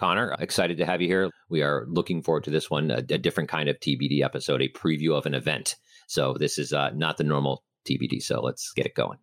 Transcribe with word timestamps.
Connor, 0.00 0.34
excited 0.38 0.78
to 0.78 0.86
have 0.86 1.02
you 1.02 1.08
here. 1.08 1.30
We 1.50 1.60
are 1.60 1.84
looking 1.86 2.22
forward 2.22 2.44
to 2.44 2.50
this 2.50 2.70
one, 2.70 2.90
a, 2.90 3.04
a 3.10 3.18
different 3.18 3.50
kind 3.50 3.68
of 3.68 3.78
TBD 3.80 4.24
episode, 4.24 4.62
a 4.62 4.68
preview 4.70 5.14
of 5.14 5.26
an 5.26 5.34
event. 5.34 5.76
So 6.08 6.34
this 6.38 6.58
is 6.58 6.72
uh, 6.72 6.88
not 6.94 7.18
the 7.18 7.24
normal 7.24 7.64
TBD. 7.86 8.22
So 8.22 8.40
let's 8.40 8.72
get 8.72 8.86
it 8.86 8.94
going. 8.94 9.18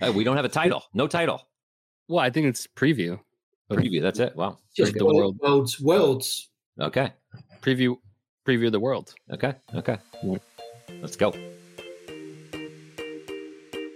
Uh, 0.00 0.12
we 0.12 0.22
don't 0.22 0.36
have 0.36 0.44
a 0.44 0.48
title. 0.48 0.84
No 0.94 1.08
title. 1.08 1.42
Well, 2.06 2.20
I 2.20 2.30
think 2.30 2.46
it's 2.46 2.64
preview. 2.68 3.18
Preview. 3.68 4.00
That's 4.02 4.20
it. 4.20 4.36
Wow. 4.36 4.58
Just 4.76 4.94
the 4.94 5.04
world. 5.04 5.36
Worlds. 5.42 5.80
Worlds. 5.80 6.48
Okay. 6.80 7.12
Preview. 7.60 7.96
Preview 8.46 8.66
of 8.66 8.72
the 8.72 8.80
world. 8.80 9.14
Okay. 9.32 9.54
Okay. 9.74 9.98
Let's 11.02 11.16
go. 11.16 11.34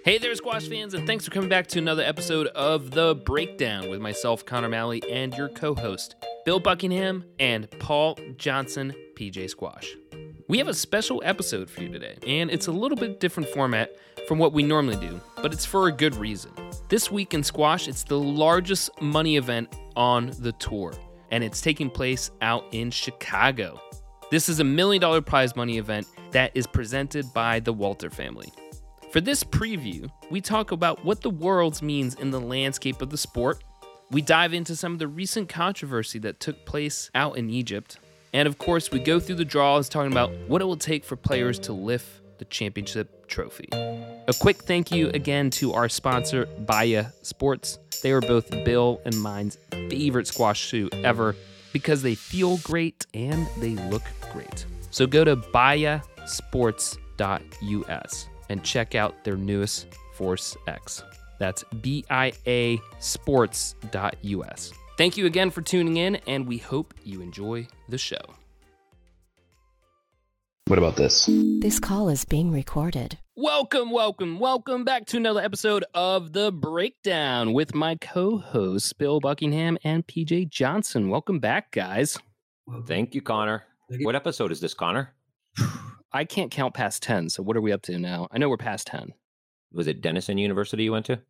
Hey 0.09 0.17
there, 0.17 0.35
squash 0.35 0.67
fans, 0.67 0.95
and 0.95 1.07
thanks 1.07 1.27
for 1.27 1.31
coming 1.31 1.51
back 1.51 1.67
to 1.67 1.79
another 1.79 2.03
episode 2.03 2.47
of 2.47 2.93
The 2.93 3.15
Breakdown 3.15 3.91
with 3.91 4.01
myself, 4.01 4.43
Connor 4.43 4.71
Malley, 4.71 5.03
and 5.11 5.35
your 5.35 5.51
co 5.51 5.75
host, 5.75 6.15
Bill 6.47 6.59
Buckingham 6.59 7.27
and 7.39 7.71
Paul 7.73 8.19
Johnson, 8.39 8.95
PJ 9.17 9.51
Squash. 9.51 9.95
We 10.49 10.57
have 10.57 10.69
a 10.69 10.73
special 10.73 11.21
episode 11.27 11.69
for 11.69 11.83
you 11.83 11.91
today, 11.91 12.17
and 12.27 12.51
it's 12.51 12.69
a 12.69 12.73
little 12.73 12.97
bit 12.97 13.21
different 13.21 13.51
format 13.51 13.91
from 14.27 14.39
what 14.39 14.55
we 14.55 14.63
normally 14.63 14.97
do, 14.97 15.21
but 15.43 15.53
it's 15.53 15.67
for 15.67 15.89
a 15.89 15.93
good 15.93 16.15
reason. 16.15 16.53
This 16.89 17.11
week 17.11 17.35
in 17.35 17.43
squash, 17.43 17.87
it's 17.87 18.05
the 18.05 18.19
largest 18.19 18.89
money 19.03 19.37
event 19.37 19.77
on 19.95 20.33
the 20.39 20.53
tour, 20.53 20.95
and 21.31 21.45
it's 21.45 21.61
taking 21.61 21.91
place 21.91 22.31
out 22.41 22.65
in 22.73 22.91
Chicago. 22.91 23.79
This 24.31 24.49
is 24.49 24.59
a 24.59 24.65
million 24.65 25.03
dollar 25.03 25.21
prize 25.21 25.55
money 25.55 25.77
event 25.77 26.07
that 26.31 26.53
is 26.55 26.67
presented 26.67 27.27
by 27.35 27.61
the 27.61 27.75
Walter 27.75 28.09
family. 28.09 28.51
For 29.11 29.21
this 29.23 29.43
preview, 29.43 30.11
we 30.31 30.43
talk 30.43 30.71
about 30.71 31.03
what 31.03 31.23
the 31.23 31.31
Worlds 31.31 31.81
means 31.81 32.15
in 32.17 32.31
the 32.31 32.41
landscape 32.41 33.01
of 33.01 33.09
the 33.09 33.17
sport. 33.17 33.65
We 34.11 34.21
dive 34.21 34.53
into 34.53 34.77
some 34.77 34.93
of 34.93 34.99
the 34.99 35.09
recent 35.09 35.49
controversy 35.49 36.19
that 36.19 36.41
took 36.41 36.67
place 36.67 37.11
out 37.15 37.39
in 37.39 37.49
Egypt. 37.49 37.99
And 38.35 38.47
of 38.47 38.59
course, 38.59 38.91
we 38.91 38.99
go 38.99 39.19
through 39.19 39.37
the 39.37 39.47
draws 39.47 39.89
talking 39.89 40.13
about 40.13 40.31
what 40.47 40.61
it 40.61 40.67
will 40.67 40.77
take 40.77 41.07
for 41.07 41.17
players 41.17 41.59
to 41.61 41.73
lift 41.73 42.21
the 42.39 42.45
championship 42.45 43.27
trophy. 43.29 43.71
A 43.73 44.35
quick 44.39 44.65
thank 44.65 44.93
you 44.93 45.09
again 45.09 45.49
to 45.53 45.73
our 45.73 45.89
sponsor, 45.89 46.45
Baya 46.45 47.07
Sports. 47.23 47.79
They 48.03 48.13
are 48.13 48.21
both 48.21 48.51
Bill 48.67 49.01
and 49.07 49.19
mine's 49.23 49.57
favorite 49.89 50.27
squash 50.27 50.61
shoe 50.61 50.91
ever 50.93 51.35
because 51.73 52.03
they 52.03 52.15
feel 52.15 52.59
great 52.59 53.07
and 53.15 53.49
they 53.57 53.75
look 53.91 54.03
great. 54.33 54.67
So 54.91 55.07
go 55.07 55.25
to 55.25 55.37
bayasports.us 55.37 58.29
and 58.49 58.65
check 58.65 58.95
out 58.95 59.25
their 59.25 59.37
newest 59.37 59.87
Force 60.15 60.57
X. 60.67 61.03
That's 61.39 61.65
B 61.81 62.05
I 62.11 62.33
A 62.47 62.81
sports.us. 62.99 64.73
Thank 64.97 65.17
you 65.17 65.27
again 65.27 65.51
for 65.51 65.63
tuning 65.63 65.97
in, 65.97 66.17
and 66.27 66.47
we 66.47 66.59
hope 66.59 66.93
you 67.05 67.21
enjoy 67.21 67.69
the 67.89 67.99
show. 67.99 68.17
What 70.67 70.79
about 70.79 70.97
this? 70.97 71.31
This 71.61 71.79
call 71.81 72.11
is 72.11 72.27
being 72.27 72.53
recorded. 72.53 73.17
Welcome, 73.37 73.91
welcome, 73.91 74.39
welcome 74.39 74.85
back 74.85 75.07
to 75.07 75.17
another 75.17 75.41
episode 75.41 75.85
of 75.95 76.33
The 76.33 76.51
Breakdown 76.53 77.53
with 77.53 77.75
my 77.75 77.95
co 77.95 78.37
hosts, 78.39 78.93
Bill 78.93 79.21
Buckingham 79.21 79.79
and 79.85 80.07
PJ 80.07 80.51
Johnson. 80.51 81.09
Welcome 81.09 81.39
back, 81.39 81.71
guys. 81.71 82.19
Thank 82.87 83.15
you, 83.15 83.23
Connor. 83.23 83.63
What 84.01 84.17
episode 84.17 84.53
is 84.53 84.61
this, 84.61 84.75
Connor? 84.75 85.15
I 86.13 86.25
can't 86.25 86.51
count 86.51 86.75
past 86.75 87.03
10. 87.03 87.31
So 87.31 87.43
what 87.43 87.57
are 87.57 87.61
we 87.61 87.73
up 87.73 87.83
to 87.83 87.99
now? 87.99 88.29
I 88.31 88.39
know 88.39 88.49
we're 88.49 88.57
past 88.57 88.87
10. 88.87 89.13
Was 89.73 89.87
it 89.87 90.01
Denison 90.01 90.39
University 90.39 90.85
you 90.85 90.93
went 90.93 91.07
to? 91.07 91.21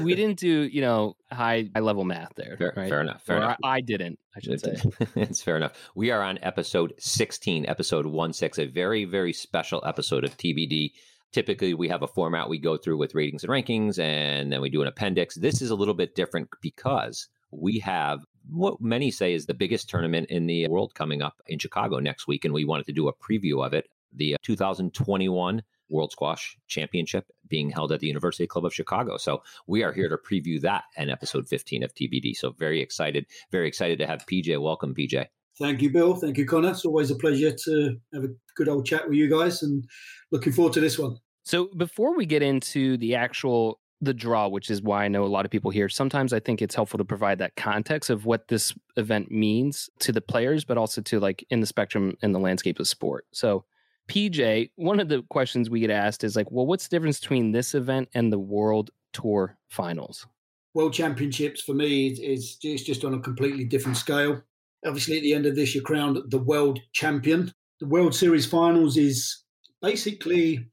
we 0.00 0.14
didn't 0.14 0.38
do, 0.38 0.62
you 0.62 0.80
know, 0.80 1.16
high 1.30 1.68
high 1.74 1.80
level 1.80 2.04
math 2.04 2.32
there. 2.36 2.56
Fair, 2.56 2.72
right? 2.76 2.88
fair 2.88 3.00
enough. 3.00 3.22
Fair 3.22 3.36
or 3.36 3.42
enough. 3.42 3.58
I, 3.62 3.68
I, 3.76 3.80
didn't, 3.80 4.18
I 4.34 4.40
should 4.40 4.60
say. 4.60 4.76
it's 5.16 5.42
fair 5.42 5.56
enough. 5.56 5.72
We 5.94 6.10
are 6.10 6.22
on 6.22 6.38
episode 6.42 6.94
16, 6.98 7.66
episode 7.66 8.06
1 8.06 8.32
6, 8.32 8.58
a 8.58 8.66
very, 8.66 9.04
very 9.04 9.32
special 9.32 9.82
episode 9.86 10.24
of 10.24 10.36
TBD. 10.36 10.92
Typically, 11.32 11.74
we 11.74 11.88
have 11.88 12.02
a 12.02 12.08
format 12.08 12.48
we 12.48 12.58
go 12.58 12.76
through 12.76 12.96
with 12.96 13.14
ratings 13.14 13.42
and 13.42 13.50
rankings, 13.50 13.98
and 13.98 14.52
then 14.52 14.60
we 14.60 14.70
do 14.70 14.82
an 14.82 14.88
appendix. 14.88 15.34
This 15.34 15.60
is 15.60 15.70
a 15.70 15.74
little 15.74 15.94
bit 15.94 16.14
different 16.14 16.48
because 16.62 17.28
we 17.50 17.80
have 17.80 18.24
what 18.50 18.80
many 18.80 19.10
say 19.10 19.34
is 19.34 19.46
the 19.46 19.54
biggest 19.54 19.88
tournament 19.88 20.30
in 20.30 20.46
the 20.46 20.68
world 20.68 20.94
coming 20.94 21.22
up 21.22 21.42
in 21.46 21.58
Chicago 21.58 21.98
next 21.98 22.26
week, 22.26 22.44
and 22.44 22.52
we 22.52 22.64
wanted 22.64 22.86
to 22.86 22.92
do 22.92 23.08
a 23.08 23.14
preview 23.14 23.64
of 23.64 23.72
it. 23.72 23.88
The 24.12 24.34
uh, 24.34 24.38
2021 24.42 25.62
World 25.90 26.12
Squash 26.12 26.56
Championship 26.66 27.26
being 27.48 27.70
held 27.70 27.92
at 27.92 28.00
the 28.00 28.06
University 28.06 28.46
Club 28.46 28.64
of 28.64 28.74
Chicago. 28.74 29.16
So 29.16 29.42
we 29.66 29.82
are 29.82 29.92
here 29.92 30.08
to 30.08 30.16
preview 30.16 30.60
that 30.62 30.84
in 30.96 31.10
episode 31.10 31.48
15 31.48 31.82
of 31.82 31.94
TBD. 31.94 32.34
So 32.36 32.52
very 32.52 32.80
excited, 32.80 33.26
very 33.50 33.68
excited 33.68 33.98
to 33.98 34.06
have 34.06 34.24
PJ. 34.26 34.60
Welcome, 34.60 34.94
PJ. 34.94 35.26
Thank 35.58 35.82
you, 35.82 35.90
Bill. 35.90 36.16
Thank 36.16 36.38
you, 36.38 36.46
Connor. 36.46 36.70
It's 36.70 36.84
always 36.84 37.10
a 37.10 37.14
pleasure 37.14 37.52
to 37.52 37.96
have 38.12 38.24
a 38.24 38.28
good 38.56 38.68
old 38.68 38.86
chat 38.86 39.08
with 39.08 39.16
you 39.16 39.28
guys 39.28 39.62
and 39.62 39.84
looking 40.32 40.52
forward 40.52 40.72
to 40.74 40.80
this 40.80 40.98
one. 40.98 41.18
So 41.44 41.68
before 41.76 42.16
we 42.16 42.26
get 42.26 42.42
into 42.42 42.96
the 42.96 43.14
actual 43.14 43.78
the 44.04 44.14
draw, 44.14 44.48
which 44.48 44.70
is 44.70 44.82
why 44.82 45.04
I 45.04 45.08
know 45.08 45.24
a 45.24 45.26
lot 45.26 45.44
of 45.44 45.50
people 45.50 45.70
here. 45.70 45.88
Sometimes 45.88 46.32
I 46.32 46.40
think 46.40 46.62
it's 46.62 46.74
helpful 46.74 46.98
to 46.98 47.04
provide 47.04 47.38
that 47.38 47.56
context 47.56 48.10
of 48.10 48.26
what 48.26 48.48
this 48.48 48.74
event 48.96 49.30
means 49.30 49.90
to 50.00 50.12
the 50.12 50.20
players, 50.20 50.64
but 50.64 50.78
also 50.78 51.00
to 51.02 51.20
like 51.20 51.44
in 51.50 51.60
the 51.60 51.66
spectrum 51.66 52.16
in 52.22 52.32
the 52.32 52.38
landscape 52.38 52.78
of 52.78 52.88
sport. 52.88 53.26
So, 53.32 53.64
PJ, 54.08 54.70
one 54.76 55.00
of 55.00 55.08
the 55.08 55.22
questions 55.30 55.70
we 55.70 55.80
get 55.80 55.90
asked 55.90 56.24
is 56.24 56.36
like, 56.36 56.50
well, 56.50 56.66
what's 56.66 56.86
the 56.86 56.94
difference 56.94 57.18
between 57.18 57.52
this 57.52 57.74
event 57.74 58.08
and 58.14 58.32
the 58.32 58.38
World 58.38 58.90
Tour 59.12 59.56
Finals? 59.70 60.26
World 60.74 60.92
Championships 60.92 61.62
for 61.62 61.72
me 61.72 62.08
is, 62.08 62.58
is 62.62 62.84
just 62.84 63.04
on 63.04 63.14
a 63.14 63.20
completely 63.20 63.64
different 63.64 63.96
scale. 63.96 64.42
Obviously, 64.84 65.16
at 65.16 65.22
the 65.22 65.32
end 65.32 65.46
of 65.46 65.54
this, 65.54 65.74
you're 65.74 65.84
crowned 65.84 66.18
the 66.30 66.38
world 66.38 66.80
champion. 66.92 67.52
The 67.80 67.86
World 67.86 68.14
Series 68.14 68.44
Finals 68.44 68.96
is 68.96 69.44
basically 69.80 70.66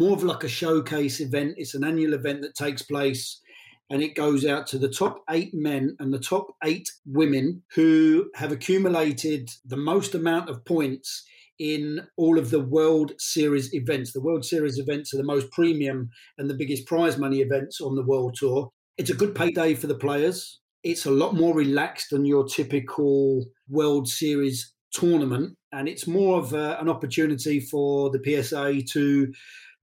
more 0.00 0.16
of 0.16 0.22
like 0.22 0.42
a 0.42 0.48
showcase 0.48 1.20
event. 1.20 1.54
It's 1.58 1.74
an 1.74 1.84
annual 1.84 2.14
event 2.14 2.40
that 2.40 2.54
takes 2.54 2.80
place 2.80 3.38
and 3.90 4.02
it 4.02 4.14
goes 4.14 4.46
out 4.46 4.66
to 4.68 4.78
the 4.78 4.88
top 4.88 5.18
eight 5.28 5.50
men 5.52 5.94
and 5.98 6.14
the 6.14 6.18
top 6.18 6.46
eight 6.64 6.88
women 7.04 7.62
who 7.74 8.30
have 8.34 8.50
accumulated 8.50 9.50
the 9.62 9.76
most 9.76 10.14
amount 10.14 10.48
of 10.48 10.64
points 10.64 11.22
in 11.58 12.00
all 12.16 12.38
of 12.38 12.48
the 12.48 12.60
World 12.60 13.12
Series 13.18 13.74
events. 13.74 14.12
The 14.14 14.22
World 14.22 14.46
Series 14.46 14.78
events 14.78 15.12
are 15.12 15.18
the 15.18 15.22
most 15.22 15.50
premium 15.50 16.08
and 16.38 16.48
the 16.48 16.56
biggest 16.56 16.86
prize 16.86 17.18
money 17.18 17.40
events 17.42 17.78
on 17.78 17.94
the 17.94 18.06
World 18.06 18.36
Tour. 18.38 18.70
It's 18.96 19.10
a 19.10 19.14
good 19.14 19.34
payday 19.34 19.74
for 19.74 19.86
the 19.86 19.94
players. 19.94 20.60
It's 20.82 21.04
a 21.04 21.10
lot 21.10 21.34
more 21.34 21.54
relaxed 21.54 22.08
than 22.10 22.24
your 22.24 22.46
typical 22.46 23.44
World 23.68 24.08
Series 24.08 24.72
tournament. 24.92 25.56
And 25.72 25.88
it's 25.88 26.06
more 26.06 26.38
of 26.38 26.54
a, 26.54 26.78
an 26.80 26.88
opportunity 26.88 27.60
for 27.60 28.10
the 28.10 28.22
PSA 28.24 28.82
to 28.92 29.32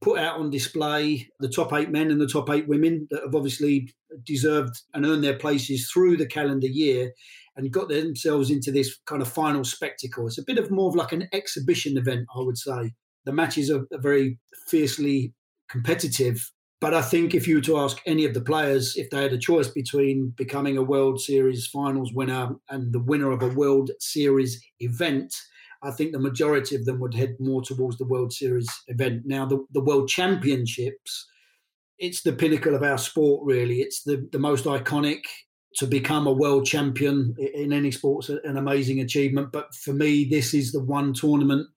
put 0.02 0.19
out 0.19 0.40
on 0.40 0.50
display 0.50 1.28
the 1.40 1.50
top 1.50 1.74
eight 1.74 1.90
men 1.90 2.12
and 2.12 2.22
the 2.22 2.28
top 2.28 2.50
eight 2.50 2.68
women 2.68 3.08
that 3.09 3.24
have 3.24 3.35
obviously 3.35 3.94
deserved 4.25 4.81
and 4.94 5.06
earned 5.06 5.24
their 5.24 5.38
places 5.38 5.90
through 5.91 6.18
the 6.18 6.28
calendar 6.28 6.68
year 6.68 7.12
and 7.56 7.72
got 7.72 7.90
themselves 7.90 8.52
into 8.52 8.72
this 8.72 8.97
kind 9.06 9.22
of 9.22 9.28
final 9.28 9.63
spectacle. 9.63 10.28
It's 10.28 10.38
a 10.38 10.44
bit 10.46 10.59
of 10.59 10.69
more 10.69 10.90
of 10.90 10.96
like 10.96 11.12
an 11.12 11.28
exhibition 11.34 11.97
event, 11.97 12.28
I 12.35 12.41
would 12.41 12.58
say. 12.58 12.94
The 13.25 13.34
matches 13.34 13.72
are, 13.72 13.85
very 13.94 14.40
fiercely 14.68 15.34
competitive. 15.69 16.52
But 16.79 16.94
I 16.94 17.02
think 17.02 17.34
if 17.34 17.47
you 17.47 17.56
were 17.56 17.62
to 17.62 17.79
ask 17.79 17.97
any 18.06 18.25
of 18.25 18.35
the 18.35 18.41
players 18.41 18.96
if 18.96 19.09
they 19.09 19.24
had 19.24 19.34
a 19.34 19.38
choice 19.40 19.68
between 19.68 20.34
becoming 20.38 20.78
a 20.78 20.84
World 20.84 21.19
Series 21.19 21.66
finals 21.66 22.14
winner 22.14 22.52
and 22.69 22.94
the 22.94 23.02
winner 23.02 23.31
of 23.31 23.41
a 23.41 23.47
World 23.47 23.90
Series 24.00 24.64
event, 24.79 25.34
I 25.83 25.91
think 25.91 26.11
the 26.11 26.19
majority 26.19 26.75
of 26.75 26.85
them 26.85 26.99
would 26.99 27.13
head 27.13 27.35
more 27.39 27.61
towards 27.61 27.97
the 27.97 28.05
World 28.05 28.33
Series 28.33 28.67
event. 28.88 29.23
Now, 29.25 29.45
the, 29.45 29.65
the 29.71 29.83
World 29.83 30.09
Championships, 30.09 31.27
it's 31.99 32.21
the 32.21 32.33
pinnacle 32.33 32.75
of 32.75 32.83
our 32.83 32.97
sport, 32.97 33.45
really. 33.45 33.81
It's 33.81 34.03
the, 34.03 34.27
the 34.31 34.39
most 34.39 34.66
iconic. 34.66 35.21
To 35.79 35.85
become 35.85 36.25
a 36.25 36.33
world 36.33 36.66
champion 36.66 37.35
in 37.53 37.71
any 37.71 37.91
sport's 37.91 38.29
an 38.29 38.57
amazing 38.57 38.99
achievement. 38.99 39.52
But 39.52 39.75
for 39.75 39.93
me, 39.93 40.25
this 40.25 40.55
is 40.55 40.72
the 40.72 40.84
one 40.84 41.13
tournament 41.13 41.67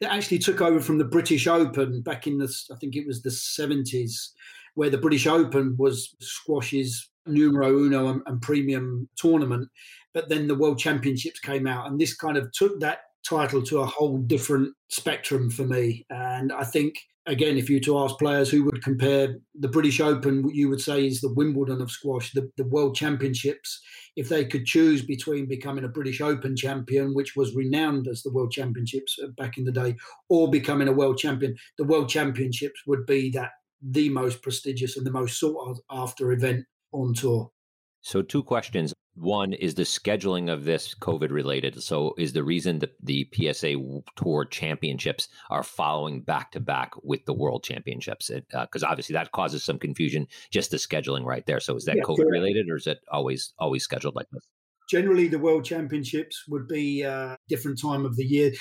that 0.00 0.12
actually 0.12 0.38
took 0.38 0.60
over 0.60 0.78
from 0.78 0.98
the 0.98 1.04
British 1.04 1.48
Open 1.48 2.00
back 2.02 2.28
in 2.28 2.38
the, 2.38 2.54
I 2.72 2.76
think 2.76 2.94
it 2.94 3.04
was 3.04 3.22
the 3.22 3.30
70s, 3.30 4.28
where 4.74 4.90
the 4.90 4.98
British 4.98 5.26
Open 5.26 5.74
was 5.76 6.14
squash's 6.20 7.10
numero 7.26 7.76
uno 7.76 8.08
and, 8.08 8.22
and 8.26 8.40
premium 8.40 9.08
tournament. 9.16 9.68
But 10.14 10.28
then 10.28 10.46
the 10.46 10.54
World 10.54 10.78
Championships 10.78 11.40
came 11.40 11.66
out, 11.66 11.88
and 11.88 12.00
this 12.00 12.14
kind 12.14 12.36
of 12.36 12.52
took 12.52 12.78
that 12.80 13.00
title 13.28 13.62
to 13.62 13.80
a 13.80 13.86
whole 13.86 14.18
different 14.18 14.74
spectrum 14.88 15.50
for 15.50 15.64
me. 15.64 16.06
And 16.10 16.52
I 16.52 16.64
think, 16.64 16.94
again, 17.26 17.58
if 17.58 17.68
you 17.68 17.76
were 17.76 17.80
to 17.80 17.98
ask 17.98 18.18
players 18.18 18.50
who 18.50 18.64
would 18.64 18.82
compare 18.82 19.36
the 19.54 19.68
British 19.68 20.00
Open, 20.00 20.48
you 20.52 20.68
would 20.68 20.80
say 20.80 21.06
is 21.06 21.20
the 21.20 21.32
Wimbledon 21.34 21.80
of 21.80 21.90
squash, 21.90 22.32
the, 22.32 22.50
the 22.56 22.66
World 22.66 22.96
Championships. 22.96 23.80
If 24.16 24.28
they 24.28 24.44
could 24.44 24.64
choose 24.64 25.02
between 25.04 25.46
becoming 25.46 25.84
a 25.84 25.88
British 25.88 26.20
Open 26.20 26.56
champion, 26.56 27.14
which 27.14 27.36
was 27.36 27.54
renowned 27.54 28.08
as 28.08 28.22
the 28.22 28.32
World 28.32 28.50
Championships 28.52 29.16
uh, 29.22 29.28
back 29.36 29.58
in 29.58 29.64
the 29.64 29.72
day, 29.72 29.96
or 30.28 30.50
becoming 30.50 30.88
a 30.88 30.92
world 30.92 31.18
champion, 31.18 31.56
the 31.76 31.84
World 31.84 32.08
Championships 32.08 32.80
would 32.86 33.06
be 33.06 33.30
that 33.30 33.50
the 33.82 34.08
most 34.08 34.42
prestigious 34.42 34.96
and 34.96 35.06
the 35.06 35.12
most 35.12 35.38
sought 35.38 35.78
after 35.90 36.32
event 36.32 36.64
on 36.92 37.14
tour. 37.14 37.50
So, 38.00 38.22
two 38.22 38.42
questions. 38.42 38.94
One 39.14 39.52
is 39.52 39.74
the 39.74 39.82
scheduling 39.82 40.50
of 40.50 40.64
this 40.64 40.94
COVID 40.94 41.30
related. 41.30 41.82
So, 41.82 42.14
is 42.16 42.32
the 42.32 42.44
reason 42.44 42.78
that 42.78 42.94
the 43.02 43.28
PSA 43.34 43.74
Tour 44.16 44.44
Championships 44.44 45.28
are 45.50 45.64
following 45.64 46.22
back 46.22 46.52
to 46.52 46.60
back 46.60 46.92
with 47.02 47.24
the 47.26 47.34
World 47.34 47.64
Championships? 47.64 48.30
Because 48.30 48.82
uh, 48.82 48.88
obviously 48.88 49.14
that 49.14 49.32
causes 49.32 49.64
some 49.64 49.78
confusion. 49.78 50.26
Just 50.50 50.70
the 50.70 50.76
scheduling 50.76 51.24
right 51.24 51.44
there. 51.46 51.60
So, 51.60 51.76
is 51.76 51.84
that 51.84 51.96
yeah, 51.96 52.02
COVID 52.02 52.30
related, 52.30 52.68
or 52.70 52.76
is 52.76 52.86
it 52.86 52.98
always 53.10 53.52
always 53.58 53.82
scheduled 53.82 54.14
like 54.14 54.28
this? 54.32 54.46
generally 54.88 55.28
the 55.28 55.38
world 55.38 55.64
championships 55.64 56.44
would 56.48 56.66
be 56.66 57.02
a 57.02 57.36
different 57.48 57.80
time 57.80 58.04
of 58.04 58.16
the 58.16 58.24
year 58.24 58.52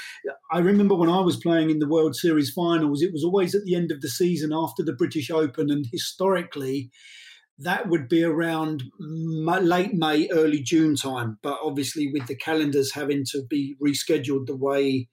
i 0.51 0.60
remember 0.60 0.94
when 0.94 1.10
i 1.10 1.19
was 1.19 1.38
playing 1.38 1.69
in 1.69 1.80
the 1.80 1.88
world 1.88 2.16
series 2.16 2.51
finals 2.51 3.01
it 3.01 3.13
was 3.13 3.24
always 3.24 3.56
at 3.56 3.63
the 3.63 3.75
end 3.75 3.92
of 3.92 4.01
the 4.01 4.10
season 4.10 4.51
after 4.54 4.84
the 4.84 4.94
british 4.94 5.31
open 5.31 5.72
and 5.72 5.86
historically 5.92 6.92
that 7.59 7.89
would 7.89 8.07
be 8.07 8.24
around 8.24 8.83
late 9.00 9.94
may 9.94 10.30
early 10.30 10.62
june 10.62 10.95
time 10.95 11.38
but 11.42 11.57
obviously 11.63 12.12
with 12.12 12.27
the 12.27 12.36
calendars 12.36 12.94
having 12.94 13.24
to 13.25 13.44
be 13.50 13.75
rescheduled 13.83 14.45
the 14.45 14.56
way 14.56 15.07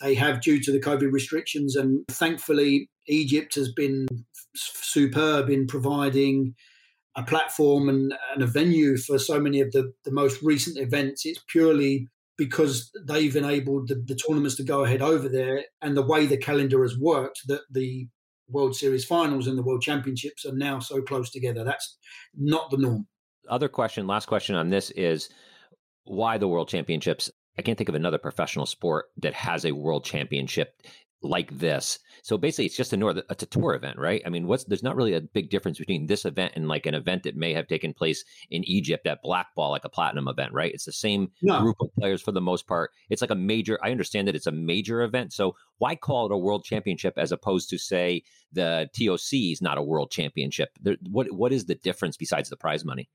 they 0.00 0.14
have 0.14 0.40
due 0.40 0.60
to 0.60 0.70
the 0.70 0.80
covid 0.80 1.12
restrictions 1.12 1.76
and 1.76 2.04
thankfully 2.08 2.88
egypt 3.06 3.54
has 3.54 3.72
been 3.72 4.06
superb 4.54 5.48
in 5.48 5.66
providing 5.66 6.54
a 7.18 7.22
platform 7.24 7.88
and, 7.88 8.14
and 8.32 8.42
a 8.42 8.46
venue 8.46 8.96
for 8.96 9.18
so 9.18 9.40
many 9.40 9.60
of 9.60 9.72
the, 9.72 9.92
the 10.04 10.12
most 10.12 10.40
recent 10.40 10.78
events. 10.78 11.26
It's 11.26 11.42
purely 11.48 12.08
because 12.36 12.92
they've 13.08 13.34
enabled 13.34 13.88
the, 13.88 13.96
the, 14.06 14.14
tournaments 14.14 14.54
to 14.56 14.62
go 14.62 14.84
ahead 14.84 15.02
over 15.02 15.28
there 15.28 15.64
and 15.82 15.96
the 15.96 16.06
way 16.06 16.26
the 16.26 16.36
calendar 16.36 16.82
has 16.82 16.96
worked 16.96 17.40
that 17.48 17.62
the 17.68 18.06
World 18.50 18.74
Series 18.76 19.04
finals 19.04 19.46
and 19.46 19.58
the 19.58 19.62
World 19.62 19.82
Championships 19.82 20.44
are 20.44 20.54
now 20.54 20.78
so 20.78 21.02
close 21.02 21.30
together. 21.30 21.64
That's 21.64 21.98
not 22.36 22.70
the 22.70 22.78
norm. 22.78 23.06
Other 23.48 23.68
question, 23.68 24.06
last 24.06 24.26
question 24.26 24.54
on 24.54 24.70
this 24.70 24.90
is 24.90 25.28
why 26.04 26.38
the 26.38 26.48
World 26.48 26.68
Championships? 26.68 27.30
I 27.58 27.62
can't 27.62 27.76
think 27.76 27.88
of 27.88 27.94
another 27.94 28.18
professional 28.18 28.66
sport 28.66 29.06
that 29.18 29.34
has 29.34 29.64
a 29.64 29.72
World 29.72 30.04
Championship 30.04 30.80
like 31.22 31.58
this. 31.58 31.98
So 32.22 32.38
basically, 32.38 32.66
it's 32.66 32.76
just 32.76 32.92
a 32.92 32.96
north. 32.96 33.18
It's 33.30 33.42
a 33.42 33.46
tour 33.46 33.74
event, 33.74 33.98
right? 33.98 34.22
I 34.24 34.30
mean, 34.30 34.46
what's 34.46 34.64
there's 34.64 34.82
not 34.82 34.96
really 34.96 35.14
a 35.14 35.20
big 35.20 35.50
difference 35.50 35.78
between 35.78 36.06
this 36.06 36.24
event 36.24 36.52
and 36.54 36.68
like 36.68 36.86
an 36.86 36.94
event 36.94 37.24
that 37.24 37.36
may 37.36 37.52
have 37.54 37.66
taken 37.66 37.92
place 37.92 38.24
in 38.50 38.64
Egypt 38.64 39.06
at 39.06 39.22
Blackball, 39.22 39.70
like 39.70 39.84
a 39.84 39.88
platinum 39.88 40.28
event, 40.28 40.52
right? 40.52 40.72
It's 40.72 40.84
the 40.84 40.92
same 40.92 41.30
no. 41.42 41.60
group 41.60 41.76
of 41.80 41.88
players 41.98 42.22
for 42.22 42.32
the 42.32 42.40
most 42.40 42.66
part. 42.66 42.90
It's 43.10 43.22
like 43.22 43.30
a 43.30 43.36
major. 43.36 43.78
I 43.82 43.90
understand 43.90 44.28
that 44.28 44.36
it's 44.36 44.46
a 44.46 44.52
major 44.52 45.02
event, 45.02 45.32
so 45.32 45.56
why 45.78 45.96
call 45.96 46.26
it 46.26 46.32
a 46.32 46.38
world 46.38 46.64
championship 46.64 47.14
as 47.16 47.32
opposed 47.32 47.70
to 47.70 47.78
say 47.78 48.22
the 48.52 48.88
TOC 48.96 49.52
is 49.52 49.62
not 49.62 49.78
a 49.78 49.82
world 49.82 50.10
championship? 50.10 50.70
There, 50.80 50.96
what 51.10 51.32
what 51.32 51.52
is 51.52 51.66
the 51.66 51.74
difference 51.74 52.16
besides 52.16 52.48
the 52.48 52.56
prize 52.56 52.84
money? 52.84 53.08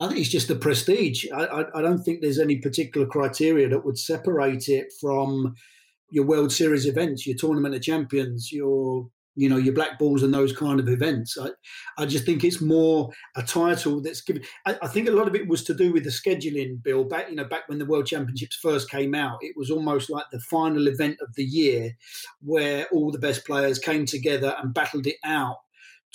I 0.00 0.08
think 0.08 0.20
it's 0.20 0.28
just 0.28 0.48
the 0.48 0.56
prestige. 0.56 1.26
I, 1.32 1.44
I, 1.44 1.78
I 1.78 1.82
don't 1.82 2.02
think 2.02 2.20
there's 2.20 2.40
any 2.40 2.56
particular 2.56 3.06
criteria 3.06 3.68
that 3.68 3.84
would 3.84 3.98
separate 3.98 4.68
it 4.68 4.92
from 5.00 5.54
your 6.14 6.24
World 6.24 6.52
Series 6.52 6.86
events, 6.86 7.26
your 7.26 7.36
Tournament 7.36 7.74
of 7.74 7.82
Champions, 7.82 8.52
your 8.52 9.08
you 9.34 9.48
know 9.48 9.56
your 9.56 9.74
black 9.74 9.98
balls 9.98 10.22
and 10.22 10.32
those 10.32 10.56
kind 10.56 10.78
of 10.78 10.88
events. 10.88 11.36
I, 11.36 11.48
I 11.98 12.06
just 12.06 12.24
think 12.24 12.44
it's 12.44 12.60
more 12.60 13.10
a 13.36 13.42
title 13.42 14.00
that's 14.00 14.20
given. 14.20 14.44
I, 14.64 14.78
I, 14.80 14.86
think 14.86 15.08
a 15.08 15.12
lot 15.12 15.26
of 15.26 15.34
it 15.34 15.48
was 15.48 15.64
to 15.64 15.74
do 15.74 15.92
with 15.92 16.04
the 16.04 16.10
scheduling, 16.10 16.80
Bill. 16.80 17.02
Back 17.02 17.30
you 17.30 17.34
know 17.34 17.44
back 17.44 17.68
when 17.68 17.80
the 17.80 17.84
World 17.84 18.06
Championships 18.06 18.56
first 18.62 18.88
came 18.88 19.12
out, 19.12 19.38
it 19.40 19.56
was 19.56 19.72
almost 19.72 20.08
like 20.08 20.26
the 20.30 20.38
final 20.38 20.86
event 20.86 21.16
of 21.20 21.34
the 21.34 21.42
year, 21.42 21.96
where 22.40 22.86
all 22.92 23.10
the 23.10 23.18
best 23.18 23.44
players 23.44 23.80
came 23.80 24.06
together 24.06 24.54
and 24.62 24.72
battled 24.72 25.08
it 25.08 25.16
out 25.24 25.56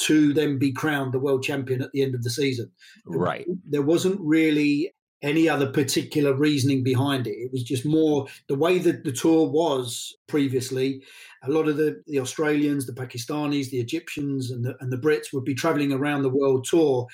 to 0.04 0.32
then 0.32 0.58
be 0.58 0.72
crowned 0.72 1.14
the 1.14 1.20
world 1.20 1.44
champion 1.44 1.82
at 1.82 1.92
the 1.92 2.02
end 2.02 2.16
of 2.16 2.24
the 2.24 2.30
season. 2.30 2.72
Right. 3.06 3.46
There 3.68 3.82
wasn't 3.82 4.18
really 4.22 4.94
any 5.22 5.50
other 5.50 5.70
particular 5.70 6.34
reasoning 6.34 6.84
behind 6.84 7.28
it. 7.28 7.32
It 7.32 7.52
was 7.52 7.64
just 7.64 7.86
more 7.86 8.28
the 8.48 8.56
way 8.56 8.78
that 8.80 9.04
the 9.04 9.12
tour 9.12 9.50
was 9.50 10.16
previously. 10.28 11.04
A 11.44 11.52
lot 11.52 11.68
of 11.68 11.78
the, 11.78 12.02
the 12.08 12.20
Australians, 12.20 12.86
the 12.86 12.94
Pakistanis, 12.94 13.70
the 13.70 13.80
Egyptians, 13.80 14.52
and 14.52 14.64
the, 14.64 14.76
and 14.80 14.92
the 14.92 14.98
Brits 14.98 15.34
would 15.34 15.44
be 15.44 15.56
traveling 15.56 15.92
around 15.92 16.24
the 16.24 16.30
world 16.30 16.66
tour. 16.66 17.06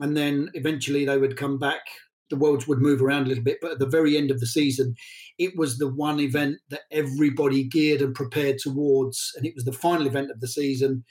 And 0.00 0.16
then 0.16 0.50
eventually 0.54 1.04
they 1.06 1.18
would 1.18 1.36
come 1.36 1.58
back. 1.58 1.80
The 2.28 2.36
worlds 2.36 2.66
would 2.66 2.80
move 2.80 3.00
around 3.00 3.24
a 3.24 3.28
little 3.28 3.44
bit. 3.44 3.58
But 3.62 3.72
at 3.72 3.78
the 3.78 3.86
very 3.86 4.18
end 4.18 4.30
of 4.30 4.40
the 4.40 4.46
season, 4.46 4.94
it 5.38 5.56
was 5.56 5.78
the 5.78 5.88
one 5.88 6.20
event 6.20 6.58
that 6.70 6.82
everybody 6.90 7.64
geared 7.64 8.02
and 8.02 8.14
prepared 8.14 8.58
towards. 8.58 9.32
And 9.36 9.46
it 9.46 9.54
was 9.54 9.64
the 9.64 9.72
final 9.72 10.06
event 10.06 10.30
of 10.30 10.40
the 10.40 10.48
season. 10.48 11.04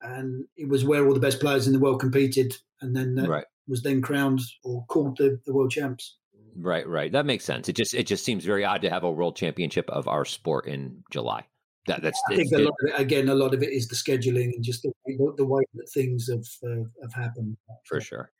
And 0.00 0.46
it 0.56 0.68
was 0.68 0.84
where 0.84 1.06
all 1.06 1.12
the 1.12 1.20
best 1.20 1.40
players 1.40 1.66
in 1.66 1.74
the 1.74 1.78
world 1.78 2.00
competed. 2.00 2.56
And 2.80 2.96
then 2.96 3.18
uh, 3.18 3.28
right 3.28 3.44
was 3.70 3.82
then 3.82 4.02
crowned 4.02 4.40
or 4.64 4.84
called 4.86 5.16
the, 5.16 5.40
the 5.46 5.54
world 5.54 5.70
champs. 5.70 6.16
Right, 6.56 6.86
right. 6.86 7.12
That 7.12 7.26
makes 7.26 7.44
sense. 7.44 7.68
It 7.68 7.76
just 7.76 7.94
it 7.94 8.06
just 8.06 8.24
seems 8.24 8.44
very 8.44 8.64
odd 8.64 8.82
to 8.82 8.90
have 8.90 9.04
a 9.04 9.10
world 9.10 9.36
championship 9.36 9.88
of 9.88 10.08
our 10.08 10.24
sport 10.24 10.66
in 10.66 11.02
July. 11.10 11.46
That, 11.86 12.02
that's 12.02 12.20
I 12.28 12.36
think 12.36 12.52
a 12.52 12.58
lot 12.58 12.74
of 12.82 12.88
it, 12.88 13.00
again, 13.00 13.28
a 13.28 13.34
lot 13.34 13.54
of 13.54 13.62
it 13.62 13.70
is 13.70 13.88
the 13.88 13.94
scheduling 13.94 14.52
and 14.54 14.62
just 14.62 14.82
the, 14.82 14.92
the 15.36 15.46
way 15.46 15.62
that 15.74 15.88
things 15.94 16.28
have 16.28 16.44
uh, 16.68 16.84
have 17.02 17.14
happened. 17.14 17.56
For 17.86 18.00
sure. 18.00 18.30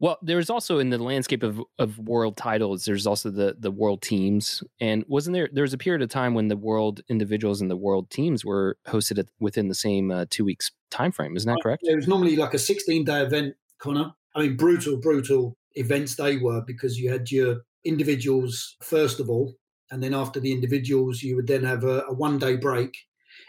Well, 0.00 0.16
there's 0.22 0.48
also 0.48 0.78
in 0.78 0.88
the 0.88 0.98
landscape 0.98 1.42
of, 1.42 1.60
of 1.78 1.98
world 1.98 2.36
titles, 2.38 2.86
there's 2.86 3.06
also 3.06 3.30
the 3.30 3.56
the 3.58 3.70
world 3.70 4.02
teams, 4.02 4.62
and 4.80 5.04
wasn't 5.08 5.34
there? 5.34 5.48
There 5.52 5.62
was 5.62 5.74
a 5.74 5.78
period 5.78 6.02
of 6.02 6.08
time 6.08 6.34
when 6.34 6.48
the 6.48 6.56
world 6.56 7.02
individuals 7.08 7.60
and 7.60 7.70
the 7.70 7.76
world 7.76 8.10
teams 8.10 8.44
were 8.44 8.78
hosted 8.86 9.18
at, 9.18 9.26
within 9.40 9.68
the 9.68 9.74
same 9.74 10.10
uh, 10.10 10.24
two 10.30 10.44
weeks 10.44 10.70
time 10.90 11.12
frame. 11.12 11.36
Isn't 11.36 11.52
that 11.52 11.60
correct? 11.62 11.82
It 11.84 11.96
was 11.96 12.08
normally 12.08 12.36
like 12.36 12.54
a 12.54 12.58
16 12.58 13.04
day 13.04 13.20
event, 13.20 13.54
Connor, 13.78 14.12
I 14.34 14.42
mean, 14.42 14.56
brutal, 14.56 14.96
brutal 14.96 15.56
events 15.74 16.16
they 16.16 16.36
were 16.36 16.62
because 16.66 16.98
you 16.98 17.10
had 17.10 17.30
your 17.30 17.62
individuals 17.84 18.76
first 18.82 19.20
of 19.20 19.28
all, 19.30 19.54
and 19.90 20.02
then 20.02 20.14
after 20.14 20.40
the 20.40 20.52
individuals, 20.52 21.22
you 21.22 21.36
would 21.36 21.46
then 21.46 21.64
have 21.64 21.84
a, 21.84 22.02
a 22.08 22.14
one 22.14 22.38
day 22.38 22.56
break, 22.56 22.96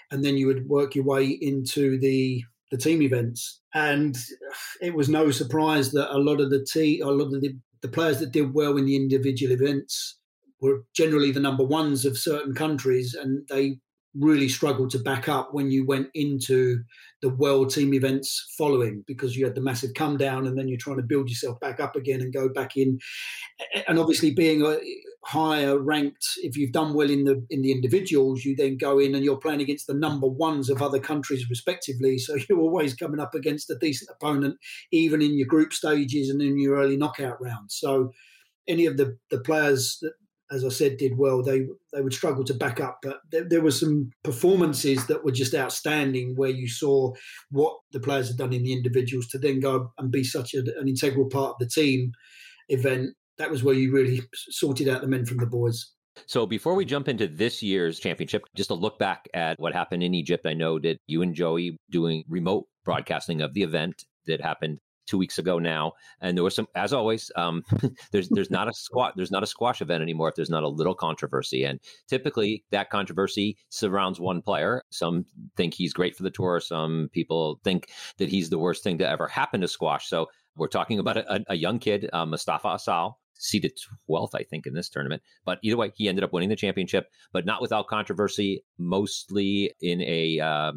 and 0.10 0.24
then 0.24 0.38
you 0.38 0.48
would 0.48 0.68
work 0.68 0.95
your 0.95 1.06
way 1.06 1.25
into 1.25 2.00
the 2.00 2.44
the 2.72 2.78
team 2.78 3.01
events. 3.01 3.62
And 3.74 4.18
it 4.81 4.95
was 4.95 5.10
no 5.10 5.30
surprise 5.30 5.92
that 5.92 6.16
a 6.16 6.18
lot 6.18 6.39
of 6.39 6.50
the 6.50 6.63
team, 6.63 7.04
a 7.04 7.12
lot 7.12 7.33
of 7.33 7.42
the, 7.42 7.54
the 7.81 7.89
players 7.89 8.19
that 8.19 8.31
did 8.31 8.54
well 8.54 8.78
in 8.78 8.86
the 8.86 8.95
individual 8.95 9.51
events 9.51 10.18
were 10.62 10.83
generally 10.95 11.31
the 11.31 11.39
number 11.39 11.66
ones 11.66 12.06
of 12.06 12.18
certain 12.18 12.54
countries, 12.54 13.13
and 13.13 13.48
they 13.50 13.78
really 14.13 14.50
struggled 14.50 14.90
to 14.92 15.00
back 15.00 15.30
up 15.30 15.54
when 15.54 15.72
you 15.72 15.86
went 15.86 16.10
into 16.13 16.84
the 17.22 17.30
world 17.30 17.69
team 17.69 17.94
events 17.94 18.54
following 18.58 19.04
because 19.08 19.38
you 19.38 19.46
had 19.46 19.56
the 19.56 19.62
massive 19.62 19.94
come 19.94 20.18
down 20.18 20.46
and 20.46 20.58
then 20.58 20.68
you're 20.68 20.78
trying 20.78 20.98
to 20.98 21.04
build 21.04 21.30
yourself 21.30 21.60
back 21.60 21.80
up 21.80 21.96
again 21.96 22.19
and 22.19 22.34
go 22.34 22.50
back 22.50 22.75
in. 22.75 23.00
And 23.88 23.98
obviously 23.98 24.31
being 24.31 24.66
a 24.66 24.78
higher 25.24 25.80
ranked 25.80 26.25
if 26.38 26.58
you've 26.58 26.72
done 26.72 26.94
well 26.94 27.09
in 27.09 27.26
the 27.26 27.45
in 27.52 27.62
the 27.62 27.71
individuals 27.71 28.44
you 28.44 28.56
then 28.56 28.76
go 28.76 28.97
in 28.97 29.14
and 29.14 29.24
you're 29.24 29.38
playing 29.38 29.62
against 29.62 29.85
the 29.85 29.94
number 29.94 30.26
ones 30.26 30.68
of 30.68 30.81
other 30.81 31.00
countries 31.00 31.50
respectively. 31.50 32.18
So 32.18 32.38
you're 32.50 32.59
always 32.59 32.95
coming 32.95 33.19
up 33.19 33.33
against 33.33 33.69
a 33.69 33.78
decent 33.78 34.09
opponent 34.14 34.57
even 34.92 35.21
in 35.21 35.38
your 35.38 35.47
group 35.47 35.74
stages 35.74 36.30
and 36.30 36.42
in 36.42 36.59
your 36.59 36.78
early 36.78 36.97
knockout 36.97 37.42
rounds. 37.42 37.78
So 37.80 38.12
any 38.68 38.85
of 38.85 38.97
the 38.97 39.18
the 39.30 39.40
players 39.40 40.00
that 40.02 40.14
as 40.52 40.66
I 40.66 40.70
said, 40.70 40.98
did 40.98 41.18
well. 41.18 41.42
They 41.42 41.66
they 41.94 42.02
would 42.02 42.14
struggle 42.14 42.44
to 42.46 42.54
back 42.54 42.80
up, 42.80 43.00
but 43.02 43.22
there, 43.31 43.44
there, 43.44 43.62
were 43.62 43.72
some 43.72 44.12
performances 44.24 45.08
that 45.08 45.24
were 45.24 45.31
just 45.31 45.56
outstanding, 45.56 46.36
where 46.36 46.50
you 46.50 46.68
saw 46.68 47.14
what 47.50 47.78
the 47.92 48.00
players 48.00 48.28
had 48.28 48.38
done 48.38 48.54
in 48.54 48.64
the 48.64 48.74
individuals 48.74 49.28
to 49.28 49.38
then 49.38 49.60
go 49.60 49.92
and 49.98 50.12
be 50.12 50.24
such 50.24 50.54
a, 50.54 50.60
an 50.80 50.88
integral 50.88 51.30
part 51.30 51.52
of 51.52 51.60
the 51.60 51.68
team 51.68 52.12
event. 52.70 53.16
That 53.38 53.52
was 53.52 53.64
where 53.64 53.76
you 53.76 53.92
really 53.92 54.22
sorted 54.34 54.88
out 54.88 55.02
the 55.02 55.08
men 55.08 55.26
from 55.26 55.38
the 55.38 55.48
boys. 55.48 55.92
So 56.26 56.46
before 56.46 56.76
we 56.76 56.86
jump 56.86 57.08
into 57.08 57.28
this 57.28 57.64
year's 57.64 58.00
championship, 58.00 58.44
just 58.56 58.70
a 58.70 58.76
look 58.76 59.00
back 59.00 59.28
at 59.34 59.60
what 59.60 59.74
happened 59.74 60.04
in 60.04 60.14
Egypt. 60.14 60.46
I 60.46 60.54
know 60.54 60.78
that 60.80 60.98
you 61.08 61.22
and 61.22 61.34
Joey 61.34 61.78
doing 61.90 62.24
remote 62.28 62.66
broadcasting 62.84 63.42
of 63.42 63.54
the 63.54 63.64
event 63.64 64.04
that 64.28 64.42
happened 64.42 64.80
two 65.06 65.18
weeks 65.18 65.38
ago 65.38 65.60
now, 65.60 65.94
and 66.22 66.38
there 66.38 66.44
was 66.44 66.56
some, 66.56 66.68
as 66.76 66.94
always, 66.94 67.31
um, 67.36 67.64
there's 68.12 68.30
there's 68.30 68.52
not 68.52 68.68
a 68.68 68.74
squat, 68.74 69.14
there's 69.16 69.31
not 69.31 69.44
a 69.44 69.48
squash 69.48 69.81
event 69.81 70.02
anymore 70.02 70.30
if 70.30 70.36
there's 70.36 70.50
not 70.50 70.64
a 70.64 70.68
little 70.68 70.96
controversy, 70.96 71.64
and 71.64 71.80
typically 72.08 72.64
that 72.72 72.90
controversy 72.90 73.58
surrounds 73.70 74.20
one 74.20 74.42
player. 74.42 74.84
Some 74.90 75.26
think 75.58 75.74
he's 75.74 75.94
great 75.94 76.16
for 76.16 76.24
the 76.24 76.31
tour, 76.31 76.60
some 76.60 77.10
people 77.12 77.60
think 77.64 77.90
that 78.18 78.30
he's 78.30 78.50
the 78.50 78.60
worst 78.60 78.84
thing 78.84 78.98
to 79.00 79.10
ever 79.10 79.28
happen 79.28 79.62
to 79.62 79.68
squash. 79.68 80.08
So 80.08 80.28
we're 80.56 80.68
talking 80.68 81.00
about 81.00 81.18
a, 81.18 81.44
a 81.48 81.56
young 81.56 81.80
kid, 81.80 82.10
uh, 82.14 82.26
Mustafa 82.26 82.76
Asal, 82.76 83.18
seeded 83.42 83.78
12th, 84.10 84.36
I 84.36 84.44
think, 84.44 84.68
in 84.68 84.74
this 84.74 84.90
tournament. 84.90 85.22
But 85.46 85.60
either 85.64 85.78
way, 85.78 85.92
he 85.96 86.08
ended 86.08 86.24
up 86.24 86.34
winning 86.34 86.50
the 86.50 86.56
championship, 86.56 87.08
but 87.34 87.46
not 87.46 87.62
without 87.62 87.88
controversy, 87.88 88.64
mostly 88.78 89.74
in 89.81 90.02
a 90.02 90.40
uh, 90.40 90.74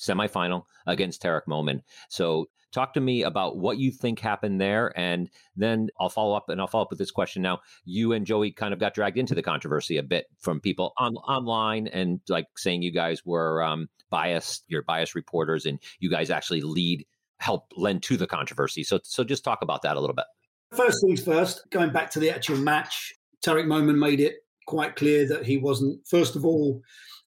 semifinal 0.00 0.64
against 0.86 1.22
Tarek 1.22 1.46
Momen. 1.48 1.80
So 2.08 2.46
Talk 2.72 2.94
to 2.94 3.00
me 3.00 3.24
about 3.24 3.56
what 3.56 3.78
you 3.78 3.90
think 3.90 4.20
happened 4.20 4.60
there, 4.60 4.96
and 4.96 5.28
then 5.56 5.88
I'll 5.98 6.08
follow 6.08 6.36
up 6.36 6.48
and 6.48 6.60
I'll 6.60 6.68
follow 6.68 6.84
up 6.84 6.90
with 6.90 7.00
this 7.00 7.10
question. 7.10 7.42
Now, 7.42 7.60
you 7.84 8.12
and 8.12 8.24
Joey 8.24 8.52
kind 8.52 8.72
of 8.72 8.78
got 8.78 8.94
dragged 8.94 9.18
into 9.18 9.34
the 9.34 9.42
controversy 9.42 9.96
a 9.96 10.04
bit 10.04 10.26
from 10.38 10.60
people 10.60 10.92
on 10.96 11.16
online 11.16 11.88
and 11.88 12.20
like 12.28 12.46
saying 12.56 12.82
you 12.82 12.92
guys 12.92 13.26
were 13.26 13.60
um, 13.62 13.88
biased, 14.08 14.64
you're 14.68 14.84
biased 14.84 15.16
reporters, 15.16 15.66
and 15.66 15.80
you 15.98 16.08
guys 16.08 16.30
actually 16.30 16.60
lead 16.60 17.04
help 17.38 17.72
lend 17.76 18.04
to 18.04 18.16
the 18.16 18.26
controversy. 18.26 18.84
So, 18.84 19.00
so 19.02 19.24
just 19.24 19.42
talk 19.42 19.62
about 19.62 19.82
that 19.82 19.96
a 19.96 20.00
little 20.00 20.14
bit. 20.14 20.26
First 20.72 20.98
things 21.04 21.24
first, 21.24 21.68
going 21.70 21.90
back 21.90 22.08
to 22.12 22.20
the 22.20 22.30
actual 22.30 22.58
match, 22.58 23.14
tarek 23.44 23.66
Momen 23.66 23.98
made 23.98 24.20
it 24.20 24.36
quite 24.66 24.94
clear 24.94 25.26
that 25.26 25.44
he 25.44 25.56
wasn't, 25.56 26.06
first 26.06 26.36
of 26.36 26.44
all, 26.44 26.80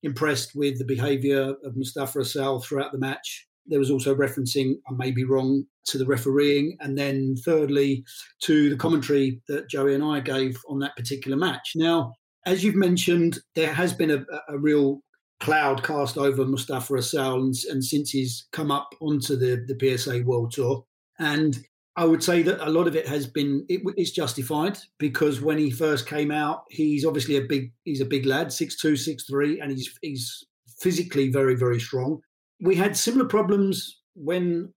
impressed 0.03 0.55
with 0.55 0.77
the 0.77 0.85
behaviour 0.85 1.55
of 1.63 1.75
Mustafa 1.75 2.21
Asal 2.21 2.61
throughout 2.61 2.91
the 2.91 2.97
match. 2.97 3.47
There 3.65 3.79
was 3.79 3.89
also 3.89 4.13
referencing, 4.13 4.75
I 4.87 4.93
may 4.93 5.11
be 5.11 5.23
wrong, 5.23 5.65
to 5.87 5.97
the 5.97 6.05
refereeing. 6.05 6.77
And 6.81 6.97
then 6.97 7.35
thirdly, 7.43 8.03
to 8.43 8.69
the 8.69 8.75
commentary 8.75 9.41
that 9.47 9.69
Joey 9.69 9.95
and 9.95 10.03
I 10.03 10.19
gave 10.19 10.57
on 10.67 10.79
that 10.79 10.95
particular 10.95 11.37
match. 11.37 11.71
Now, 11.75 12.13
as 12.45 12.63
you've 12.63 12.75
mentioned, 12.75 13.39
there 13.55 13.73
has 13.73 13.93
been 13.93 14.11
a, 14.11 14.25
a 14.49 14.57
real 14.57 15.01
cloud 15.39 15.83
cast 15.83 16.17
over 16.17 16.45
Mustafa 16.45 16.97
Asal 16.97 17.41
and, 17.41 17.55
and, 17.69 17.83
since 17.83 18.11
he's 18.11 18.47
come 18.51 18.71
up 18.71 18.89
onto 19.01 19.35
the, 19.35 19.65
the 19.67 19.97
PSA 19.97 20.23
World 20.23 20.51
Tour. 20.51 20.85
And 21.19 21.63
I 21.95 22.05
would 22.05 22.23
say 22.23 22.41
that 22.41 22.65
a 22.65 22.71
lot 22.71 22.87
of 22.87 22.95
it 22.95 23.07
has 23.07 23.27
been 23.27 23.65
it, 23.69 23.81
it's 23.97 24.11
justified 24.11 24.77
because 24.97 25.41
when 25.41 25.59
he 25.59 25.69
first 25.69 26.07
came 26.07 26.31
out, 26.31 26.63
he's 26.69 27.05
obviously 27.05 27.37
a 27.37 27.41
big 27.41 27.71
he's 27.83 28.01
a 28.01 28.05
big 28.05 28.25
lad, 28.25 28.51
six 28.51 28.79
two, 28.79 28.95
six 28.95 29.25
three, 29.25 29.59
and 29.59 29.71
he's 29.71 29.93
he's 30.01 30.43
physically 30.79 31.31
very 31.31 31.55
very 31.55 31.79
strong. 31.79 32.19
We 32.61 32.75
had 32.75 32.97
similar 32.97 33.25
problems 33.25 34.01
when 34.15 34.73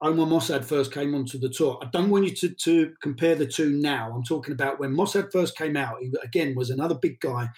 Omar 0.00 0.26
Mosaad 0.26 0.64
first 0.64 0.92
came 0.92 1.14
onto 1.14 1.38
the 1.38 1.48
tour. 1.48 1.78
I 1.82 1.86
don't 1.92 2.10
want 2.10 2.24
you 2.24 2.34
to, 2.34 2.54
to 2.64 2.92
compare 3.02 3.34
the 3.34 3.46
two 3.46 3.70
now. 3.70 4.12
I'm 4.12 4.24
talking 4.24 4.52
about 4.52 4.80
when 4.80 4.94
Mosaad 4.94 5.30
first 5.32 5.56
came 5.56 5.76
out. 5.76 5.96
He 6.00 6.12
again 6.24 6.54
was 6.56 6.70
another 6.70 6.96
big 6.96 7.20
guy, 7.20 7.48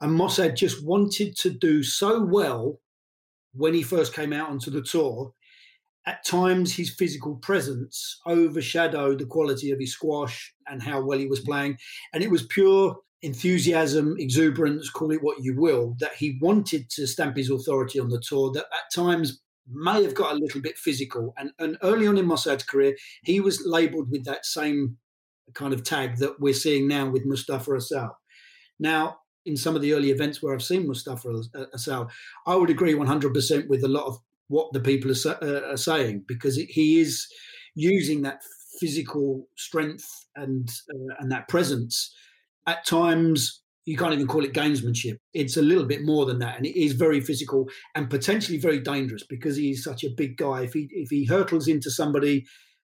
and 0.00 0.18
Mosaad 0.18 0.56
just 0.56 0.84
wanted 0.84 1.36
to 1.38 1.50
do 1.50 1.84
so 1.84 2.24
well 2.24 2.80
when 3.52 3.74
he 3.74 3.82
first 3.82 4.12
came 4.12 4.32
out 4.32 4.48
onto 4.48 4.70
the 4.70 4.82
tour 4.82 5.34
at 6.06 6.24
times 6.24 6.74
his 6.74 6.90
physical 6.90 7.36
presence 7.36 8.20
overshadowed 8.26 9.18
the 9.18 9.26
quality 9.26 9.70
of 9.70 9.78
his 9.78 9.92
squash 9.92 10.52
and 10.66 10.82
how 10.82 11.02
well 11.02 11.18
he 11.18 11.26
was 11.26 11.40
playing. 11.40 11.76
And 12.12 12.22
it 12.22 12.30
was 12.30 12.46
pure 12.46 12.96
enthusiasm, 13.22 14.16
exuberance, 14.18 14.88
call 14.88 15.10
it 15.10 15.22
what 15.22 15.42
you 15.42 15.54
will, 15.60 15.96
that 16.00 16.14
he 16.14 16.38
wanted 16.40 16.88
to 16.90 17.06
stamp 17.06 17.36
his 17.36 17.50
authority 17.50 18.00
on 18.00 18.08
the 18.08 18.20
tour 18.20 18.50
that 18.52 18.64
at 18.72 18.94
times 18.94 19.40
may 19.70 20.02
have 20.02 20.14
got 20.14 20.32
a 20.32 20.38
little 20.38 20.60
bit 20.60 20.78
physical. 20.78 21.34
And, 21.36 21.52
and 21.58 21.76
early 21.82 22.06
on 22.06 22.16
in 22.16 22.26
Mosaad's 22.26 22.64
career, 22.64 22.96
he 23.22 23.40
was 23.40 23.62
labelled 23.64 24.10
with 24.10 24.24
that 24.24 24.46
same 24.46 24.96
kind 25.54 25.74
of 25.74 25.84
tag 25.84 26.16
that 26.18 26.40
we're 26.40 26.54
seeing 26.54 26.88
now 26.88 27.10
with 27.10 27.26
Mustafa 27.26 27.76
Asal. 27.76 28.16
Now, 28.78 29.18
in 29.44 29.56
some 29.56 29.76
of 29.76 29.82
the 29.82 29.92
early 29.92 30.10
events 30.10 30.42
where 30.42 30.54
I've 30.54 30.62
seen 30.62 30.86
Mustafa 30.86 31.42
Asal, 31.74 32.08
I 32.46 32.54
would 32.54 32.70
agree 32.70 32.94
100% 32.94 33.68
with 33.68 33.84
a 33.84 33.88
lot 33.88 34.06
of 34.06 34.18
what 34.50 34.72
the 34.72 34.80
people 34.80 35.12
are, 35.12 35.44
uh, 35.44 35.72
are 35.72 35.76
saying 35.76 36.24
because 36.26 36.58
it, 36.58 36.68
he 36.68 37.00
is 37.00 37.26
using 37.76 38.22
that 38.22 38.42
physical 38.80 39.46
strength 39.56 40.06
and 40.36 40.68
uh, 40.92 41.14
and 41.20 41.30
that 41.30 41.48
presence. 41.48 42.14
At 42.66 42.84
times, 42.84 43.62
you 43.86 43.96
can't 43.96 44.12
even 44.12 44.26
call 44.26 44.44
it 44.44 44.52
gamesmanship. 44.52 45.16
It's 45.32 45.56
a 45.56 45.62
little 45.62 45.86
bit 45.86 46.02
more 46.02 46.26
than 46.26 46.40
that, 46.40 46.56
and 46.56 46.66
it 46.66 46.78
is 46.78 46.92
very 46.92 47.20
physical 47.20 47.68
and 47.94 48.10
potentially 48.10 48.58
very 48.58 48.80
dangerous 48.80 49.24
because 49.28 49.56
he's 49.56 49.84
such 49.84 50.02
a 50.02 50.14
big 50.16 50.36
guy. 50.36 50.62
If 50.62 50.72
he 50.72 50.88
if 50.90 51.10
he 51.10 51.24
hurtles 51.24 51.68
into 51.68 51.90
somebody 51.90 52.44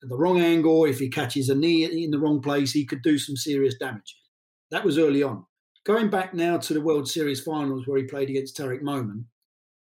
at 0.03 0.11
the 0.11 0.17
wrong 0.17 0.41
angle, 0.41 0.85
if 0.85 0.99
he 0.99 1.09
catches 1.09 1.49
a 1.49 1.55
knee 1.55 1.85
in 1.85 2.11
the 2.11 2.21
wrong 2.21 2.43
place, 2.43 2.73
he 2.73 2.85
could 2.85 3.03
do 3.03 3.19
some 3.19 3.37
serious 3.37 3.77
damage. 3.81 4.15
That 4.71 4.85
was 4.85 4.99
early 4.99 5.23
on. 5.23 5.47
Going 5.87 6.11
back 6.11 6.35
now 6.35 6.59
to 6.59 6.75
the 6.75 6.83
World 6.83 7.09
Series 7.09 7.41
finals 7.41 7.87
where 7.87 7.99
he 7.99 8.05
played 8.05 8.29
against 8.29 8.59
Tarek 8.59 8.83
Momen, 8.83 9.25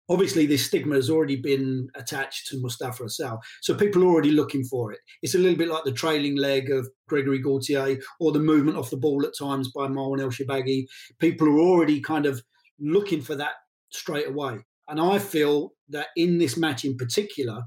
obviously 0.09 0.45
this 0.45 0.65
stigma 0.65 0.95
has 0.95 1.09
already 1.09 1.35
been 1.35 1.87
attached 1.95 2.47
to 2.47 2.59
Mustafa 2.59 3.05
Asal. 3.05 3.39
So 3.61 3.73
people 3.73 4.03
are 4.03 4.07
already 4.07 4.31
looking 4.31 4.63
for 4.63 4.91
it. 4.91 4.99
It's 5.21 5.35
a 5.35 5.39
little 5.39 5.57
bit 5.57 5.69
like 5.69 5.83
the 5.83 5.91
trailing 5.91 6.35
leg 6.35 6.71
of 6.71 6.89
Gregory 7.07 7.39
Gaultier 7.39 7.99
or 8.19 8.31
the 8.31 8.39
movement 8.39 8.77
off 8.77 8.89
the 8.89 8.97
ball 8.97 9.25
at 9.25 9.37
times 9.37 9.71
by 9.71 9.87
Marwan 9.87 10.21
El 10.21 10.29
Shorbagy. 10.29 10.85
People 11.19 11.47
are 11.47 11.59
already 11.59 12.01
kind 12.01 12.25
of 12.25 12.41
looking 12.79 13.21
for 13.21 13.35
that 13.35 13.53
straight 13.91 14.27
away. 14.27 14.59
And 14.87 14.99
I 14.99 15.19
feel 15.19 15.71
that 15.89 16.07
in 16.17 16.37
this 16.37 16.57
match 16.57 16.83
in 16.83 16.97
particular, 16.97 17.63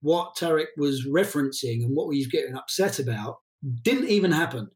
what 0.00 0.36
Tarek 0.36 0.66
was 0.76 1.06
referencing 1.06 1.84
and 1.84 1.96
what 1.96 2.14
he's 2.14 2.28
getting 2.28 2.56
upset 2.56 2.98
about 2.98 3.36
didn't 3.82 4.08
even 4.08 4.30
happen 4.30 4.70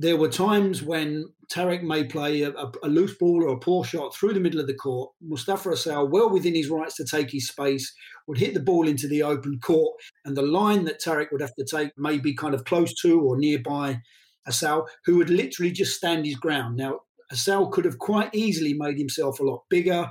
there 0.00 0.16
were 0.16 0.28
times 0.28 0.80
when 0.80 1.28
Tarek 1.52 1.82
may 1.82 2.04
play 2.04 2.42
a, 2.42 2.52
a, 2.52 2.88
loose 2.88 3.16
ball 3.18 3.42
or 3.42 3.48
a 3.48 3.58
poor 3.58 3.82
shot 3.82 4.14
through 4.14 4.32
the 4.32 4.38
middle 4.38 4.60
of 4.60 4.68
the 4.68 4.74
court. 4.74 5.10
Mustafa 5.20 5.72
Asal, 5.72 6.08
well 6.08 6.30
within 6.30 6.54
his 6.54 6.70
rights 6.70 6.94
to 6.96 7.04
take 7.04 7.32
his 7.32 7.48
space, 7.48 7.92
would 8.28 8.38
hit 8.38 8.54
the 8.54 8.60
ball 8.60 8.86
into 8.86 9.08
the 9.08 9.24
open 9.24 9.58
court, 9.58 10.00
and 10.24 10.36
the 10.36 10.42
line 10.42 10.84
that 10.84 11.02
Tarek 11.02 11.32
would 11.32 11.40
have 11.40 11.54
to 11.56 11.64
take 11.64 11.90
may 11.98 12.16
be 12.16 12.32
kind 12.32 12.54
of 12.54 12.64
close 12.64 12.94
to 13.00 13.20
or 13.20 13.36
nearby 13.36 13.98
Asal, 14.46 14.86
who 15.04 15.16
would 15.16 15.30
literally 15.30 15.72
just 15.72 15.96
stand 15.96 16.24
his 16.24 16.36
ground. 16.36 16.76
Now, 16.76 17.00
Asal 17.32 17.68
could 17.68 17.84
have 17.84 17.98
quite 17.98 18.32
easily 18.32 18.74
made 18.74 18.98
himself 18.98 19.40
a 19.40 19.44
lot 19.44 19.64
bigger, 19.68 20.08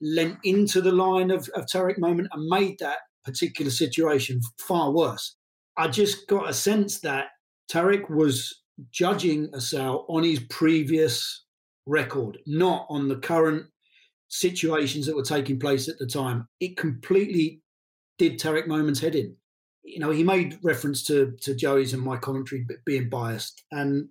lent 0.00 0.38
into 0.42 0.80
the 0.80 0.92
line 0.92 1.30
of, 1.30 1.48
of 1.54 1.66
Tarek 1.66 1.98
Momen, 1.98 2.26
and 2.32 2.48
made 2.48 2.80
that 2.80 2.98
particular 3.24 3.70
situation 3.70 4.40
far 4.58 4.90
worse. 4.90 5.36
I 5.76 5.86
just 5.86 6.26
got 6.26 6.50
a 6.50 6.54
sense 6.54 6.98
that 7.00 7.26
Tarek 7.70 8.10
was 8.10 8.62
judging 8.90 9.50
Asal 9.54 10.06
on 10.08 10.24
his 10.24 10.40
previous 10.40 11.44
record, 11.86 12.38
not 12.46 12.86
on 12.88 13.08
the 13.08 13.16
current 13.16 13.66
situations 14.28 15.06
that 15.06 15.16
were 15.16 15.22
taking 15.22 15.58
place 15.58 15.88
at 15.88 15.98
the 15.98 16.06
time. 16.06 16.46
It 16.60 16.76
completely 16.76 17.62
did 18.18 18.38
Tarek 18.38 18.66
Momen's 18.66 19.00
head 19.00 19.14
in. 19.14 19.36
You 19.82 20.00
know, 20.00 20.10
he 20.10 20.22
made 20.22 20.58
reference 20.62 21.02
to 21.04 21.34
to 21.42 21.54
Joey's 21.54 21.94
and 21.94 22.02
my 22.02 22.18
commentary 22.18 22.66
being 22.84 23.08
biased, 23.08 23.64
and 23.72 24.08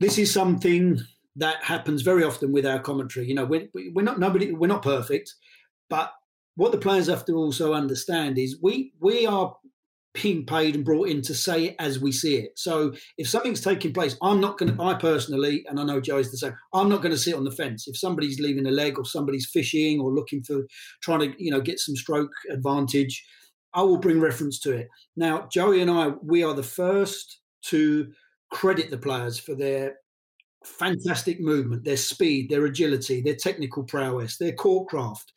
this 0.00 0.16
is 0.16 0.32
something 0.32 1.00
that 1.36 1.62
happens 1.62 2.02
very 2.02 2.24
often 2.24 2.52
with 2.52 2.66
our 2.66 2.80
commentary. 2.80 3.26
You 3.26 3.34
know, 3.34 3.44
we're, 3.44 3.68
we're 3.94 4.02
not 4.02 4.18
nobody, 4.18 4.52
we're 4.52 4.68
not 4.68 4.82
perfect, 4.82 5.34
but 5.90 6.12
what 6.56 6.72
the 6.72 6.78
players 6.78 7.06
have 7.06 7.24
to 7.26 7.34
also 7.34 7.74
understand 7.74 8.38
is 8.38 8.58
we 8.62 8.92
we 9.00 9.26
are 9.26 9.54
being 10.14 10.44
paid 10.46 10.74
and 10.74 10.84
brought 10.84 11.08
in 11.08 11.22
to 11.22 11.34
say 11.34 11.66
it 11.66 11.76
as 11.78 11.98
we 11.98 12.12
see 12.12 12.36
it. 12.36 12.52
So 12.56 12.92
if 13.18 13.28
something's 13.28 13.60
taking 13.60 13.92
place, 13.92 14.16
I'm 14.22 14.40
not 14.40 14.58
going 14.58 14.74
to, 14.74 14.82
I 14.82 14.94
personally, 14.94 15.64
and 15.68 15.78
I 15.78 15.84
know 15.84 16.00
Joe's 16.00 16.30
the 16.30 16.38
same, 16.38 16.54
I'm 16.72 16.88
not 16.88 17.02
going 17.02 17.12
to 17.12 17.18
sit 17.18 17.34
on 17.34 17.44
the 17.44 17.50
fence. 17.50 17.86
If 17.86 17.96
somebody's 17.96 18.40
leaving 18.40 18.66
a 18.66 18.70
leg 18.70 18.98
or 18.98 19.04
somebody's 19.04 19.48
fishing 19.52 20.00
or 20.00 20.12
looking 20.12 20.42
for 20.42 20.66
trying 21.02 21.20
to, 21.20 21.42
you 21.42 21.50
know, 21.50 21.60
get 21.60 21.78
some 21.78 21.94
stroke 21.94 22.32
advantage, 22.50 23.24
I 23.74 23.82
will 23.82 23.98
bring 23.98 24.20
reference 24.20 24.58
to 24.60 24.72
it. 24.72 24.88
Now, 25.16 25.46
Joey 25.52 25.82
and 25.82 25.90
I, 25.90 26.12
we 26.22 26.42
are 26.42 26.54
the 26.54 26.62
first 26.62 27.40
to 27.66 28.10
credit 28.50 28.90
the 28.90 28.98
players 28.98 29.38
for 29.38 29.54
their 29.54 29.96
fantastic 30.64 31.40
movement, 31.40 31.84
their 31.84 31.96
speed, 31.96 32.48
their 32.50 32.64
agility, 32.64 33.20
their 33.20 33.36
technical 33.36 33.84
prowess, 33.84 34.38
their 34.38 34.52
court 34.52 34.88
craft 34.88 35.32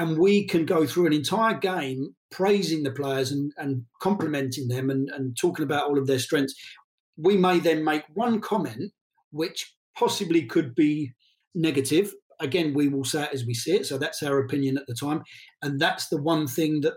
and 0.00 0.16
we 0.16 0.46
can 0.46 0.64
go 0.64 0.86
through 0.86 1.06
an 1.06 1.12
entire 1.12 1.52
game 1.52 2.14
praising 2.30 2.84
the 2.84 2.90
players 2.90 3.30
and, 3.30 3.52
and 3.58 3.84
complimenting 4.00 4.66
them 4.66 4.88
and, 4.88 5.10
and 5.10 5.36
talking 5.38 5.62
about 5.62 5.90
all 5.90 5.98
of 5.98 6.06
their 6.06 6.18
strengths. 6.18 6.54
We 7.18 7.36
may 7.36 7.58
then 7.58 7.84
make 7.84 8.04
one 8.14 8.40
comment 8.40 8.92
which 9.30 9.76
possibly 9.98 10.46
could 10.46 10.74
be 10.74 11.12
negative. 11.54 12.14
Again, 12.40 12.72
we 12.72 12.88
will 12.88 13.04
say 13.04 13.24
it 13.24 13.34
as 13.34 13.44
we 13.44 13.52
see 13.52 13.72
it. 13.72 13.84
So 13.84 13.98
that's 13.98 14.22
our 14.22 14.38
opinion 14.38 14.78
at 14.78 14.86
the 14.86 14.94
time. 14.94 15.22
And 15.60 15.78
that's 15.78 16.08
the 16.08 16.22
one 16.22 16.46
thing 16.46 16.80
that 16.80 16.94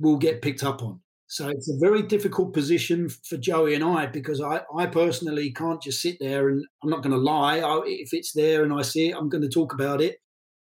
will 0.00 0.16
get 0.16 0.42
picked 0.42 0.64
up 0.64 0.82
on. 0.82 1.00
So 1.28 1.48
it's 1.50 1.70
a 1.70 1.78
very 1.78 2.02
difficult 2.02 2.52
position 2.52 3.08
for 3.28 3.36
Joey 3.36 3.76
and 3.76 3.84
I 3.84 4.06
because 4.06 4.40
I, 4.40 4.62
I 4.76 4.86
personally 4.86 5.52
can't 5.52 5.80
just 5.80 6.02
sit 6.02 6.16
there 6.18 6.48
and 6.48 6.64
I'm 6.82 6.90
not 6.90 7.04
going 7.04 7.12
to 7.12 7.16
lie. 7.16 7.60
I, 7.60 7.80
if 7.84 8.08
it's 8.12 8.32
there 8.32 8.64
and 8.64 8.72
I 8.72 8.82
see 8.82 9.10
it, 9.10 9.16
I'm 9.16 9.28
going 9.28 9.42
to 9.42 9.48
talk 9.48 9.72
about 9.72 10.00
it. 10.00 10.16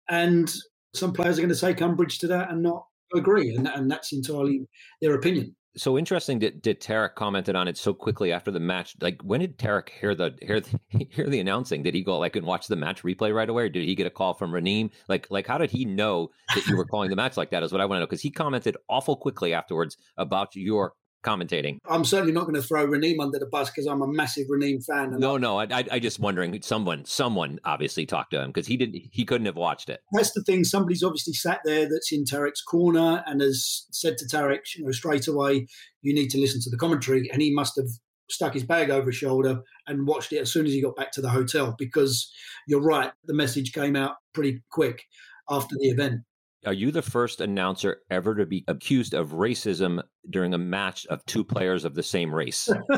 And 0.07 0.53
some 0.93 1.13
players 1.13 1.37
are 1.37 1.41
going 1.41 1.53
to 1.53 1.59
take 1.59 1.81
umbrage 1.81 2.19
to 2.19 2.27
that 2.27 2.51
and 2.51 2.63
not 2.63 2.85
agree, 3.15 3.55
and, 3.55 3.67
and 3.67 3.89
that's 3.89 4.11
entirely 4.13 4.67
their 5.01 5.15
opinion. 5.15 5.55
So 5.77 5.97
interesting 5.97 6.39
that, 6.39 6.63
that 6.63 6.81
Tarek 6.81 7.13
commented 7.15 7.55
on 7.55 7.67
it 7.67 7.77
so 7.77 7.93
quickly 7.93 8.31
after 8.31 8.49
the 8.49 8.59
match. 8.59 8.95
Like, 8.99 9.21
when 9.21 9.39
did 9.39 9.59
Tarek 9.59 9.89
hear 9.89 10.15
the 10.15 10.35
hear 10.41 10.59
the, 10.59 10.79
hear 11.11 11.27
the 11.27 11.39
announcing? 11.39 11.83
Did 11.83 11.93
he 11.93 12.03
go 12.03 12.17
like 12.17 12.35
and 12.35 12.45
watch 12.45 12.67
the 12.67 12.75
match 12.75 13.03
replay 13.03 13.33
right 13.33 13.49
away, 13.49 13.63
or 13.63 13.69
did 13.69 13.85
he 13.85 13.95
get 13.95 14.07
a 14.07 14.11
call 14.11 14.33
from 14.33 14.51
Raneem? 14.51 14.91
Like, 15.07 15.27
like 15.29 15.47
how 15.47 15.57
did 15.57 15.71
he 15.71 15.85
know 15.85 16.29
that 16.55 16.65
you 16.65 16.75
were 16.75 16.85
calling 16.85 17.09
the 17.09 17.15
match 17.15 17.37
like 17.37 17.51
that? 17.51 17.63
Is 17.63 17.71
what 17.71 17.81
I 17.81 17.85
want 17.85 17.97
to 17.97 18.01
know 18.01 18.07
because 18.07 18.21
he 18.21 18.31
commented 18.31 18.77
awful 18.89 19.15
quickly 19.15 19.53
afterwards 19.53 19.95
about 20.17 20.55
your 20.55 20.93
commentating. 21.23 21.77
I'm 21.89 22.05
certainly 22.05 22.33
not 22.33 22.43
going 22.43 22.55
to 22.55 22.61
throw 22.61 22.87
Raneem 22.87 23.19
under 23.19 23.39
the 23.39 23.45
bus 23.45 23.69
because 23.69 23.85
I'm 23.85 24.01
a 24.01 24.07
massive 24.07 24.47
Raneem 24.47 24.83
fan. 24.85 25.15
No, 25.19 25.37
no, 25.37 25.59
I, 25.59 25.67
I, 25.71 25.83
I 25.93 25.99
just 25.99 26.19
wondering. 26.19 26.59
Someone, 26.61 27.05
someone 27.05 27.59
obviously 27.65 28.05
talked 28.05 28.31
to 28.31 28.41
him 28.41 28.49
because 28.49 28.67
he 28.67 28.77
didn't. 28.77 29.01
He 29.11 29.25
couldn't 29.25 29.45
have 29.45 29.55
watched 29.55 29.89
it. 29.89 30.01
That's 30.13 30.31
the 30.31 30.43
thing. 30.43 30.63
Somebody's 30.63 31.03
obviously 31.03 31.33
sat 31.33 31.61
there 31.65 31.89
that's 31.89 32.11
in 32.11 32.23
Tarek's 32.23 32.61
corner 32.61 33.23
and 33.25 33.41
has 33.41 33.85
said 33.91 34.17
to 34.17 34.25
Tarek, 34.25 34.59
you 34.75 34.85
know, 34.85 34.91
straight 34.91 35.27
away, 35.27 35.67
you 36.01 36.13
need 36.13 36.29
to 36.29 36.39
listen 36.39 36.61
to 36.61 36.69
the 36.69 36.77
commentary, 36.77 37.29
and 37.31 37.41
he 37.41 37.53
must 37.53 37.73
have 37.77 37.87
stuck 38.29 38.53
his 38.53 38.63
bag 38.63 38.89
over 38.89 39.07
his 39.07 39.15
shoulder 39.15 39.61
and 39.87 40.07
watched 40.07 40.31
it 40.31 40.37
as 40.37 40.51
soon 40.51 40.65
as 40.65 40.71
he 40.71 40.81
got 40.81 40.95
back 40.95 41.11
to 41.11 41.21
the 41.21 41.29
hotel 41.29 41.75
because 41.77 42.31
you're 42.67 42.81
right, 42.81 43.11
the 43.25 43.33
message 43.33 43.73
came 43.73 43.95
out 43.95 44.15
pretty 44.33 44.61
quick 44.71 45.03
after 45.49 45.75
the 45.79 45.89
event. 45.89 46.21
Are 46.65 46.73
you 46.73 46.91
the 46.91 47.01
first 47.01 47.39
announcer 47.39 48.01
ever 48.09 48.35
to 48.35 48.45
be 48.45 48.65
accused 48.67 49.13
of 49.13 49.29
racism 49.29 50.01
during 50.29 50.53
a 50.53 50.57
match 50.57 51.05
of 51.05 51.25
two 51.25 51.43
players 51.43 51.85
of 51.85 51.95
the 51.95 52.03
same 52.03 52.35
race? 52.35 52.69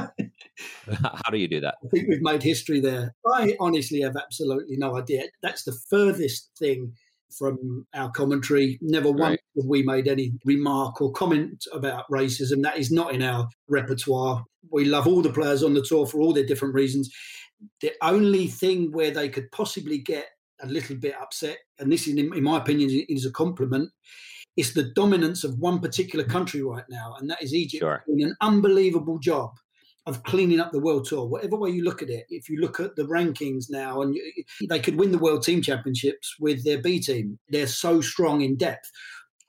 How 0.90 1.30
do 1.32 1.38
you 1.38 1.48
do 1.48 1.60
that? 1.62 1.76
I 1.84 1.88
think 1.90 2.10
we've 2.10 2.22
made 2.24 2.42
history 2.42 2.80
there. 2.80 3.14
I 3.28 3.56
honestly 3.60 4.02
have 4.02 4.16
absolutely 4.18 4.78
no 4.78 4.98
idea. 4.98 5.24
That's 5.44 5.64
the 5.64 5.78
furthest 5.90 6.50
thing 6.58 6.94
from 7.38 7.86
our 7.94 8.10
commentary. 8.12 8.80
Never 8.82 9.12
once 9.12 9.20
Right. 9.22 9.40
have 9.58 9.66
we 9.68 9.84
made 9.84 10.08
any 10.08 10.34
remark 10.44 11.00
or 11.00 11.12
comment 11.12 11.66
about 11.72 12.06
racism. 12.12 12.64
That 12.64 12.78
is 12.80 12.92
not 12.92 13.14
in 13.14 13.22
our 13.22 13.48
repertoire. 13.70 14.44
We 14.72 14.86
love 14.86 15.06
all 15.08 15.22
the 15.22 15.32
players 15.32 15.62
on 15.64 15.76
the 15.76 15.84
tour 15.84 16.08
for 16.08 16.20
all 16.20 16.34
their 16.34 16.46
different 16.46 16.74
reasons. 16.74 17.14
The 17.82 17.92
only 18.02 18.48
thing 18.48 18.92
where 18.92 19.12
they 19.12 19.30
could 19.30 19.52
possibly 19.52 20.00
get 20.00 20.26
a 20.64 20.68
little 20.68 20.96
bit 20.96 21.16
upset, 21.22 21.58
and 21.80 21.92
this, 21.92 22.08
is, 22.08 22.16
in 22.18 22.34
in 22.34 22.44
my 22.44 22.58
opinion, 22.58 22.90
is 23.10 23.26
a 23.26 23.32
compliment, 23.32 23.90
It's 24.58 24.74
the 24.74 24.84
dominance 24.84 25.44
of 25.46 25.58
one 25.60 25.80
particular 25.80 26.26
country 26.26 26.62
right 26.62 26.84
now, 26.90 27.16
and 27.18 27.30
that 27.30 27.42
is 27.42 27.54
Egypt 27.54 27.82
Sure. 27.82 28.04
doing 28.08 28.24
an 28.24 28.36
unbelievable 28.42 29.18
job 29.20 29.52
of 30.08 30.24
cleaning 30.24 30.60
up 30.60 30.72
the 30.72 30.80
world 30.80 31.06
tour. 31.06 31.26
Whatever 31.26 31.56
way 31.58 31.70
you 31.70 31.84
look 31.84 32.02
at 32.02 32.10
it, 32.10 32.26
if 32.30 32.50
you 32.50 32.60
look 32.60 32.80
at 32.80 32.96
the 32.98 33.04
rankings 33.04 33.66
now, 33.70 34.02
and 34.02 34.14
you- 34.16 34.44
they 34.68 34.80
could 34.80 34.98
win 34.98 35.12
the 35.12 35.18
world 35.26 35.44
team 35.44 35.62
championships 35.62 36.36
with 36.40 36.64
their 36.66 36.82
B 36.82 37.00
team. 37.00 37.40
They're 37.50 37.68
so 37.68 38.02
strong 38.02 38.42
in 38.42 38.58
depth. 38.58 38.90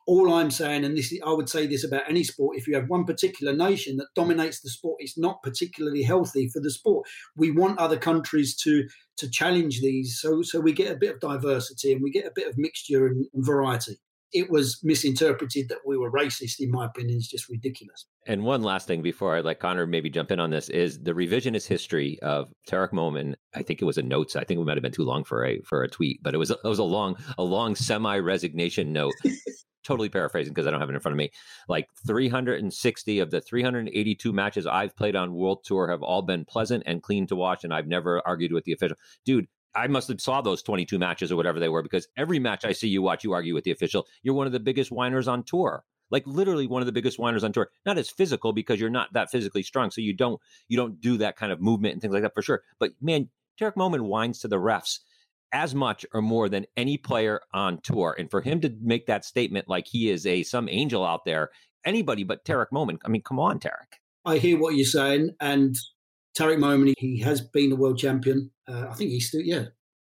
All 0.07 0.33
I'm 0.33 0.51
saying, 0.51 0.85
and 0.85 0.97
this 0.97 1.13
is, 1.13 1.21
I 1.25 1.33
would 1.33 1.49
say 1.49 1.67
this 1.67 1.85
about 1.85 2.09
any 2.09 2.25
sport, 2.25 2.57
if 2.57 2.67
you 2.67 2.75
have 2.75 2.89
one 2.89 3.05
particular 3.05 3.55
nation 3.55 3.97
that 3.99 4.09
dominates 4.15 4.61
the 4.61 4.71
sport, 4.71 4.97
it's 5.01 5.19
not 5.19 5.43
particularly 5.43 6.03
healthy 6.03 6.49
for 6.49 6.61
the 6.61 6.71
sport. 6.71 7.07
We 7.37 7.51
want 7.51 7.79
other 7.79 7.99
countries 7.99 8.57
to 8.63 8.89
to 9.19 9.31
challenge 9.31 9.81
these, 9.81 10.19
so 10.21 10.43
so 10.43 10.61
we 10.61 10.73
get 10.73 10.91
a 10.91 10.97
bit 10.97 11.15
of 11.15 11.21
diversity 11.21 11.93
and 11.93 12.03
we 12.03 12.11
get 12.11 12.27
a 12.27 12.33
bit 12.35 12.49
of 12.49 12.59
mixture 12.59 13.07
and, 13.07 13.27
and 13.33 13.45
variety. 13.45 13.99
It 14.33 14.51
was 14.51 14.81
misinterpreted 14.83 15.69
that 15.69 15.81
we 15.87 15.99
were 15.99 16.11
racist, 16.11 16.55
in 16.59 16.71
my 16.71 16.87
opinion, 16.87 17.19
is 17.19 17.29
just 17.29 17.51
ridiculous. 17.51 18.07
And 18.27 18.45
one 18.45 18.63
last 18.63 18.87
thing 18.87 19.03
before 19.03 19.37
I 19.37 19.41
let 19.41 19.61
Connor 19.61 19.87
maybe 19.87 20.09
jump 20.09 20.31
in 20.31 20.41
on 20.41 20.49
this 20.49 20.71
is 20.71 20.99
the 20.99 21.13
revisionist 21.13 21.67
history 21.67 22.19
of 22.23 22.51
Tarek 22.67 22.93
Momen. 22.93 23.35
I 23.55 23.63
think 23.63 23.83
it 23.83 23.85
was 23.85 23.99
a 23.99 24.03
notes. 24.03 24.35
I 24.35 24.45
think 24.45 24.59
it 24.59 24.65
might 24.65 24.79
have 24.79 24.83
been 24.83 24.91
too 24.91 25.05
long 25.05 25.23
for 25.23 25.45
a 25.45 25.61
for 25.61 25.83
a 25.83 25.89
tweet, 25.89 26.23
but 26.23 26.35
it 26.35 26.39
was 26.39 26.51
it 26.51 26.65
was 26.65 26.79
a 26.79 26.85
long 26.85 27.17
a 27.37 27.43
long 27.43 27.75
semi 27.75 28.17
resignation 28.19 28.93
note. 28.93 29.13
totally 29.83 30.09
paraphrasing 30.09 30.53
because 30.53 30.67
I 30.67 30.71
don't 30.71 30.81
have 30.81 30.91
it 30.91 30.95
in 30.95 31.01
front 31.01 31.15
of 31.15 31.19
me. 31.19 31.31
Like 31.69 31.89
360 32.07 33.19
of 33.19 33.31
the 33.31 33.41
382 33.41 34.33
matches 34.33 34.67
I've 34.67 34.97
played 34.97 35.17
on 35.17 35.35
World 35.35 35.65
Tour 35.65 35.89
have 35.89 36.03
all 36.03 36.23
been 36.23 36.45
pleasant 36.45 36.83
and 36.87 37.03
clean 37.03 37.27
to 37.29 37.37
watch, 37.37 37.65
and 37.65 37.73
I've 37.73 37.87
never 37.87 38.27
argued 38.27 38.53
with 38.53 38.65
the 38.65 38.73
official. 38.73 38.97
Dude, 39.25 39.49
I 39.75 39.87
must 39.87 40.09
have 40.09 40.21
saw 40.21 40.41
those 40.41 40.63
22 40.63 40.99
matches 40.99 41.33
or 41.33 41.37
whatever 41.37 41.59
they 41.59 41.69
were 41.69 41.83
because 41.83 42.09
every 42.17 42.39
match 42.39 42.65
I 42.65 42.73
see 42.73 42.89
you 42.89 43.03
watch, 43.03 43.25
you 43.25 43.33
argue 43.33 43.55
with 43.55 43.65
the 43.65 43.71
official. 43.71 44.07
You're 44.23 44.35
one 44.35 44.47
of 44.47 44.53
the 44.53 44.61
biggest 44.61 44.91
whiners 44.91 45.29
on 45.29 45.45
tour. 45.45 45.85
Like 46.11 46.27
literally 46.27 46.67
one 46.67 46.83
of 46.83 46.87
the 46.87 46.93
biggest 46.93 47.19
whiners 47.19 47.43
on 47.43 47.53
tour. 47.53 47.71
Not 47.87 47.97
as 47.97 48.11
physical 48.11 48.53
because 48.53 48.79
you're 48.79 48.91
not 48.91 49.13
that 49.15 49.31
physically 49.31 49.63
strong, 49.63 49.91
so 49.91 50.03
you 50.03 50.13
don't 50.13 50.41
you 50.69 50.77
don't 50.77 51.01
do 51.01 51.17
that 51.19 51.37
kind 51.37 51.51
of 51.51 51.61
movement 51.61 51.95
and 51.95 52.03
things 52.03 52.13
like 52.13 52.23
that 52.23 52.35
for 52.35 52.43
sure. 52.43 52.63
But 52.79 52.93
man, 53.01 53.31
Tarek 53.59 53.75
Momen 53.75 54.03
whines 54.03 54.39
to 54.41 54.49
the 54.49 54.57
refs 54.57 54.99
as 55.53 55.75
much 55.75 56.05
or 56.13 56.23
more 56.23 56.49
than 56.49 56.67
any 56.77 56.97
player 56.97 57.41
on 57.53 57.81
tour. 57.83 58.15
And 58.19 58.31
for 58.31 58.41
him 58.41 58.61
to 58.63 58.75
make 58.81 59.07
that 59.07 59.25
statement 59.25 59.69
like 59.69 59.87
he 59.87 60.11
is 60.11 60.27
a 60.27 60.43
some 60.43 60.69
angel 60.69 61.05
out 61.05 61.25
there, 61.25 61.51
anybody 61.85 62.25
but 62.25 62.45
Tarek 62.45 62.67
Momen. 62.73 62.99
I 63.05 63.09
mean, 63.09 63.23
come 63.23 63.39
on, 63.39 63.59
Tarek. 63.61 63.99
I 64.25 64.39
hear 64.39 64.59
what 64.59 64.75
you're 64.77 64.85
saying, 64.87 65.31
and 65.41 65.75
Tarek 66.39 66.59
Momen, 66.59 66.95
he 66.99 67.19
has 67.21 67.41
been 67.41 67.73
a 67.73 67.77
world 67.77 67.99
champion. 67.99 68.51
Uh, 68.69 68.87
I 68.91 68.95
think 68.95 69.11
he's 69.11 69.29
still, 69.29 69.41
yeah, 69.43 69.65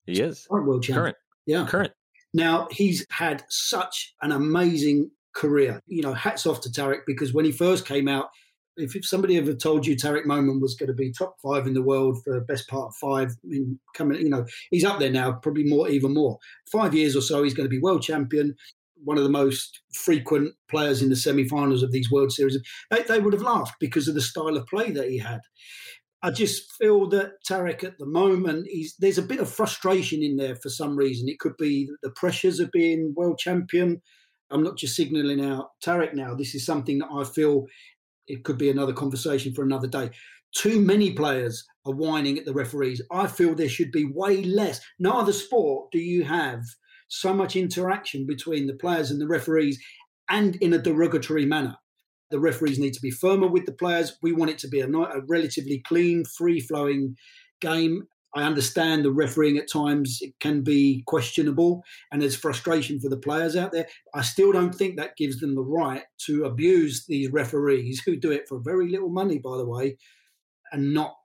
He 0.06 0.22
is 0.22 0.46
current 0.50 0.68
world 0.68 0.84
champion. 0.84 1.04
current. 1.04 1.18
Yeah. 1.46 1.66
Current. 1.68 1.94
Now 2.34 2.68
he's 2.72 3.06
had 3.10 3.44
such 3.50 4.14
an 4.22 4.32
amazing 4.32 5.12
career. 5.36 5.82
You 5.88 6.02
know, 6.04 6.14
hats 6.14 6.46
off 6.46 6.62
to 6.62 6.70
Tarek 6.70 7.02
because 7.08 7.34
when 7.34 7.46
he 7.46 7.52
first 7.52 7.86
came 7.86 8.08
out, 8.08 8.30
if, 8.78 8.96
if 8.96 9.06
somebody 9.06 9.38
ever 9.38 9.54
told 9.54 9.86
you 9.86 9.96
Tarek 9.96 10.26
Momen 10.26 10.62
was 10.62 10.76
going 10.76 10.88
to 10.88 10.94
be 10.94 11.12
top 11.12 11.36
five 11.44 11.68
in 11.68 11.74
the 11.74 11.82
world 11.82 12.18
for 12.24 12.34
the 12.34 12.42
best 12.42 12.68
part 12.68 12.88
of 12.88 12.96
five, 12.96 13.30
I 13.30 13.48
mean, 13.48 13.80
coming, 13.96 14.22
you 14.22 14.30
know, 14.30 14.46
he's 14.70 14.86
up 14.86 15.00
there 15.00 15.12
now, 15.12 15.34
probably 15.34 15.64
more, 15.64 15.90
even 15.90 16.14
more. 16.14 16.38
Five 16.72 16.94
years 16.94 17.16
or 17.16 17.22
so, 17.22 17.44
he's 17.44 17.54
going 17.54 17.66
to 17.66 17.70
be 17.70 17.80
world 17.80 18.02
champion. 18.02 18.56
One 19.04 19.18
of 19.18 19.24
the 19.24 19.30
most 19.30 19.82
frequent 19.94 20.54
players 20.70 21.02
in 21.02 21.10
the 21.10 21.16
semi-finals 21.16 21.84
of 21.84 21.92
these 21.92 22.12
World 22.12 22.32
Series. 22.32 22.58
They, 22.92 23.02
they 23.04 23.20
would 23.20 23.34
have 23.34 23.42
laughed 23.42 23.76
because 23.80 24.08
of 24.08 24.16
the 24.16 24.22
style 24.22 24.56
of 24.56 24.68
play 24.68 24.92
that 24.92 25.10
he 25.10 25.18
had. 25.18 25.42
I 26.24 26.30
just 26.30 26.72
feel 26.74 27.10
that 27.10 27.32
Tarek 27.50 27.84
at 27.84 27.98
the 27.98 28.06
moment, 28.06 28.68
there's 29.00 29.18
a 29.18 29.24
bit 29.24 29.40
of 29.40 29.52
frustration 29.52 30.22
in 30.22 30.38
there 30.38 30.56
for 30.56 30.70
some 30.70 30.96
reason. 30.96 31.28
It 31.28 31.40
could 31.40 31.58
be 31.58 31.90
the 32.04 32.12
pressures 32.12 32.60
of 32.60 32.72
being 32.72 33.16
world 33.18 33.40
champion. 33.40 34.04
I'm 34.52 34.62
not 34.62 34.78
just 34.78 34.96
signalling 34.96 35.44
out 35.44 35.70
Tarek 35.84 36.14
now. 36.14 36.36
This 36.36 36.54
is 36.54 36.64
something 36.64 37.00
that 37.00 37.10
I 37.12 37.24
feel 37.24 37.66
it 38.32 38.44
could 38.44 38.58
be 38.58 38.70
another 38.70 38.94
conversation 38.94 39.54
for 39.54 39.64
another 39.64 39.88
day. 39.88 40.12
Too 40.56 40.82
many 40.82 41.14
players 41.14 41.66
are 41.86 41.94
whining 41.94 42.38
at 42.38 42.46
the 42.46 42.54
referees. 42.54 43.02
I 43.12 43.28
feel 43.28 43.56
there 43.56 43.70
should 43.70 43.92
be 43.92 44.06
way 44.06 44.44
less. 44.44 44.82
No 45.00 45.20
other 45.20 45.34
sport 45.34 45.92
do 45.92 46.00
you 46.00 46.24
have 46.24 46.64
so 47.08 47.34
much 47.34 47.56
interaction 47.56 48.26
between 48.26 48.68
the 48.68 48.74
players 48.74 49.12
and 49.12 49.20
the 49.20 49.28
referees 49.28 49.80
and 50.30 50.56
in 50.58 50.74
a 50.74 50.78
derogatory 50.78 51.46
manner. 51.46 51.76
The 52.32 52.40
referees 52.40 52.80
need 52.80 52.94
to 52.94 53.02
be 53.02 53.12
firmer 53.12 53.48
with 53.48 53.66
the 53.66 53.74
players. 53.74 54.18
We 54.22 54.32
want 54.32 54.52
it 54.52 54.58
to 54.60 54.70
be 54.70 54.80
a, 54.80 54.88
a 54.88 55.22
relatively 55.28 55.82
clean, 55.86 56.24
free 56.24 56.62
flowing 56.62 57.18
game. 57.60 58.08
I 58.34 58.44
understand 58.44 59.04
the 59.04 59.12
refereeing 59.12 59.58
at 59.58 59.72
times 59.72 60.20
it 60.22 60.34
can 60.40 60.64
be 60.64 61.04
questionable 61.06 61.84
and 62.12 62.22
there's 62.22 62.36
frustration 62.36 63.00
for 63.00 63.10
the 63.10 63.18
players 63.18 63.56
out 63.56 63.72
there. 63.72 63.88
I 64.14 64.22
still 64.22 64.52
don't 64.52 64.74
think 64.74 64.96
that 64.98 65.18
gives 65.18 65.40
them 65.40 65.56
the 65.56 65.64
right 65.64 66.04
to 66.28 66.46
abuse 66.46 67.06
these 67.08 67.30
referees 67.32 68.02
who 68.06 68.16
do 68.16 68.32
it 68.32 68.48
for 68.48 68.60
very 68.60 68.90
little 68.90 69.10
money, 69.10 69.38
by 69.38 69.58
the 69.58 69.68
way, 69.68 69.98
and 70.72 70.94
not 70.94 71.16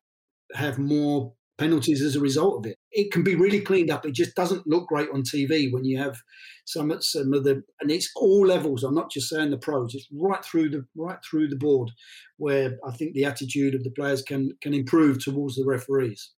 have 0.54 0.78
more 0.78 1.32
penalties 1.58 2.02
as 2.02 2.16
a 2.16 2.20
result 2.20 2.58
of 2.58 2.70
it. 2.70 2.76
It 2.92 3.10
can 3.12 3.22
be 3.22 3.34
really 3.34 3.60
cleaned 3.60 3.90
up. 3.90 4.04
It 4.04 4.12
just 4.12 4.34
doesn't 4.34 4.66
look 4.66 4.88
great 4.88 5.08
on 5.12 5.22
TV 5.22 5.72
when 5.72 5.84
you 5.84 5.98
have 5.98 6.20
some 6.66 6.94
some 7.00 7.32
of 7.32 7.44
the 7.44 7.62
and 7.80 7.90
it's 7.90 8.10
all 8.16 8.46
levels. 8.46 8.82
I'm 8.84 8.94
not 8.94 9.10
just 9.10 9.28
saying 9.28 9.50
the 9.50 9.58
pros. 9.58 9.94
It's 9.94 10.08
right 10.12 10.44
through 10.44 10.70
the 10.70 10.84
right 10.96 11.18
through 11.24 11.48
the 11.48 11.56
board 11.56 11.90
where 12.36 12.76
I 12.86 12.90
think 12.92 13.14
the 13.14 13.24
attitude 13.24 13.74
of 13.74 13.84
the 13.84 13.90
players 13.90 14.22
can 14.22 14.52
can 14.60 14.74
improve 14.74 15.22
towards 15.24 15.56
the 15.56 15.64
referees. 15.64 16.30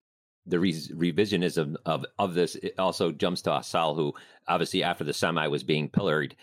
The 0.49 0.59
re- 0.59 0.73
revisionism 0.73 1.77
of 1.87 2.05
of 2.19 2.35
this 2.35 2.57
it 2.57 2.75
also 2.79 3.13
jumps 3.13 3.43
to 3.43 3.59
Asal, 3.59 3.95
who 3.95 4.15
obviously 4.47 4.83
after 4.83 5.05
the 5.05 5.13
semi 5.13 5.47
was 5.47 5.63
being 5.63 5.89
pilloried 5.89 6.37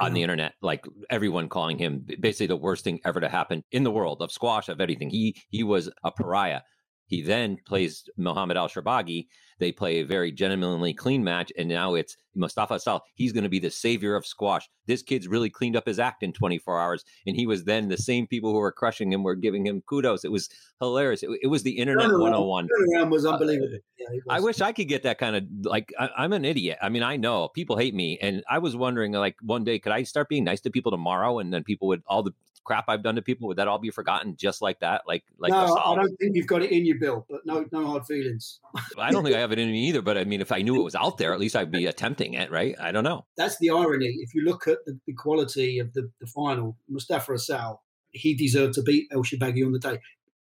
on 0.00 0.12
the 0.12 0.18
mm-hmm. 0.18 0.24
internet, 0.24 0.54
like 0.62 0.84
everyone 1.10 1.48
calling 1.48 1.78
him 1.78 2.06
basically 2.20 2.46
the 2.46 2.56
worst 2.56 2.84
thing 2.84 3.00
ever 3.04 3.20
to 3.20 3.28
happen 3.28 3.64
in 3.72 3.82
the 3.82 3.90
world 3.90 4.22
of 4.22 4.30
squash 4.30 4.68
of 4.68 4.80
anything. 4.80 5.10
He 5.10 5.36
he 5.50 5.62
was 5.62 5.90
a 6.04 6.10
pariah. 6.10 6.62
He 7.06 7.22
then 7.22 7.58
plays 7.66 8.04
Mohamed 8.16 8.56
El 8.56 8.68
Shorbagy. 8.68 9.26
They 9.58 9.72
play 9.72 9.98
a 9.98 10.06
very 10.06 10.32
genuinely 10.32 10.94
clean 10.94 11.24
match, 11.24 11.52
and 11.56 11.68
now 11.68 11.94
it's 11.94 12.16
Mustafa 12.34 12.74
Asal. 12.74 13.02
He's 13.14 13.32
going 13.32 13.44
to 13.44 13.50
be 13.50 13.58
the 13.58 13.70
savior 13.70 14.14
of 14.14 14.26
squash. 14.26 14.68
This 14.86 15.02
kid's 15.02 15.28
really 15.28 15.50
cleaned 15.50 15.76
up 15.76 15.86
his 15.86 15.98
act 15.98 16.22
in 16.22 16.32
24 16.32 16.80
hours, 16.80 17.04
and 17.26 17.36
he 17.36 17.46
was 17.46 17.64
then 17.64 17.88
the 17.88 17.96
same 17.96 18.26
people 18.26 18.52
who 18.52 18.58
were 18.58 18.72
crushing 18.72 19.12
him 19.12 19.22
were 19.22 19.34
giving 19.34 19.66
him 19.66 19.82
kudos. 19.82 20.24
It 20.24 20.32
was 20.32 20.48
hilarious. 20.80 21.22
It, 21.22 21.30
it 21.42 21.48
was 21.48 21.62
the 21.62 21.78
internet 21.78 22.06
Turnaround- 22.06 22.46
101. 22.46 22.68
Turnaround 22.68 23.10
was 23.10 23.26
uh, 23.26 23.32
unbelievable. 23.32 23.78
Yeah, 23.98 24.06
it 24.12 24.22
I 24.28 24.40
wish 24.40 24.60
I 24.60 24.72
could 24.72 24.88
get 24.88 25.02
that 25.02 25.18
kind 25.18 25.36
of 25.36 25.44
like 25.62 25.92
I, 25.98 26.10
I'm 26.16 26.32
an 26.32 26.44
idiot. 26.44 26.78
I 26.80 26.88
mean, 26.88 27.02
I 27.02 27.16
know 27.16 27.48
people 27.48 27.76
hate 27.76 27.94
me, 27.94 28.18
and 28.22 28.42
I 28.48 28.58
was 28.58 28.76
wondering 28.76 29.12
like 29.12 29.36
one 29.42 29.64
day 29.64 29.78
could 29.78 29.92
I 29.92 30.04
start 30.04 30.28
being 30.28 30.44
nice 30.44 30.60
to 30.62 30.70
people 30.70 30.92
tomorrow, 30.92 31.40
and 31.40 31.52
then 31.52 31.64
people 31.64 31.88
would 31.88 32.02
all 32.06 32.22
the 32.22 32.32
crap 32.68 32.84
I've 32.88 33.02
done 33.02 33.14
to 33.16 33.22
people 33.22 33.48
would 33.48 33.56
that 33.56 33.66
all 33.66 33.78
be 33.78 33.90
forgotten 33.90 34.36
just 34.36 34.60
like 34.60 34.80
that? 34.80 35.02
Like 35.06 35.24
like 35.38 35.50
no, 35.50 35.74
I 35.74 35.96
don't 35.96 36.16
think 36.18 36.36
you've 36.36 36.46
got 36.46 36.62
it 36.62 36.70
in 36.70 36.84
you, 36.84 36.98
Bill. 37.00 37.26
But 37.28 37.40
no, 37.46 37.64
no 37.72 37.86
hard 37.86 38.04
feelings. 38.04 38.60
I 38.98 39.10
don't 39.10 39.24
think 39.24 39.34
I 39.34 39.40
have 39.48 39.58
it 39.58 39.62
in 39.62 39.70
me 39.70 39.88
either. 39.88 40.02
But 40.02 40.18
I 40.18 40.24
mean, 40.24 40.40
if 40.40 40.52
I 40.52 40.62
knew 40.62 40.80
it 40.80 40.84
was 40.84 40.94
out 40.94 41.18
there, 41.18 41.32
at 41.32 41.40
least 41.40 41.56
I'd 41.56 41.70
be 41.70 41.86
attempting 41.86 42.34
it, 42.34 42.50
right? 42.50 42.74
I 42.80 42.92
don't 42.92 43.04
know. 43.04 43.26
That's 43.36 43.58
the 43.58 43.70
irony. 43.70 44.16
If 44.20 44.34
you 44.34 44.42
look 44.42 44.68
at 44.68 44.78
the, 44.86 44.98
the 45.06 45.14
quality 45.14 45.78
of 45.78 45.92
the, 45.94 46.10
the 46.20 46.26
final, 46.26 46.76
Mustafa 46.88 47.34
Asal, 47.34 47.82
he 48.10 48.34
deserved 48.34 48.74
to 48.74 48.82
beat 48.82 49.08
El 49.12 49.22
Shorbagy 49.22 49.64
on 49.64 49.72
the 49.72 49.78
day. 49.78 49.98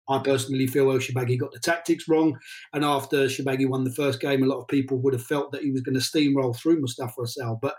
I 0.10 0.20
personally 0.20 0.68
feel 0.68 0.92
El 0.92 0.98
Shorbagy 0.98 1.40
got 1.40 1.52
the 1.52 1.60
tactics 1.60 2.08
wrong. 2.08 2.38
And 2.74 2.84
after 2.84 3.26
Shorbagy 3.26 3.70
won 3.70 3.84
the 3.84 3.94
first 3.94 4.20
game, 4.20 4.44
a 4.44 4.48
lot 4.48 4.60
of 4.60 4.68
people 4.68 4.98
would 5.02 5.14
have 5.14 5.24
felt 5.24 5.52
that 5.52 5.64
he 5.64 5.72
was 5.72 5.82
going 5.82 5.98
to 5.98 6.02
steamroll 6.02 6.56
through 6.56 6.82
Mustafa 6.82 7.22
Asal. 7.22 7.60
But 7.62 7.76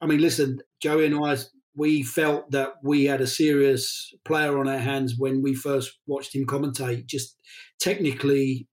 I 0.00 0.06
mean, 0.06 0.20
listen, 0.20 0.60
Joey 0.80 1.06
and 1.06 1.24
I, 1.24 1.36
we 1.76 2.02
felt 2.02 2.50
that 2.50 2.74
we 2.82 3.04
had 3.04 3.20
a 3.20 3.26
serious 3.26 4.12
player 4.24 4.58
on 4.58 4.68
our 4.68 4.78
hands 4.78 5.14
when 5.16 5.42
we 5.42 5.54
first 5.54 5.98
watched 6.06 6.34
him 6.34 6.46
commentate. 6.46 7.06
Just 7.06 7.36
technically, 7.78 8.66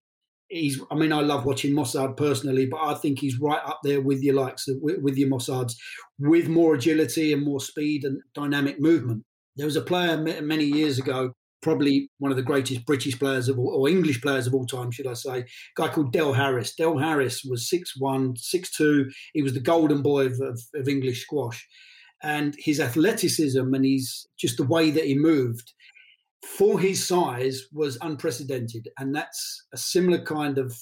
he's. 0.49 0.81
I 0.91 0.95
mean, 0.95 1.13
I 1.13 1.21
love 1.21 1.45
watching 1.45 1.73
Mosaad 1.73 2.17
personally, 2.17 2.65
but 2.65 2.81
I 2.81 2.93
think 2.95 3.19
he's 3.19 3.39
right 3.39 3.61
up 3.65 3.79
there 3.83 4.01
with 4.01 4.21
your 4.21 4.35
likes 4.35 4.67
uh, 4.67 4.73
with, 4.81 5.01
with 5.01 5.17
your 5.17 5.29
Mosaads, 5.29 5.73
with 6.19 6.47
more 6.47 6.75
agility 6.75 7.33
and 7.33 7.43
more 7.43 7.59
speed 7.59 8.03
and 8.03 8.21
dynamic 8.33 8.79
movement. 8.79 9.23
There 9.55 9.65
was 9.65 9.75
a 9.75 9.81
player 9.81 10.17
many 10.41 10.65
years 10.65 10.99
ago. 10.99 11.31
probably 11.61 12.09
one 12.19 12.31
of 12.31 12.37
the 12.37 12.43
greatest 12.43 12.85
British 12.85 13.17
players 13.17 13.49
of 13.49 13.57
all, 13.57 13.69
or 13.69 13.89
English 13.89 14.21
players 14.21 14.47
of 14.47 14.53
all 14.53 14.65
time, 14.65 14.91
should 14.91 15.07
I 15.07 15.13
say, 15.13 15.45
guy 15.75 15.89
called 15.89 16.13
Del 16.13 16.33
Harris. 16.33 16.75
Del 16.75 16.97
Harris 16.97 17.43
was 17.43 17.69
6'1, 17.69 18.37
6'2. 18.37 19.05
He 19.33 19.41
was 19.41 19.53
the 19.53 19.59
golden 19.59 20.01
boy 20.01 20.27
of, 20.27 20.39
of, 20.39 20.61
of 20.75 20.87
English 20.87 21.23
squash. 21.23 21.67
And 22.23 22.55
his 22.57 22.79
athleticism 22.79 23.73
and 23.73 23.85
his 23.85 24.27
just 24.39 24.57
the 24.57 24.65
way 24.65 24.91
that 24.91 25.05
he 25.05 25.15
moved 25.15 25.73
for 26.55 26.79
his 26.79 27.05
size 27.05 27.63
was 27.73 27.97
unprecedented. 28.01 28.89
And 28.97 29.13
that's 29.13 29.65
a 29.73 29.77
similar 29.77 30.23
kind 30.23 30.57
of 30.57 30.73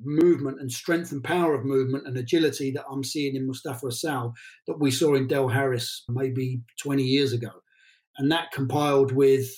movement 0.00 0.60
and 0.60 0.70
strength 0.70 1.12
and 1.12 1.22
power 1.22 1.54
of 1.54 1.64
movement 1.64 2.06
and 2.06 2.16
agility 2.16 2.72
that 2.72 2.84
I'm 2.90 3.04
seeing 3.04 3.36
in 3.36 3.46
Mustafa 3.46 3.86
Asal 3.86 4.34
that 4.66 4.80
we 4.80 4.90
saw 4.90 5.14
in 5.14 5.28
Del 5.28 5.48
Harris 5.48 6.04
maybe 6.08 6.62
20 6.82 7.04
years 7.04 7.32
ago. 7.32 7.50
And 8.18 8.32
that 8.32 8.50
compiled 8.50 9.12
with 9.12 9.48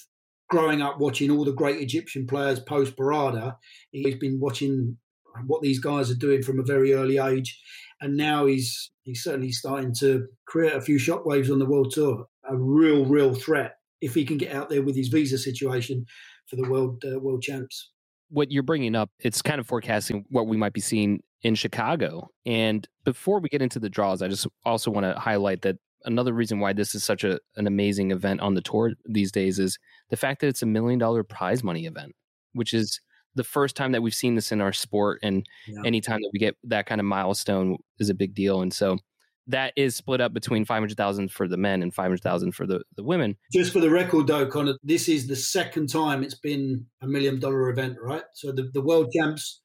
growing 0.51 0.83
up 0.83 1.01
watching 1.01 1.31
all 1.31 1.45
the 1.45 1.53
great 1.53 1.81
Egyptian 1.81 2.27
players 2.27 2.61
post 2.61 2.95
Barada, 2.97 3.57
he's 3.91 4.17
been 4.17 4.39
watching 4.41 4.99
what 5.47 5.63
these 5.63 5.81
guys 5.81 6.11
are 6.11 6.17
doing 6.17 6.43
from 6.43 6.61
a 6.61 6.65
very 6.65 6.93
early 6.93 7.19
age. 7.19 7.59
And 8.01 8.17
now 8.17 8.45
he's 8.47 8.91
he's 9.05 9.23
certainly 9.23 9.51
starting 9.51 9.95
to 10.01 10.27
create 10.47 10.75
a 10.75 10.81
few 10.83 10.99
shockwaves 10.99 11.51
on 11.51 11.59
the 11.59 11.67
world 11.67 11.93
tour. 11.93 12.27
A 12.49 12.55
real, 12.55 13.07
real 13.07 13.35
threat 13.35 13.77
if 14.05 14.15
he 14.15 14.25
can 14.25 14.37
get 14.37 14.55
out 14.55 14.69
there 14.69 14.83
with 14.83 14.97
his 14.97 15.09
visa 15.09 15.39
situation 15.39 16.05
for 16.47 16.57
the 16.57 16.69
world 16.69 17.03
uh, 17.05 17.19
world 17.19 17.43
champs 17.43 17.91
what 18.35 18.51
you're 18.51 18.63
bringing 18.63 18.97
up, 18.97 19.11
it's 19.21 19.43
kind 19.43 19.61
of 19.61 19.67
forecasting 19.67 20.25
what 20.29 20.47
we 20.47 20.57
might 20.57 20.73
be 20.73 20.81
seeing 20.81 21.21
in 21.43 21.55
Chicago. 21.55 22.29
And 22.45 22.87
before 23.05 23.39
we 23.39 23.49
get 23.49 23.63
into 23.63 23.79
the 23.79 23.89
draws, 23.89 24.23
I 24.23 24.29
just 24.29 24.47
also 24.65 24.91
want 24.91 25.05
to 25.05 25.15
highlight 25.19 25.63
that 25.63 25.77
another 26.05 26.33
reason 26.33 26.59
why 26.59 26.73
this 26.73 26.95
is 26.95 27.05
such 27.05 27.23
a, 27.23 27.39
an 27.57 27.67
amazing 27.67 28.11
event 28.11 28.41
on 28.41 28.55
the 28.55 28.61
tour 28.61 28.93
these 29.09 29.31
days 29.31 29.59
is 29.59 29.79
the 30.11 30.17
fact 30.17 30.41
that 30.41 30.49
it's 30.49 30.63
a 30.63 30.67
million 30.67 30.99
dollar 30.99 31.23
prize 31.23 31.63
money 31.63 31.87
event, 31.87 32.13
which 32.55 32.75
is 32.75 33.01
the 33.37 33.45
first 33.45 33.77
time 33.77 33.93
that 33.93 34.03
we've 34.03 34.15
seen 34.15 34.35
this 34.35 34.53
in 34.53 34.61
our 34.61 34.73
sport. 34.73 35.21
And 35.23 35.47
yeah. 35.69 35.83
anytime 35.85 36.21
that 36.21 36.31
we 36.33 36.39
get 36.39 36.57
that 36.65 36.87
kind 36.87 37.01
of 37.01 37.07
milestone 37.07 37.77
is 37.99 38.11
a 38.11 38.15
big 38.15 38.35
deal. 38.35 38.63
And 38.63 38.73
so 38.73 38.99
that 39.47 39.73
is 39.77 39.97
split 39.97 40.21
up 40.21 40.33
between 40.33 40.65
500,000 40.65 41.31
for 41.31 41.47
the 41.47 41.57
men 41.57 41.83
and 41.83 41.93
500,000 41.93 42.53
for 42.53 42.67
the, 42.67 42.83
the 42.97 43.03
women. 43.05 43.37
Just 43.53 43.73
for 43.73 43.81
the 43.81 43.91
record 43.91 44.27
though, 44.27 44.47
Connor, 44.47 44.75
this 44.83 45.09
is 45.09 45.27
the 45.27 45.37
second 45.37 45.89
time 45.89 46.23
it's 46.23 46.39
been 46.39 46.87
a 47.03 47.07
million 47.07 47.39
dollar 47.41 47.69
event, 47.71 47.97
right? 48.03 48.25
So 48.35 48.53
the, 48.53 48.71
the 48.73 48.81
world 48.81 49.13
champs 49.13 49.61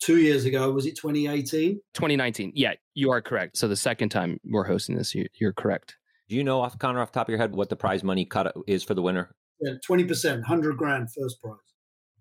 two 0.00 0.18
years 0.18 0.44
ago, 0.44 0.70
was 0.70 0.86
it 0.86 0.96
2018? 0.96 1.80
2019. 1.94 2.52
Yeah, 2.54 2.74
you 2.94 3.10
are 3.10 3.22
correct. 3.22 3.56
So 3.56 3.68
the 3.68 3.76
second 3.76 4.10
time 4.10 4.38
we're 4.44 4.64
hosting 4.64 4.96
this, 4.96 5.14
you, 5.14 5.26
are 5.42 5.52
correct. 5.52 5.96
Do 6.28 6.36
you 6.36 6.44
know 6.44 6.60
off 6.60 6.78
Connor 6.78 7.00
off 7.00 7.12
top 7.12 7.28
of 7.28 7.30
your 7.30 7.38
head 7.38 7.54
what 7.54 7.68
the 7.68 7.76
prize 7.76 8.02
money 8.02 8.24
cut 8.24 8.54
is 8.66 8.82
for 8.82 8.94
the 8.94 9.02
winner? 9.02 9.34
Yeah, 9.60 9.72
20%, 9.88 10.34
100 10.34 10.76
grand 10.76 11.08
first 11.12 11.40
prize. 11.40 11.56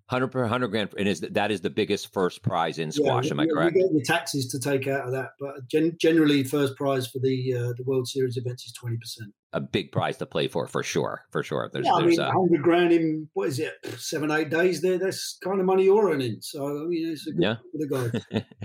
Hundred 0.08 0.28
per 0.28 0.46
hundred 0.46 0.68
grand, 0.68 0.94
and 0.98 1.08
is 1.08 1.22
that 1.22 1.50
is 1.50 1.62
the 1.62 1.70
biggest 1.70 2.12
first 2.12 2.44
prize 2.44 2.78
in 2.78 2.92
squash? 2.92 3.26
Yeah, 3.26 3.32
am 3.32 3.40
I 3.40 3.48
correct? 3.48 3.76
We 3.76 3.82
get 3.84 3.94
the 3.94 4.04
taxes 4.04 4.48
to 4.50 4.60
take 4.60 4.86
out 4.86 5.06
of 5.06 5.14
that, 5.14 5.30
but 5.40 5.66
gen- 5.70 5.96
generally, 6.00 6.44
first 6.44 6.76
prize 6.76 7.08
for 7.08 7.20
the 7.20 7.54
uh, 7.54 7.74
the 7.78 7.84
World 7.86 8.10
Series 8.10 8.36
events 8.36 8.66
is 8.66 8.74
twenty 8.74 8.98
percent. 8.98 9.32
A 9.54 9.62
big 9.62 9.94
prize 9.94 10.18
to 10.18 10.26
play 10.26 10.50
for, 10.50 10.68
for 10.68 10.84
sure, 10.84 11.22
for 11.32 11.42
sure. 11.42 11.70
There's, 11.72 11.86
yeah, 11.86 11.94
I 11.94 12.06
mean, 12.06 12.20
hundred 12.20 12.64
grand 12.64 12.92
in 12.92 13.30
what 13.34 13.48
is 13.48 13.60
it, 13.60 13.74
seven 13.98 14.30
eight 14.30 14.50
days? 14.50 14.82
There, 14.82 14.98
that's 14.98 15.38
kind 15.42 15.62
of 15.62 15.66
money 15.66 15.86
you're 15.86 16.12
earning. 16.12 16.38
So 16.42 16.66
I 16.66 16.84
mean, 16.84 17.10
it's 17.10 17.26
a 17.28 17.32
good 17.32 17.42
yeah. 17.42 17.56
for 17.72 17.78
the 17.78 18.22
guys. 18.34 18.44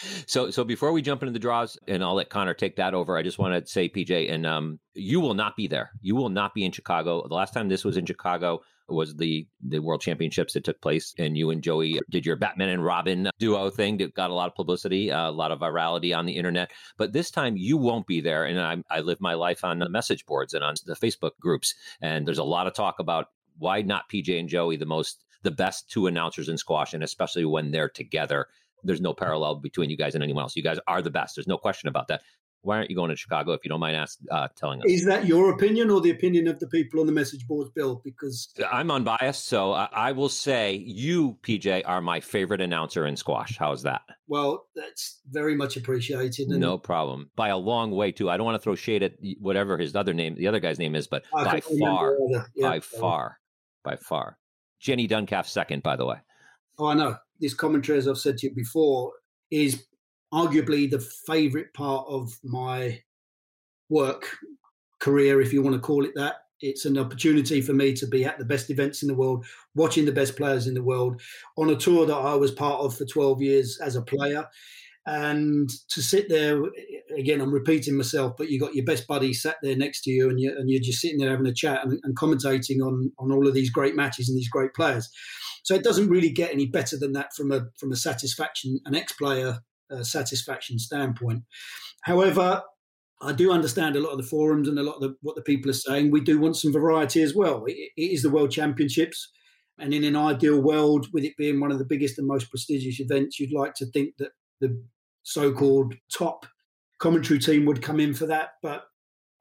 so, 0.26 0.50
so 0.50 0.64
before 0.64 0.92
we 0.92 1.02
jump 1.02 1.22
into 1.22 1.32
the 1.32 1.38
draws, 1.38 1.78
and 1.86 2.02
I'll 2.02 2.14
let 2.14 2.30
Connor 2.30 2.54
take 2.54 2.76
that 2.76 2.94
over. 2.94 3.16
I 3.16 3.22
just 3.22 3.38
want 3.38 3.64
to 3.64 3.70
say, 3.70 3.88
PJ, 3.88 4.30
and 4.30 4.46
um, 4.46 4.80
you 4.94 5.20
will 5.20 5.34
not 5.34 5.56
be 5.56 5.68
there. 5.68 5.90
You 6.00 6.16
will 6.16 6.30
not 6.30 6.54
be 6.54 6.64
in 6.64 6.72
Chicago. 6.72 7.26
The 7.28 7.34
last 7.34 7.54
time 7.54 7.68
this 7.68 7.84
was 7.84 7.96
in 7.96 8.06
Chicago 8.06 8.60
was 8.92 9.16
the 9.16 9.46
the 9.62 9.78
World 9.78 10.00
Championships 10.00 10.54
that 10.54 10.64
took 10.64 10.80
place, 10.80 11.14
and 11.18 11.36
you 11.36 11.50
and 11.50 11.62
Joey 11.62 12.00
did 12.10 12.26
your 12.26 12.36
Batman 12.36 12.68
and 12.68 12.84
Robin 12.84 13.30
duo 13.38 13.70
thing 13.70 13.96
that 13.98 14.14
got 14.14 14.30
a 14.30 14.34
lot 14.34 14.48
of 14.48 14.54
publicity, 14.54 15.08
a 15.10 15.30
lot 15.30 15.52
of 15.52 15.60
virality 15.60 16.16
on 16.16 16.26
the 16.26 16.36
internet. 16.36 16.70
But 16.96 17.12
this 17.12 17.30
time 17.30 17.56
you 17.56 17.76
won't 17.76 18.06
be 18.06 18.20
there, 18.20 18.44
and 18.44 18.60
I, 18.60 18.82
I 18.90 19.00
live 19.00 19.20
my 19.20 19.34
life 19.34 19.64
on 19.64 19.78
the 19.78 19.88
message 19.88 20.26
boards 20.26 20.54
and 20.54 20.64
on 20.64 20.74
the 20.84 20.94
Facebook 20.94 21.32
groups, 21.40 21.74
and 22.00 22.26
there's 22.26 22.38
a 22.38 22.44
lot 22.44 22.66
of 22.66 22.74
talk 22.74 22.98
about 22.98 23.28
why 23.58 23.82
not 23.82 24.08
PJ 24.10 24.38
and 24.38 24.48
Joey 24.48 24.76
the 24.76 24.86
most 24.86 25.24
the 25.42 25.50
best 25.50 25.90
two 25.90 26.06
announcers 26.06 26.48
in 26.48 26.56
squash, 26.56 26.94
and 26.94 27.02
especially 27.02 27.44
when 27.44 27.70
they're 27.70 27.88
together 27.88 28.46
there's 28.84 29.00
no 29.00 29.14
parallel 29.14 29.56
between 29.56 29.90
you 29.90 29.96
guys 29.96 30.14
and 30.14 30.24
anyone 30.24 30.42
else. 30.42 30.56
You 30.56 30.62
guys 30.62 30.78
are 30.86 31.02
the 31.02 31.10
best. 31.10 31.36
There's 31.36 31.46
no 31.46 31.58
question 31.58 31.88
about 31.88 32.08
that 32.08 32.22
why 32.62 32.78
aren't 32.78 32.90
you 32.90 32.96
going 32.96 33.10
to 33.10 33.16
Chicago? 33.16 33.52
If 33.52 33.64
you 33.64 33.68
don't 33.68 33.80
mind 33.80 33.96
ask, 33.96 34.18
uh, 34.30 34.48
telling 34.56 34.80
us, 34.80 34.86
is 34.88 35.04
that 35.06 35.26
your 35.26 35.52
opinion 35.52 35.90
or 35.90 36.00
the 36.00 36.10
opinion 36.10 36.48
of 36.48 36.60
the 36.60 36.68
people 36.68 37.00
on 37.00 37.06
the 37.06 37.12
message 37.12 37.46
boards, 37.46 37.70
Bill? 37.74 38.00
Because 38.04 38.52
I'm 38.70 38.90
unbiased, 38.90 39.46
so 39.46 39.72
I, 39.72 39.88
I 39.92 40.12
will 40.12 40.28
say 40.28 40.74
you, 40.74 41.38
PJ, 41.42 41.82
are 41.84 42.00
my 42.00 42.20
favorite 42.20 42.60
announcer 42.60 43.06
in 43.06 43.16
squash. 43.16 43.56
How's 43.58 43.82
that? 43.82 44.02
Well, 44.28 44.66
that's 44.74 45.20
very 45.28 45.56
much 45.56 45.76
appreciated. 45.76 46.48
no 46.48 46.78
problem, 46.78 47.30
by 47.36 47.48
a 47.48 47.56
long 47.56 47.90
way 47.90 48.12
too. 48.12 48.30
I 48.30 48.36
don't 48.36 48.46
want 48.46 48.56
to 48.56 48.62
throw 48.62 48.76
shade 48.76 49.02
at 49.02 49.14
whatever 49.40 49.76
his 49.76 49.94
other 49.96 50.14
name, 50.14 50.36
the 50.36 50.48
other 50.48 50.60
guy's 50.60 50.78
name 50.78 50.94
is, 50.94 51.06
but 51.06 51.24
I 51.34 51.44
by 51.44 51.60
far, 51.60 52.16
yeah, 52.54 52.68
by 52.68 52.80
far, 52.80 53.38
by 53.84 53.96
far, 53.96 54.38
Jenny 54.80 55.08
Duncalf 55.08 55.46
second, 55.46 55.82
by 55.82 55.96
the 55.96 56.06
way. 56.06 56.16
Oh, 56.78 56.86
I 56.86 56.94
know. 56.94 57.16
This 57.40 57.54
commentary, 57.54 57.98
as 57.98 58.06
I've 58.06 58.18
said 58.18 58.38
to 58.38 58.46
you 58.46 58.54
before, 58.54 59.12
is 59.50 59.84
arguably 60.32 60.90
the 60.90 61.00
favorite 61.00 61.72
part 61.74 62.06
of 62.08 62.32
my 62.42 63.00
work 63.88 64.38
career, 65.00 65.40
if 65.40 65.52
you 65.52 65.62
want 65.62 65.74
to 65.74 65.80
call 65.80 66.04
it 66.04 66.12
that. 66.16 66.36
It's 66.60 66.84
an 66.84 66.96
opportunity 66.96 67.60
for 67.60 67.72
me 67.72 67.92
to 67.94 68.06
be 68.06 68.24
at 68.24 68.38
the 68.38 68.44
best 68.44 68.70
events 68.70 69.02
in 69.02 69.08
the 69.08 69.16
world, 69.16 69.44
watching 69.74 70.04
the 70.04 70.12
best 70.12 70.36
players 70.36 70.68
in 70.68 70.74
the 70.74 70.82
world 70.82 71.20
on 71.58 71.70
a 71.70 71.76
tour 71.76 72.06
that 72.06 72.14
I 72.14 72.34
was 72.34 72.52
part 72.52 72.80
of 72.80 72.96
for 72.96 73.04
12 73.04 73.42
years 73.42 73.80
as 73.80 73.96
a 73.96 74.02
player. 74.02 74.46
And 75.04 75.68
to 75.88 76.00
sit 76.00 76.28
there 76.28 76.62
again, 77.18 77.40
I'm 77.40 77.52
repeating 77.52 77.96
myself, 77.96 78.34
but 78.38 78.48
you 78.48 78.60
got 78.60 78.76
your 78.76 78.84
best 78.84 79.08
buddy 79.08 79.32
sat 79.32 79.56
there 79.60 79.74
next 79.74 80.02
to 80.02 80.12
you, 80.12 80.30
and 80.30 80.38
you 80.38 80.56
and 80.56 80.70
you're 80.70 80.80
just 80.80 81.00
sitting 81.00 81.18
there 81.18 81.30
having 81.30 81.46
a 81.46 81.52
chat 81.52 81.84
and, 81.84 81.98
and 82.04 82.16
commentating 82.16 82.80
on 82.80 83.10
on 83.18 83.32
all 83.32 83.48
of 83.48 83.54
these 83.54 83.70
great 83.70 83.96
matches 83.96 84.28
and 84.28 84.38
these 84.38 84.48
great 84.48 84.72
players. 84.74 85.10
So 85.64 85.74
it 85.74 85.82
doesn't 85.82 86.08
really 86.08 86.30
get 86.30 86.52
any 86.52 86.66
better 86.66 86.96
than 86.96 87.12
that 87.14 87.34
from 87.34 87.50
a 87.50 87.62
from 87.80 87.90
a 87.90 87.96
satisfaction 87.96 88.78
an 88.86 88.94
ex 88.94 89.12
player 89.12 89.58
uh, 89.92 90.02
satisfaction 90.02 90.78
standpoint. 90.78 91.42
However, 92.02 92.62
I 93.20 93.32
do 93.32 93.52
understand 93.52 93.94
a 93.94 94.00
lot 94.00 94.10
of 94.10 94.18
the 94.18 94.24
forums 94.24 94.68
and 94.68 94.78
a 94.78 94.82
lot 94.82 94.96
of 94.96 95.02
the, 95.02 95.14
what 95.22 95.36
the 95.36 95.42
people 95.42 95.70
are 95.70 95.74
saying. 95.74 96.10
We 96.10 96.20
do 96.20 96.40
want 96.40 96.56
some 96.56 96.72
variety 96.72 97.22
as 97.22 97.34
well. 97.34 97.64
it, 97.66 97.90
it 97.96 98.10
is 98.10 98.22
the 98.22 98.30
World 98.30 98.50
Championships. 98.50 99.30
And 99.78 99.94
in 99.94 100.04
an 100.04 100.16
ideal 100.16 100.60
world, 100.60 101.06
with 101.12 101.24
it 101.24 101.36
being 101.36 101.60
one 101.60 101.72
of 101.72 101.78
the 101.78 101.84
biggest 101.84 102.18
and 102.18 102.26
most 102.26 102.50
prestigious 102.50 103.00
events, 103.00 103.38
you'd 103.38 103.52
like 103.52 103.74
to 103.74 103.86
think 103.86 104.16
that 104.18 104.32
the 104.60 104.80
so 105.22 105.52
called 105.52 105.94
top 106.12 106.46
commentary 106.98 107.38
team 107.38 107.64
would 107.64 107.82
come 107.82 108.00
in 108.00 108.12
for 108.12 108.26
that. 108.26 108.50
But 108.62 108.84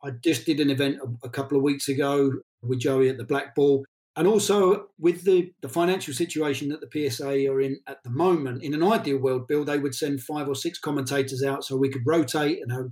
I 0.04 0.12
just 0.24 0.46
did 0.46 0.60
an 0.60 0.70
event 0.70 0.98
a, 1.04 1.28
a 1.28 1.30
couple 1.30 1.58
of 1.58 1.64
weeks 1.64 1.90
ago 1.90 2.32
with 2.62 2.80
Joey 2.80 3.10
at 3.10 3.18
the 3.18 3.24
Black 3.24 3.56
Ball, 3.56 3.84
and 4.16 4.28
also 4.28 4.88
with 5.00 5.24
the, 5.24 5.54
the 5.62 5.70
financial 5.70 6.14
situation 6.14 6.70
that 6.70 6.82
the 6.82 7.10
PSA 7.10 7.50
are 7.50 7.62
in 7.62 7.80
at 7.88 8.04
the 8.04 8.10
moment, 8.10 8.64
in 8.64 8.74
an 8.74 8.84
ideal 8.84 9.18
world, 9.18 9.48
Bill, 9.48 9.64
they 9.64 9.80
would 9.80 9.96
send 9.96 10.22
five 10.22 10.50
or 10.50 10.56
six 10.56 10.80
commentators 10.80 11.44
out 11.44 11.64
so 11.64 11.78
we 11.78 11.90
could 11.90 12.06
rotate 12.06 12.60
and 12.62 12.72
have 12.72 12.88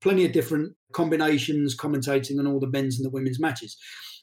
plenty 0.00 0.24
of 0.24 0.32
different 0.32 0.74
combinations 0.92 1.76
commentating 1.76 2.38
on 2.38 2.46
all 2.46 2.60
the 2.60 2.70
men's 2.70 2.98
and 2.98 3.04
the 3.04 3.10
women's 3.10 3.40
matches. 3.40 3.76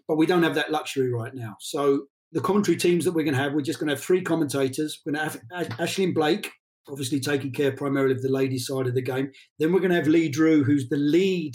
But 0.07 0.17
we 0.17 0.25
don't 0.25 0.43
have 0.43 0.55
that 0.55 0.71
luxury 0.71 1.11
right 1.11 1.33
now. 1.33 1.57
So 1.59 2.05
the 2.31 2.41
commentary 2.41 2.77
teams 2.77 3.05
that 3.05 3.11
we're 3.11 3.23
going 3.23 3.35
to 3.35 3.41
have, 3.41 3.53
we're 3.53 3.61
just 3.61 3.79
going 3.79 3.89
to 3.89 3.95
have 3.95 4.03
three 4.03 4.21
commentators. 4.21 4.99
We're 5.05 5.13
going 5.13 5.29
to 5.29 5.39
have 5.51 5.69
Ashlyn 5.77 6.13
Blake, 6.13 6.51
obviously 6.87 7.19
taking 7.19 7.51
care 7.51 7.71
primarily 7.71 8.15
of 8.15 8.21
the 8.23 8.31
ladies' 8.31 8.65
side 8.65 8.87
of 8.87 8.95
the 8.95 9.01
game. 9.01 9.31
Then 9.59 9.71
we're 9.71 9.79
going 9.79 9.91
to 9.91 9.97
have 9.97 10.07
Lee 10.07 10.29
Drew, 10.29 10.63
who's 10.63 10.89
the 10.89 10.97
lead 10.97 11.53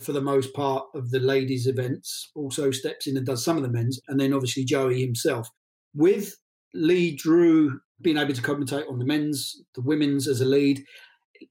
for 0.00 0.12
the 0.12 0.20
most 0.20 0.54
part 0.54 0.84
of 0.94 1.10
the 1.10 1.18
ladies' 1.18 1.66
events, 1.66 2.30
also 2.34 2.70
steps 2.70 3.06
in 3.06 3.16
and 3.16 3.26
does 3.26 3.44
some 3.44 3.56
of 3.56 3.62
the 3.62 3.68
men's, 3.68 4.00
and 4.08 4.20
then 4.20 4.32
obviously 4.32 4.64
Joey 4.64 5.00
himself. 5.00 5.48
With 5.94 6.36
Lee 6.74 7.16
Drew 7.16 7.80
being 8.00 8.16
able 8.16 8.34
to 8.34 8.42
commentate 8.42 8.88
on 8.88 8.98
the 8.98 9.04
men's, 9.04 9.60
the 9.74 9.82
women's 9.82 10.28
as 10.28 10.40
a 10.40 10.44
lead, 10.44 10.84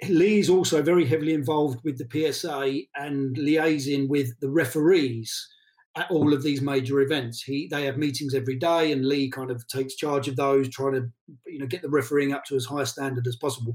Lee's 0.07 0.49
also 0.49 0.81
very 0.81 1.05
heavily 1.05 1.33
involved 1.33 1.79
with 1.83 1.97
the 1.97 2.07
PSA 2.31 2.81
and 2.95 3.35
liaising 3.37 4.07
with 4.07 4.29
the 4.39 4.49
referees 4.49 5.47
at 5.95 6.11
all 6.11 6.33
of 6.33 6.43
these 6.43 6.61
major 6.61 7.01
events. 7.01 7.41
He 7.41 7.67
they 7.69 7.85
have 7.85 7.97
meetings 7.97 8.33
every 8.33 8.57
day, 8.57 8.91
and 8.91 9.07
Lee 9.07 9.29
kind 9.29 9.49
of 9.49 9.67
takes 9.67 9.95
charge 9.95 10.27
of 10.27 10.35
those, 10.35 10.69
trying 10.69 10.93
to 10.93 11.07
you 11.47 11.59
know 11.59 11.65
get 11.65 11.81
the 11.81 11.89
refereeing 11.89 12.33
up 12.33 12.45
to 12.45 12.55
as 12.55 12.65
high 12.65 12.81
a 12.81 12.85
standard 12.85 13.25
as 13.27 13.35
possible. 13.35 13.73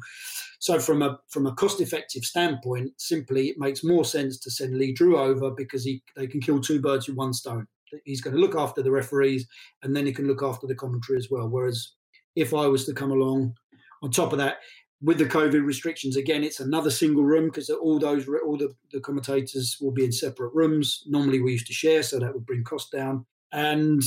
So 0.62 0.78
from 0.78 1.02
a 1.02 1.18
from 1.28 1.48
a 1.48 1.54
cost 1.56 1.80
effective 1.80 2.22
standpoint, 2.22 2.92
simply 2.96 3.48
it 3.48 3.58
makes 3.58 3.82
more 3.82 4.04
sense 4.04 4.38
to 4.38 4.48
send 4.48 4.78
Lee 4.78 4.92
Drew 4.92 5.18
over 5.18 5.50
because 5.50 5.82
he 5.82 6.04
they 6.14 6.28
can 6.28 6.40
kill 6.40 6.60
two 6.60 6.80
birds 6.80 7.08
with 7.08 7.16
one 7.16 7.32
stone. 7.32 7.66
He's 8.04 8.20
going 8.20 8.36
to 8.36 8.40
look 8.40 8.54
after 8.54 8.80
the 8.80 8.92
referees, 8.92 9.44
and 9.82 9.96
then 9.96 10.06
he 10.06 10.12
can 10.12 10.28
look 10.28 10.40
after 10.40 10.68
the 10.68 10.76
commentary 10.76 11.18
as 11.18 11.26
well. 11.28 11.48
Whereas 11.48 11.94
if 12.36 12.54
I 12.54 12.68
was 12.68 12.84
to 12.86 12.94
come 12.94 13.10
along, 13.10 13.56
on 14.04 14.12
top 14.12 14.30
of 14.30 14.38
that, 14.38 14.58
with 15.02 15.18
the 15.18 15.24
COVID 15.24 15.66
restrictions, 15.66 16.16
again, 16.16 16.44
it's 16.44 16.60
another 16.60 16.90
single 16.90 17.24
room 17.24 17.46
because 17.46 17.68
all 17.68 17.98
those 17.98 18.28
all 18.46 18.56
the, 18.56 18.72
the 18.92 19.00
commentators 19.00 19.78
will 19.80 19.90
be 19.90 20.04
in 20.04 20.12
separate 20.12 20.54
rooms. 20.54 21.02
Normally, 21.08 21.40
we 21.40 21.50
used 21.50 21.66
to 21.66 21.72
share, 21.72 22.04
so 22.04 22.20
that 22.20 22.32
would 22.32 22.46
bring 22.46 22.62
costs 22.62 22.90
down. 22.90 23.26
And 23.50 24.00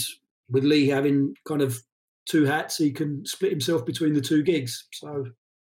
with 0.50 0.64
Lee 0.64 0.88
having 0.88 1.36
kind 1.46 1.62
of 1.62 1.82
two 2.26 2.46
hats, 2.46 2.78
he 2.78 2.92
can 2.92 3.26
split 3.26 3.52
himself 3.52 3.86
between 3.86 4.14
the 4.14 4.22
two 4.22 4.42
gigs. 4.42 4.88
So 4.94 5.26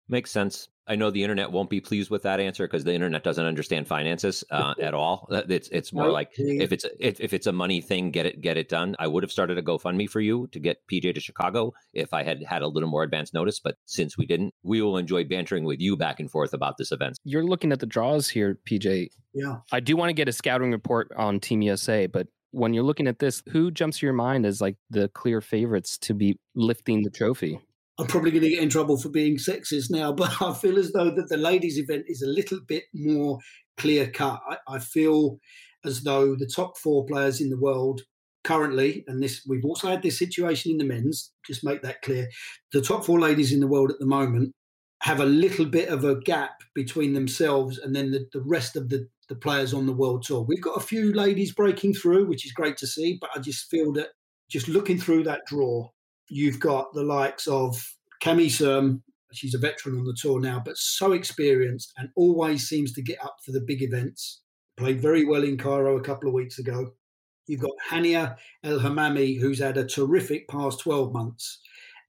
makes 0.10 0.32
sense. 0.32 0.70
I 0.90 0.96
know 0.96 1.12
the 1.12 1.22
internet 1.22 1.52
won't 1.52 1.70
be 1.70 1.82
pleased 1.82 2.10
with 2.10 2.24
that 2.24 2.40
answer 2.40 2.66
because 2.66 2.86
the 2.86 2.94
internet 2.94 3.24
doesn't 3.24 3.46
understand 3.46 3.88
finances 3.88 4.44
uh, 4.52 4.74
at 4.82 4.94
all. 4.94 5.28
It's 5.30 5.68
it's 5.68 5.92
more 5.92 6.10
like 6.10 6.32
if 6.38 6.72
it's 6.72 6.86
if, 6.98 7.20
if 7.20 7.34
it's 7.34 7.46
a 7.46 7.52
money 7.52 7.82
thing, 7.82 8.10
get 8.12 8.26
it 8.26 8.40
get 8.40 8.56
it 8.56 8.70
done. 8.70 8.96
I 8.98 9.08
would 9.08 9.24
have 9.24 9.32
started 9.32 9.58
a 9.58 9.62
GoFundMe 9.62 10.10
for 10.10 10.22
you 10.22 10.48
to 10.54 10.60
get 10.60 10.78
PJ 10.90 11.14
to 11.14 11.20
Chicago 11.20 11.74
if 11.94 12.14
I 12.14 12.24
had 12.24 12.42
had 12.44 12.62
a 12.62 12.68
little 12.68 12.90
more 12.90 13.04
advance 13.04 13.34
notice, 13.34 13.60
but 13.60 13.76
since 13.86 14.18
we 14.18 14.26
didn't, 14.26 14.54
we 14.64 14.82
will 14.82 14.98
enjoy 14.98 15.26
bantering 15.26 15.66
with 15.66 15.82
you 15.82 15.98
back 15.98 16.22
and 16.22 16.32
forth 16.32 16.54
about 16.54 16.78
this 16.78 16.94
event. 16.94 17.18
You're 17.26 17.46
looking 17.46 17.74
at 17.74 17.82
the 17.82 17.86
draws 17.86 18.30
here, 18.30 18.58
PJ. 18.70 19.10
Yeah, 19.34 19.58
I 19.74 19.82
do 19.82 19.98
want 19.98 20.10
to 20.10 20.14
get 20.14 20.30
a 20.30 20.34
scouting 20.34 20.72
report 20.72 21.12
on 21.18 21.42
Team 21.42 21.62
USA, 21.64 22.08
but 22.08 22.28
when 22.52 22.74
you're 22.74 22.84
looking 22.84 23.08
at 23.08 23.20
this, 23.20 23.44
who 23.50 23.72
jumps 23.72 24.00
to 24.00 24.06
your 24.06 24.14
mind 24.14 24.46
as 24.46 24.62
like 24.62 24.78
the 24.90 25.10
clear 25.10 25.42
favorites 25.42 25.98
to 26.00 26.14
be 26.14 26.40
lifting 26.56 27.04
the 27.04 27.10
trophy? 27.10 27.60
I'm 28.00 28.08
probably 28.08 28.32
going 28.32 28.44
to 28.44 28.50
get 28.50 28.62
in 28.62 28.70
trouble 28.70 28.98
for 28.98 29.10
being 29.10 29.38
sexist 29.38 29.90
now, 29.90 30.12
but 30.14 30.42
I 30.42 30.54
feel 30.54 30.78
as 30.78 30.92
though 30.92 31.12
that 31.12 31.30
the 31.30 31.38
ladies' 31.38 31.80
event 31.80 32.06
is 32.08 32.22
a 32.22 32.28
little 32.28 32.60
bit 32.68 32.84
more 32.94 33.40
clear 33.78 34.10
cut. 34.10 34.40
I, 34.50 34.58
I 34.76 34.80
feel 34.80 35.40
as 35.86 36.02
though 36.02 36.36
the 36.36 36.48
top 36.54 36.78
four 36.78 37.06
players 37.06 37.42
in 37.42 37.50
the 37.50 37.60
world 37.60 38.02
currently, 38.44 39.04
and 39.08 39.22
this 39.22 39.46
we've 39.48 39.66
also 39.66 39.90
had 39.90 40.02
this 40.02 40.20
situation 40.20 40.72
in 40.72 40.78
the 40.78 40.86
men's. 40.86 41.32
Just 41.46 41.64
make 41.64 41.82
that 41.82 42.02
clear. 42.02 42.28
The 42.72 42.82
top 42.82 43.06
four 43.06 43.20
ladies 43.20 43.52
in 43.52 43.60
the 43.60 43.68
world 43.68 43.92
at 43.92 44.00
the 44.00 44.06
moment 44.06 44.54
have 45.02 45.20
a 45.20 45.26
little 45.26 45.66
bit 45.66 45.90
of 45.90 46.04
a 46.04 46.20
gap 46.22 46.62
between 46.74 47.14
themselves 47.14 47.78
and 47.78 47.96
then 47.96 48.12
the, 48.12 48.28
the 48.34 48.42
rest 48.42 48.76
of 48.76 48.90
the, 48.90 49.08
the 49.30 49.36
players 49.36 49.74
on 49.74 49.86
the 49.86 49.94
world 49.94 50.24
tour. 50.24 50.42
We've 50.42 50.62
got 50.62 50.78
a 50.78 50.86
few 50.86 51.14
ladies 51.14 51.54
breaking 51.54 51.94
through, 51.94 52.28
which 52.28 52.46
is 52.46 52.52
great 52.52 52.78
to 52.78 52.88
see, 52.88 53.18
but 53.20 53.30
I 53.36 53.40
just 53.40 53.70
feel 53.70 53.94
that 53.94 54.08
just 54.50 54.68
looking 54.68 54.98
through 54.98 55.24
that 55.24 55.42
draw, 55.46 55.90
you've 56.30 56.60
got 56.60 56.94
the 56.94 57.04
likes 57.04 57.48
of 57.48 57.96
Cami 58.24 58.48
Serme. 58.48 59.02
She's 59.34 59.54
a 59.54 59.60
veteran 59.60 59.98
on 59.98 60.06
the 60.06 60.18
tour 60.20 60.40
now, 60.40 60.62
but 60.64 60.78
so 60.78 61.12
experienced 61.12 61.94
and 61.98 62.10
always 62.16 62.68
seems 62.68 62.94
to 62.94 63.02
get 63.02 63.24
up 63.24 63.38
for 63.46 63.52
the 63.52 63.62
big 63.62 63.82
events. 63.82 64.42
Played 64.78 65.02
very 65.02 65.26
well 65.26 65.44
in 65.44 65.58
Cairo 65.58 65.98
a 65.98 66.04
couple 66.04 66.28
of 66.28 66.34
weeks 66.34 66.60
ago. 66.60 66.94
You've 67.48 67.62
got 67.62 67.72
Hania 67.90 68.36
El 68.64 68.80
Hammamy, 68.80 69.40
who's 69.40 69.60
had 69.60 69.78
a 69.78 69.88
terrific 69.88 70.48
past 70.48 70.82
12 70.82 71.14
months 71.14 71.60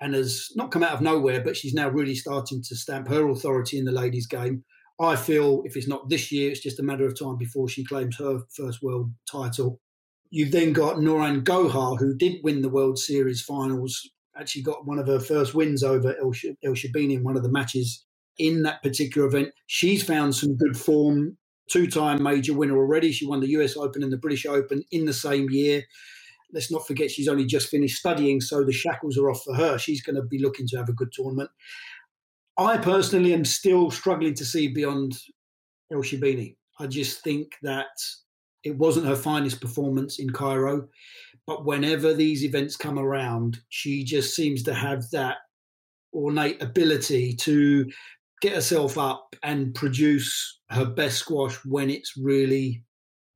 and 0.01 0.15
has 0.15 0.51
not 0.55 0.71
come 0.71 0.83
out 0.83 0.93
of 0.93 1.01
nowhere, 1.01 1.41
but 1.41 1.57
she's 1.57 1.75
now 1.75 1.89
really 1.89 2.15
starting 2.15 2.63
to 2.63 2.77
stamp 2.77 3.09
her 3.09 3.29
authority 3.29 3.79
in 3.79 3.85
the 3.85 3.93
ladies' 3.93 4.27
game. 4.27 4.65
I 5.01 5.17
feel 5.17 5.63
if 5.65 5.77
it's 5.77 5.89
not 5.89 6.09
this 6.09 6.33
year, 6.33 6.51
it's 6.51 6.61
just 6.61 6.81
a 6.81 6.85
matter 6.85 7.07
of 7.07 7.19
time 7.19 7.37
before 7.37 7.69
she 7.69 7.85
claims 7.85 8.17
her 8.19 8.41
first 8.55 8.83
world 8.83 9.13
title. 9.31 9.81
You've 10.31 10.53
then 10.53 10.73
got 10.73 10.97
Nouran 10.97 11.43
Gohar, 11.43 11.99
who 11.99 12.15
did 12.15 12.43
win 12.43 12.61
the 12.61 12.69
World 12.69 12.99
Series 12.99 13.41
finals, 13.41 14.09
actually 14.39 14.63
got 14.63 14.87
one 14.87 14.99
of 14.99 15.07
her 15.07 15.21
first 15.21 15.55
wins 15.55 15.83
over 15.83 16.15
El 16.21 16.33
Sherbini 16.75 17.15
in 17.15 17.25
one 17.25 17.37
of 17.37 17.43
the 17.43 17.51
matches 17.51 18.05
in 18.39 18.63
that 18.63 18.83
particular 18.83 19.27
event. 19.27 19.51
She's 19.67 20.03
found 20.03 20.35
some 20.35 20.57
good 20.57 20.77
form, 20.77 21.37
two 21.71 21.87
time 21.87 22.23
major 22.23 22.55
winner 22.55 22.77
already. 22.77 23.11
She 23.11 23.27
won 23.27 23.41
the 23.41 23.49
US 23.49 23.77
Open 23.77 24.03
and 24.03 24.13
the 24.13 24.19
British 24.19 24.47
Open 24.47 24.85
in 24.91 25.07
the 25.07 25.13
same 25.13 25.49
year. 25.51 25.83
Let's 26.53 26.71
not 26.71 26.87
forget 26.87 27.11
she's 27.11 27.29
only 27.29 27.47
just 27.47 27.69
finished 27.69 27.99
studying, 27.99 28.41
so 28.41 28.65
the 28.65 28.73
shackles 28.73 29.19
are 29.19 29.31
off 29.31 29.43
for 29.45 29.55
her. 29.55 29.79
She's 29.79 30.03
going 30.03 30.17
to 30.17 30.23
be 30.23 30.39
looking 30.39 30.67
to 30.69 30.77
have 30.79 30.89
a 30.89 30.95
good 30.95 31.13
tournament. 31.13 31.51
I 32.59 32.79
personally 32.79 33.35
am 33.35 33.45
still 33.45 33.91
struggling 33.91 34.35
to 34.35 34.45
see 34.45 34.69
beyond 34.69 35.19
El 35.93 36.01
Sherbini. 36.01 36.57
I 36.79 36.87
just 36.87 37.23
think 37.23 37.53
that 37.63 37.87
it 38.65 38.77
wasn't 38.77 39.07
her 39.07 39.17
finest 39.17 39.61
performance 39.61 40.19
in 40.19 40.31
Cairo, 40.31 40.89
but 41.47 41.65
whenever 41.65 42.13
these 42.13 42.45
events 42.45 42.77
come 42.77 42.99
around, 42.99 43.61
she 43.69 44.05
just 44.05 44.35
seems 44.35 44.63
to 44.65 44.75
have 44.75 45.11
that 45.13 45.37
ornate 46.13 46.63
ability 46.63 47.35
to 47.37 47.87
get 48.41 48.55
herself 48.55 48.99
up 48.99 49.35
and 49.43 49.75
produce 49.75 50.61
her 50.71 50.85
best 50.85 51.19
squash 51.19 51.57
when 51.65 51.91
it's 51.91 52.17
really 52.17 52.83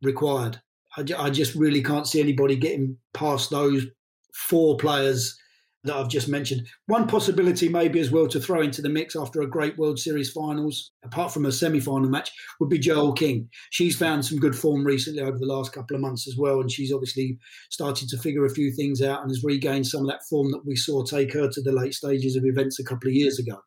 required. 0.02 0.60
I, 0.96 1.04
I 1.16 1.30
just 1.30 1.54
really 1.54 1.82
can't 1.82 2.06
see 2.06 2.20
anybody 2.20 2.56
getting 2.56 2.96
past 3.14 3.50
those 3.50 3.86
four 4.34 4.76
players 4.76 5.38
that 5.84 5.96
I've 5.96 6.08
just 6.08 6.28
mentioned. 6.28 6.66
One 6.86 7.08
possibility, 7.08 7.68
maybe 7.68 7.98
as 8.00 8.10
well, 8.10 8.28
to 8.28 8.40
throw 8.40 8.60
into 8.62 8.82
the 8.82 8.88
mix 8.88 9.16
after 9.16 9.40
a 9.40 9.50
great 9.50 9.76
World 9.78 9.98
Series 9.98 10.30
finals, 10.30 10.92
apart 11.04 11.32
from 11.32 11.46
a 11.46 11.52
semi 11.52 11.80
final 11.80 12.08
match, 12.08 12.30
would 12.60 12.68
be 12.68 12.78
Joelle 12.78 13.16
King. 13.16 13.48
She's 13.70 13.96
found 13.96 14.24
some 14.24 14.38
good 14.38 14.56
form 14.56 14.84
recently 14.84 15.22
over 15.22 15.38
the 15.38 15.46
last 15.46 15.72
couple 15.72 15.96
of 15.96 16.02
months 16.02 16.28
as 16.28 16.36
well, 16.36 16.60
and 16.60 16.70
she's 16.70 16.92
obviously 16.92 17.38
started 17.70 18.08
to 18.08 18.18
figure 18.18 18.44
a 18.44 18.54
few 18.54 18.72
things 18.72 19.02
out 19.02 19.22
and 19.22 19.30
has 19.30 19.42
regained 19.44 19.86
some 19.86 20.02
of 20.02 20.08
that 20.08 20.24
form 20.28 20.50
that 20.52 20.64
we 20.64 20.76
saw 20.76 21.02
take 21.02 21.32
her 21.32 21.48
to 21.48 21.62
the 21.62 21.72
late 21.72 21.94
stages 21.94 22.36
of 22.36 22.44
events 22.44 22.78
a 22.78 22.84
couple 22.84 23.08
of 23.08 23.14
years 23.14 23.38
ago. 23.38 23.58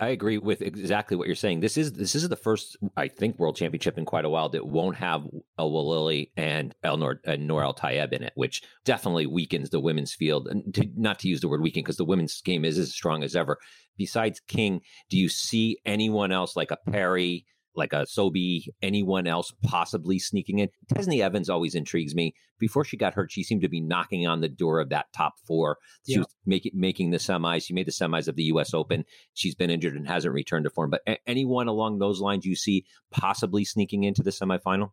I 0.00 0.08
agree 0.08 0.38
with 0.38 0.62
exactly 0.62 1.14
what 1.14 1.26
you're 1.26 1.36
saying. 1.36 1.60
This 1.60 1.76
is 1.76 1.92
this 1.92 2.14
is 2.14 2.26
the 2.26 2.34
first, 2.34 2.78
I 2.96 3.06
think, 3.08 3.38
world 3.38 3.56
championship 3.56 3.98
in 3.98 4.06
quite 4.06 4.24
a 4.24 4.30
while 4.30 4.48
that 4.48 4.66
won't 4.66 4.96
have 4.96 5.26
El 5.58 5.70
Welily 5.70 6.30
and 6.38 6.74
El 6.82 6.96
Nor 6.96 7.20
and 7.26 7.46
Nour 7.46 7.62
El 7.62 7.74
Tayeb 7.74 8.12
in 8.14 8.22
it, 8.22 8.32
which 8.34 8.62
definitely 8.86 9.26
weakens 9.26 9.68
the 9.68 9.78
women's 9.78 10.14
field. 10.14 10.48
And 10.48 10.74
to, 10.74 10.88
not 10.96 11.18
to 11.20 11.28
use 11.28 11.42
the 11.42 11.48
word 11.48 11.60
weaken 11.60 11.82
because 11.82 11.98
the 11.98 12.06
women's 12.06 12.40
game 12.40 12.64
is 12.64 12.78
as 12.78 12.94
strong 12.94 13.22
as 13.22 13.36
ever. 13.36 13.58
Besides 13.98 14.40
King, 14.48 14.80
do 15.10 15.18
you 15.18 15.28
see 15.28 15.76
anyone 15.84 16.32
else 16.32 16.56
like 16.56 16.70
a 16.70 16.78
Perry? 16.90 17.44
Like 17.74 17.92
a 17.92 18.02
Sobhy, 18.02 18.66
anyone 18.82 19.26
else 19.26 19.52
possibly 19.62 20.18
sneaking 20.18 20.58
in. 20.58 20.68
Tesni 20.92 21.20
Evans 21.20 21.48
always 21.48 21.74
intrigues 21.74 22.14
me. 22.14 22.34
Before 22.58 22.84
she 22.84 22.96
got 22.96 23.14
hurt, 23.14 23.30
she 23.30 23.44
seemed 23.44 23.62
to 23.62 23.68
be 23.68 23.80
knocking 23.80 24.26
on 24.26 24.40
the 24.40 24.48
door 24.48 24.80
of 24.80 24.88
that 24.90 25.06
top 25.14 25.34
four. 25.46 25.78
She 26.06 26.14
yeah. 26.14 26.18
was 26.20 26.36
making 26.44 26.72
making 26.74 27.10
the 27.10 27.18
semis. 27.18 27.64
She 27.64 27.74
made 27.74 27.86
the 27.86 27.92
semis 27.92 28.28
of 28.28 28.36
the 28.36 28.44
U.S. 28.44 28.74
Open. 28.74 29.04
She's 29.34 29.54
been 29.54 29.70
injured 29.70 29.94
and 29.94 30.06
hasn't 30.06 30.34
returned 30.34 30.64
to 30.64 30.70
form. 30.70 30.90
But 30.90 31.02
a- 31.06 31.28
anyone 31.28 31.68
along 31.68 31.98
those 31.98 32.20
lines 32.20 32.44
you 32.44 32.56
see 32.56 32.84
possibly 33.10 33.64
sneaking 33.64 34.04
into 34.04 34.22
the 34.22 34.30
semifinal? 34.30 34.90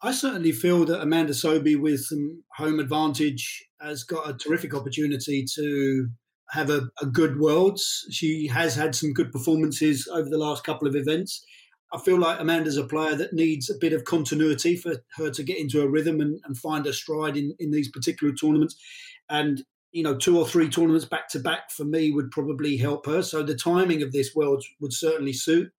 I 0.00 0.12
certainly 0.12 0.52
feel 0.52 0.84
that 0.84 1.00
Amanda 1.00 1.32
Sobhy, 1.32 1.78
with 1.78 2.04
some 2.04 2.44
home 2.56 2.78
advantage, 2.78 3.66
has 3.80 4.04
got 4.04 4.30
a 4.30 4.34
terrific 4.34 4.72
opportunity 4.72 5.44
to 5.56 6.08
have 6.50 6.70
a, 6.70 6.88
a 7.02 7.06
good 7.06 7.38
Worlds. 7.38 8.06
She 8.10 8.46
has 8.46 8.74
had 8.74 8.94
some 8.94 9.12
good 9.12 9.32
performances 9.32 10.08
over 10.12 10.28
the 10.28 10.38
last 10.38 10.64
couple 10.64 10.86
of 10.86 10.94
events. 10.94 11.44
I 11.92 11.98
feel 11.98 12.18
like 12.18 12.38
Amanda's 12.38 12.76
a 12.76 12.84
player 12.84 13.14
that 13.14 13.32
needs 13.32 13.70
a 13.70 13.78
bit 13.78 13.92
of 13.92 14.04
continuity 14.04 14.76
for 14.76 14.96
her 15.16 15.30
to 15.30 15.42
get 15.42 15.58
into 15.58 15.82
a 15.82 15.88
rhythm 15.88 16.20
and, 16.20 16.40
and 16.44 16.56
find 16.56 16.84
her 16.86 16.92
stride 16.92 17.36
in, 17.36 17.54
in 17.58 17.70
these 17.70 17.90
particular 17.90 18.34
tournaments. 18.34 18.76
And, 19.30 19.62
you 19.92 20.02
know, 20.02 20.16
two 20.16 20.38
or 20.38 20.46
three 20.46 20.68
tournaments 20.68 21.06
back 21.06 21.28
to 21.30 21.38
back 21.38 21.70
for 21.70 21.84
me 21.84 22.10
would 22.10 22.30
probably 22.30 22.76
help 22.76 23.06
her. 23.06 23.22
So 23.22 23.42
the 23.42 23.54
timing 23.54 24.02
of 24.02 24.12
this 24.12 24.34
world 24.34 24.62
would 24.80 24.92
certainly 24.92 25.32
suit 25.32 25.70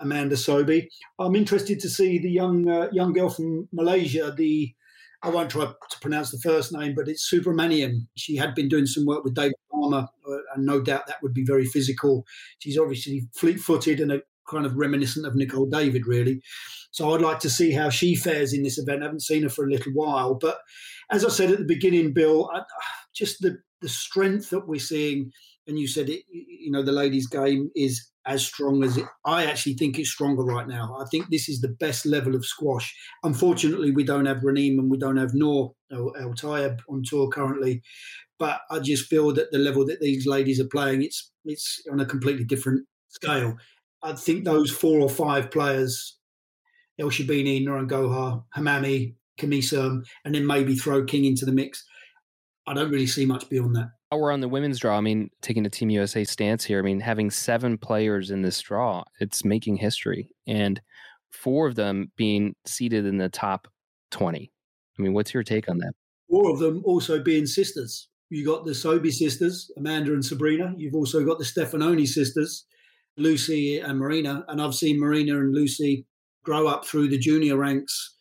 Amanda 0.00 0.34
Sobhy. 0.34 0.88
I'm 1.18 1.36
interested 1.36 1.78
to 1.80 1.88
see 1.88 2.18
the 2.18 2.30
young 2.30 2.68
uh, 2.68 2.88
young 2.92 3.12
girl 3.12 3.30
from 3.30 3.68
Malaysia, 3.72 4.34
the 4.36 4.74
I 5.24 5.30
won't 5.30 5.50
try 5.50 5.64
to 5.64 6.00
pronounce 6.02 6.30
the 6.30 6.38
first 6.38 6.70
name, 6.70 6.94
but 6.94 7.08
it's 7.08 7.32
Subramaniam. 7.32 8.06
She 8.14 8.36
had 8.36 8.54
been 8.54 8.68
doing 8.68 8.84
some 8.84 9.06
work 9.06 9.24
with 9.24 9.34
David 9.34 9.54
Palmer, 9.70 10.06
uh, 10.28 10.36
and 10.54 10.66
no 10.66 10.82
doubt 10.82 11.06
that 11.06 11.22
would 11.22 11.32
be 11.32 11.44
very 11.46 11.64
physical. 11.64 12.26
She's 12.58 12.78
obviously 12.78 13.26
fleet 13.34 13.58
footed 13.58 14.00
and 14.00 14.12
a 14.12 14.20
kind 14.48 14.66
of 14.66 14.76
reminiscent 14.76 15.26
of 15.26 15.34
Nicole 15.34 15.66
David, 15.66 16.06
really. 16.06 16.40
So 16.90 17.12
I'd 17.12 17.20
like 17.20 17.40
to 17.40 17.50
see 17.50 17.72
how 17.72 17.90
she 17.90 18.14
fares 18.14 18.52
in 18.52 18.62
this 18.62 18.78
event. 18.78 19.02
I 19.02 19.06
haven't 19.06 19.22
seen 19.22 19.42
her 19.42 19.48
for 19.48 19.66
a 19.66 19.70
little 19.70 19.92
while, 19.92 20.34
but 20.34 20.58
as 21.10 21.24
I 21.24 21.28
said 21.28 21.50
at 21.50 21.58
the 21.58 21.64
beginning, 21.64 22.12
Bill, 22.12 22.50
I, 22.52 22.62
just 23.14 23.40
the 23.40 23.58
the 23.80 23.88
strength 23.88 24.50
that 24.50 24.66
we're 24.66 24.80
seeing, 24.80 25.30
and 25.66 25.78
you 25.78 25.86
said 25.86 26.08
it, 26.08 26.22
you 26.30 26.70
know, 26.70 26.82
the 26.82 26.92
ladies' 26.92 27.26
game 27.26 27.70
is 27.76 28.10
as 28.26 28.46
strong 28.46 28.82
as 28.82 28.96
it. 28.96 29.04
I 29.26 29.44
actually 29.44 29.74
think 29.74 29.98
it's 29.98 30.10
stronger 30.10 30.42
right 30.42 30.66
now. 30.66 30.96
I 30.98 31.04
think 31.10 31.28
this 31.28 31.48
is 31.48 31.60
the 31.60 31.76
best 31.80 32.06
level 32.06 32.34
of 32.34 32.46
squash. 32.46 32.94
Unfortunately, 33.22 33.90
we 33.90 34.04
don't 34.04 34.24
have 34.24 34.38
Raneem 34.38 34.78
and 34.78 34.90
we 34.90 34.96
don't 34.96 35.18
have 35.18 35.34
Nour 35.34 35.74
El, 35.92 36.14
El 36.18 36.32
Tayeb 36.32 36.80
on 36.88 37.02
tour 37.04 37.28
currently, 37.28 37.82
but 38.38 38.60
I 38.70 38.78
just 38.78 39.06
feel 39.06 39.32
that 39.34 39.50
the 39.52 39.58
level 39.58 39.84
that 39.86 40.00
these 40.00 40.26
ladies 40.26 40.60
are 40.60 40.68
playing, 40.68 41.02
it's 41.02 41.30
it's 41.44 41.82
on 41.92 42.00
a 42.00 42.06
completely 42.06 42.44
different 42.44 42.86
scale. 43.08 43.56
I 44.04 44.12
think 44.12 44.44
those 44.44 44.70
four 44.70 45.00
or 45.00 45.08
five 45.08 45.50
players, 45.50 46.18
El 46.98 47.08
Sherbini, 47.08 47.64
Nouran 47.64 47.88
Gohar, 47.88 48.44
Hammamy, 48.54 49.14
Cami 49.40 49.58
Serme, 49.58 50.04
and 50.24 50.34
then 50.34 50.46
maybe 50.46 50.74
throw 50.76 51.04
King 51.04 51.24
into 51.24 51.46
the 51.46 51.52
mix. 51.52 51.82
I 52.66 52.74
don't 52.74 52.90
really 52.90 53.06
see 53.06 53.24
much 53.24 53.48
beyond 53.48 53.74
that. 53.76 53.88
We're 54.12 54.30
on 54.30 54.40
the 54.40 54.48
women's 54.48 54.78
draw. 54.78 54.96
I 54.96 55.00
mean, 55.00 55.30
taking 55.42 55.66
a 55.66 55.70
Team 55.70 55.90
USA 55.90 56.22
stance 56.22 56.64
here. 56.64 56.78
I 56.78 56.82
mean, 56.82 57.00
having 57.00 57.30
seven 57.30 57.76
players 57.78 58.30
in 58.30 58.42
this 58.42 58.60
draw, 58.60 59.02
it's 59.20 59.44
making 59.44 59.76
history, 59.76 60.30
and 60.46 60.80
four 61.32 61.66
of 61.66 61.74
them 61.74 62.12
being 62.16 62.54
seated 62.64 63.06
in 63.06 63.16
the 63.16 63.28
top 63.28 63.66
twenty. 64.10 64.52
I 64.98 65.02
mean, 65.02 65.14
what's 65.14 65.34
your 65.34 65.42
take 65.42 65.68
on 65.68 65.78
that? 65.78 65.94
Four 66.30 66.50
of 66.50 66.60
them 66.60 66.82
also 66.84 67.20
being 67.22 67.46
sisters. 67.46 68.08
You 68.30 68.44
got 68.44 68.64
the 68.64 68.72
Sobhy 68.72 69.10
sisters, 69.10 69.70
Amanda 69.76 70.12
and 70.12 70.24
Sabrina. 70.24 70.74
You've 70.76 70.94
also 70.94 71.24
got 71.24 71.38
the 71.38 71.44
Stefanoni 71.44 72.06
sisters, 72.06 72.66
Lucy 73.16 73.78
and 73.78 73.98
Marina, 73.98 74.44
and 74.48 74.60
I've 74.60 74.74
seen 74.74 74.98
Marina 74.98 75.38
and 75.38 75.54
Lucy 75.54 76.06
grow 76.44 76.66
up 76.66 76.84
through 76.84 77.08
the 77.08 77.18
junior 77.18 77.56
ranks, 77.56 78.14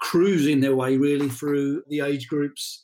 cruising 0.00 0.60
their 0.60 0.74
way 0.74 0.96
really 0.96 1.28
through 1.28 1.82
the 1.88 2.00
age 2.00 2.28
groups. 2.28 2.82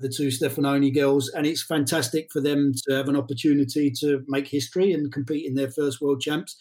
the 0.00 0.08
two 0.08 0.28
Stefanoni 0.28 0.92
girls, 0.92 1.30
and 1.30 1.46
it's 1.46 1.62
fantastic 1.62 2.28
for 2.32 2.40
them 2.40 2.72
to 2.86 2.94
have 2.94 3.08
an 3.08 3.16
opportunity 3.16 3.90
to 4.00 4.22
make 4.28 4.48
history 4.48 4.92
and 4.92 5.12
compete 5.12 5.46
in 5.46 5.54
their 5.54 5.70
first 5.70 6.00
world 6.00 6.20
champs. 6.20 6.56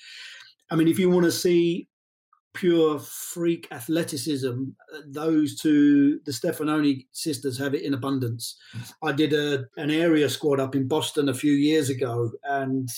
I 0.69 0.75
mean, 0.75 0.87
if 0.87 0.99
you 0.99 1.09
want 1.09 1.25
to 1.25 1.31
see 1.31 1.87
pure 2.53 2.99
freak 2.99 3.67
athleticism, 3.71 4.63
those 5.07 5.57
two, 5.59 6.19
the 6.25 6.31
Stefanoni 6.31 7.05
sisters, 7.11 7.57
have 7.57 7.73
it 7.73 7.83
in 7.83 7.93
abundance. 7.93 8.57
I 9.03 9.13
did 9.13 9.33
a 9.33 9.65
an 9.77 9.89
area 9.89 10.29
squad 10.29 10.59
up 10.59 10.75
in 10.75 10.87
Boston 10.87 11.29
a 11.29 11.33
few 11.33 11.53
years 11.53 11.89
ago, 11.89 12.31
and 12.43 12.89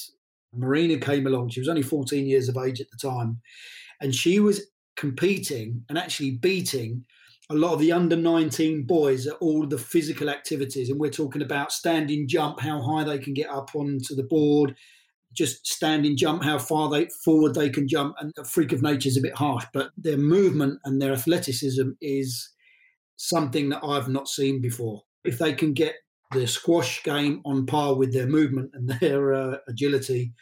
Marina 0.53 0.97
came 0.97 1.27
along. 1.27 1.49
She 1.49 1.59
was 1.59 1.69
only 1.69 1.81
14 1.81 2.25
years 2.25 2.49
of 2.49 2.57
age 2.57 2.81
at 2.81 2.87
the 2.91 2.97
time, 2.97 3.41
and 4.01 4.13
she 4.13 4.39
was 4.39 4.61
competing 4.97 5.83
and 5.89 5.97
actually 5.97 6.31
beating 6.31 7.05
a 7.49 7.55
lot 7.55 7.73
of 7.73 7.79
the 7.79 7.91
under 7.91 8.15
19 8.15 8.83
boys 8.83 9.27
at 9.27 9.35
all 9.41 9.67
the 9.67 9.77
physical 9.77 10.29
activities. 10.29 10.89
And 10.89 10.99
we're 10.99 11.09
talking 11.09 11.41
about 11.41 11.71
standing 11.71 12.27
jump, 12.27 12.61
how 12.61 12.81
high 12.81 13.03
they 13.03 13.19
can 13.19 13.33
get 13.33 13.49
up 13.49 13.75
onto 13.75 14.15
the 14.15 14.23
board, 14.23 14.75
just 15.33 15.67
standing 15.67 16.15
jump, 16.15 16.43
how 16.43 16.57
far 16.57 16.89
they 16.89 17.07
forward 17.25 17.53
they 17.53 17.69
can 17.69 17.87
jump. 17.87 18.15
And 18.19 18.31
a 18.37 18.45
freak 18.45 18.71
of 18.71 18.81
nature 18.81 19.09
is 19.09 19.17
a 19.17 19.21
bit 19.21 19.35
harsh, 19.35 19.65
but 19.73 19.91
their 19.97 20.17
movement 20.17 20.79
and 20.85 21.01
their 21.01 21.11
athleticism 21.11 21.89
is 22.01 22.49
something 23.17 23.69
that 23.69 23.83
I've 23.83 24.07
not 24.07 24.27
seen 24.27 24.61
before. 24.61 25.01
If 25.23 25.37
they 25.37 25.53
can 25.53 25.73
get 25.73 25.95
the 26.31 26.47
squash 26.47 27.03
game 27.03 27.41
on 27.45 27.65
par 27.65 27.95
with 27.95 28.13
their 28.13 28.27
movement 28.27 28.71
and 28.73 28.89
their 28.89 29.33
uh, 29.53 29.57
agility, 29.67 30.33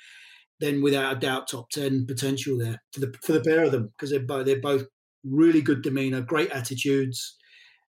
then 0.60 0.82
without 0.82 1.18
a 1.18 1.20
doubt, 1.20 1.48
top 1.48 1.70
ten 1.70 2.06
potential 2.06 2.58
there 2.58 2.82
for 2.92 3.00
the 3.00 3.14
for 3.24 3.34
the 3.34 3.42
pair 3.42 3.64
of 3.64 3.72
them 3.72 3.92
because 3.98 4.12
they're 4.12 4.20
both 4.20 4.46
they're 4.46 4.62
both 4.62 4.86
really 5.24 5.62
good 5.62 5.82
demeanor, 5.82 6.22
great 6.22 6.52
attitudes, 6.52 7.38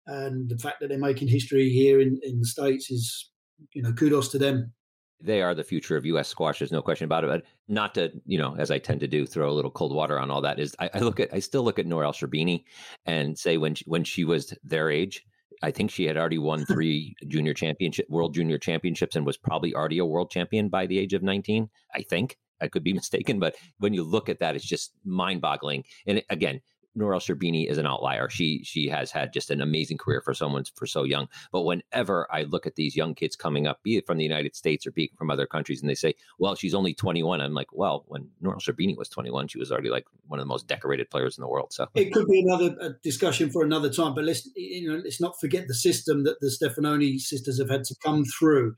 and 0.07 0.49
the 0.49 0.57
fact 0.57 0.79
that 0.79 0.89
they're 0.89 0.97
making 0.97 1.27
history 1.27 1.69
here 1.69 1.99
in 1.99 2.19
in 2.23 2.39
the 2.39 2.47
states 2.47 2.89
is 2.91 3.29
you 3.73 3.81
know 3.81 3.93
kudos 3.93 4.29
to 4.29 4.37
them. 4.37 4.73
They 5.21 5.41
are 5.41 5.53
the 5.53 5.65
future 5.65 5.97
of 5.97 6.05
U.S. 6.05 6.29
squash. 6.29 6.59
There's 6.59 6.71
no 6.71 6.81
question 6.81 7.03
about 7.03 7.25
it. 7.25 7.27
But 7.27 7.43
not 7.67 7.93
to, 7.95 8.09
you 8.25 8.37
know, 8.37 8.55
as 8.57 8.71
I 8.71 8.77
tend 8.77 9.01
to 9.01 9.07
do, 9.07 9.25
throw 9.25 9.49
a 9.49 9.51
little 9.51 9.69
cold 9.69 9.93
water 9.93 10.17
on 10.17 10.31
all 10.31 10.41
that. 10.41 10.59
Is 10.59 10.73
I, 10.79 10.89
I 10.93 10.99
look 10.99 11.19
at, 11.19 11.33
I 11.33 11.39
still 11.39 11.63
look 11.63 11.77
at 11.77 11.85
Nour 11.85 12.05
El 12.05 12.13
Sherbini 12.13 12.63
and 13.05 13.37
say 13.37 13.57
when 13.57 13.75
she, 13.75 13.83
when 13.85 14.05
she 14.05 14.23
was 14.23 14.53
their 14.63 14.89
age, 14.89 15.25
I 15.61 15.71
think 15.71 15.91
she 15.91 16.05
had 16.05 16.17
already 16.17 16.37
won 16.37 16.65
three 16.65 17.15
junior 17.27 17.53
championship, 17.53 18.09
world 18.09 18.33
junior 18.33 18.57
championships, 18.57 19.15
and 19.15 19.25
was 19.25 19.37
probably 19.37 19.73
already 19.75 19.99
a 19.99 20.05
world 20.05 20.31
champion 20.31 20.69
by 20.69 20.85
the 20.85 20.99
age 20.99 21.13
of 21.13 21.23
19. 21.23 21.69
I 21.93 22.01
think 22.01 22.37
I 22.61 22.67
could 22.67 22.83
be 22.83 22.93
mistaken, 23.01 23.39
but 23.39 23.55
when 23.79 23.93
you 23.93 24.03
look 24.03 24.29
at 24.29 24.39
that, 24.39 24.55
it's 24.55 24.65
just 24.65 24.93
mind 25.05 25.41
boggling. 25.41 25.83
And 26.07 26.23
again, 26.29 26.61
Nour 26.95 27.13
El 27.13 27.19
Sherbini 27.19 27.69
is 27.69 27.77
an 27.77 27.85
outlier. 27.85 28.29
She 28.29 28.63
she 28.63 28.87
has 28.89 29.11
had 29.11 29.33
just 29.33 29.51
an 29.51 29.61
amazing 29.61 29.97
career 29.97 30.21
for 30.21 30.33
someone 30.33 30.63
for 30.75 30.85
so 30.85 31.03
young. 31.03 31.27
But 31.51 31.61
whenever 31.61 32.27
I 32.31 32.43
look 32.43 32.65
at 32.65 32.75
these 32.75 32.95
young 32.95 33.15
kids 33.15 33.35
coming 33.35 33.67
up, 33.67 33.81
be 33.83 33.97
it 33.97 34.05
from 34.05 34.17
the 34.17 34.23
United 34.23 34.55
States 34.55 34.85
or 34.85 34.91
be 34.91 35.05
it 35.05 35.17
from 35.17 35.29
other 35.29 35.45
countries, 35.45 35.81
and 35.81 35.89
they 35.89 35.95
say, 35.95 36.15
"Well, 36.39 36.55
she's 36.55 36.73
only 36.73 36.93
21," 36.93 37.41
I'm 37.41 37.53
like, 37.53 37.71
"Well, 37.71 38.05
when 38.07 38.29
Nour 38.41 38.53
El 38.53 38.59
Sherbini 38.59 38.97
was 38.97 39.09
21, 39.09 39.47
she 39.47 39.59
was 39.59 39.71
already 39.71 39.89
like 39.89 40.05
one 40.27 40.39
of 40.39 40.45
the 40.45 40.49
most 40.49 40.67
decorated 40.67 41.09
players 41.09 41.37
in 41.37 41.41
the 41.41 41.47
world." 41.47 41.73
So 41.73 41.87
it 41.95 42.11
could 42.11 42.27
be 42.27 42.41
another 42.41 42.75
uh, 42.81 42.89
discussion 43.03 43.49
for 43.49 43.63
another 43.63 43.89
time. 43.89 44.13
But 44.13 44.25
let's 44.25 44.49
you 44.55 44.89
know 44.89 45.01
let's 45.03 45.21
not 45.21 45.39
forget 45.39 45.67
the 45.67 45.75
system 45.75 46.23
that 46.23 46.39
the 46.39 46.47
Stefanoni 46.47 47.19
sisters 47.19 47.59
have 47.59 47.69
had 47.69 47.83
to 47.85 47.95
come 48.03 48.25
through. 48.25 48.75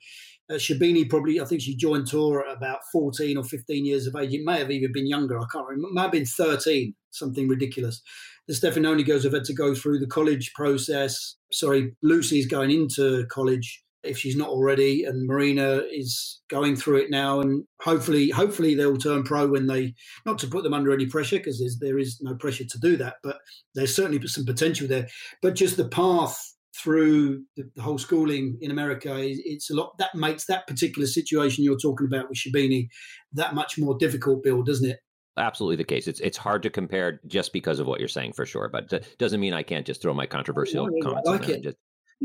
Uh, 0.51 0.55
Sherbini 0.55 1.09
probably, 1.09 1.39
I 1.39 1.45
think 1.45 1.61
she 1.61 1.75
joined 1.75 2.07
tour 2.07 2.45
at 2.45 2.57
about 2.57 2.79
14 2.91 3.37
or 3.37 3.43
15 3.43 3.85
years 3.85 4.05
of 4.05 4.15
age. 4.15 4.33
It 4.33 4.43
may 4.43 4.59
have 4.59 4.71
even 4.71 4.91
been 4.91 5.07
younger. 5.07 5.39
I 5.39 5.45
can't 5.51 5.65
remember. 5.65 5.87
It 5.87 5.93
might 5.93 6.01
have 6.03 6.11
been 6.11 6.25
13, 6.25 6.93
something 7.11 7.47
ridiculous. 7.47 8.01
The 8.47 8.53
Stefanoni 8.53 9.05
girls 9.05 9.23
have 9.23 9.33
had 9.33 9.45
to 9.45 9.53
go 9.53 9.73
through 9.73 9.99
the 9.99 10.07
college 10.07 10.51
process. 10.53 11.35
Sorry, 11.53 11.95
Lucie's 12.03 12.47
going 12.47 12.71
into 12.71 13.25
college 13.27 13.81
if 14.03 14.17
she's 14.17 14.35
not 14.35 14.49
already, 14.49 15.05
and 15.05 15.27
Marina 15.27 15.83
is 15.91 16.41
going 16.49 16.75
through 16.75 16.97
it 16.97 17.11
now. 17.11 17.39
And 17.39 17.63
hopefully, 17.81 18.29
hopefully 18.31 18.75
they'll 18.75 18.97
turn 18.97 19.23
pro 19.23 19.47
when 19.47 19.67
they, 19.67 19.93
not 20.25 20.39
to 20.39 20.47
put 20.47 20.63
them 20.63 20.73
under 20.73 20.91
any 20.91 21.05
pressure 21.05 21.37
because 21.37 21.63
there 21.79 21.99
is 21.99 22.19
no 22.21 22.35
pressure 22.35 22.65
to 22.65 22.79
do 22.79 22.97
that, 22.97 23.15
but 23.23 23.37
there's 23.75 23.95
certainly 23.95 24.27
some 24.27 24.45
potential 24.45 24.87
there. 24.87 25.07
But 25.41 25.55
just 25.55 25.77
the 25.77 25.87
path 25.87 26.37
through 26.75 27.43
the, 27.57 27.69
the, 27.75 27.81
whole 27.81 27.97
schooling 27.97 28.57
in 28.61 28.71
America, 28.71 29.13
it's 29.17 29.69
a 29.69 29.73
lot 29.73 29.97
that 29.97 30.15
makes 30.15 30.45
that 30.45 30.67
particular 30.67 31.07
situation 31.07 31.63
you're 31.63 31.77
talking 31.77 32.07
about 32.07 32.29
with 32.29 32.37
Sherbini 32.37 32.87
that 33.33 33.53
much 33.53 33.77
more 33.77 33.97
difficult, 33.97 34.43
Bill, 34.43 34.63
doesn't 34.63 34.89
it? 34.89 34.99
Absolutely 35.37 35.77
the 35.77 35.83
case. 35.83 36.07
It's 36.07 36.19
it's 36.19 36.37
hard 36.37 36.63
to 36.63 36.69
compare 36.69 37.21
just 37.27 37.53
because 37.53 37.79
of 37.79 37.87
what 37.87 37.99
you're 37.99 38.09
saying 38.09 38.33
for 38.33 38.45
sure, 38.45 38.69
but 38.69 38.91
it 38.91 39.17
doesn't 39.17 39.39
mean 39.39 39.53
I 39.53 39.63
can't 39.63 39.85
just 39.85 40.01
throw 40.01 40.13
my 40.13 40.25
controversial 40.25 40.87
no, 40.87 41.01
comments 41.01 41.27
like 41.27 41.43
on 41.43 41.61
Just, 41.61 41.77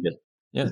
just, 0.05 0.17
yeah, 0.53 0.71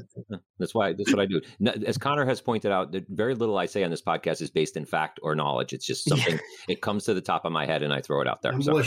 that's 0.59 0.75
why 0.75 0.95
that's 0.95 1.13
what 1.13 1.21
I 1.21 1.27
do. 1.27 1.41
As 1.87 1.97
Connor 1.97 2.25
has 2.25 2.41
pointed 2.41 2.73
out, 2.73 2.91
that 2.93 3.07
very 3.09 3.35
little 3.35 3.57
I 3.57 3.67
say 3.67 3.85
on 3.85 3.91
this 3.91 4.03
podcast 4.03 4.43
is 4.43 4.51
based 4.51 4.77
in 4.77 4.85
fact 4.85 5.21
or 5.23 5.35
knowledge. 5.35 5.73
It's 5.73 5.87
just 5.87 6.05
something 6.09 6.39
it 6.69 6.81
comes 6.81 7.05
to 7.05 7.15
the 7.15 7.21
top 7.21 7.45
of 7.45 7.53
my 7.53 7.67
head 7.67 7.83
and 7.83 7.93
I 7.93 8.01
throw 8.01 8.21
it 8.21 8.29
out 8.29 8.43
there. 8.43 8.61
So. 8.61 8.81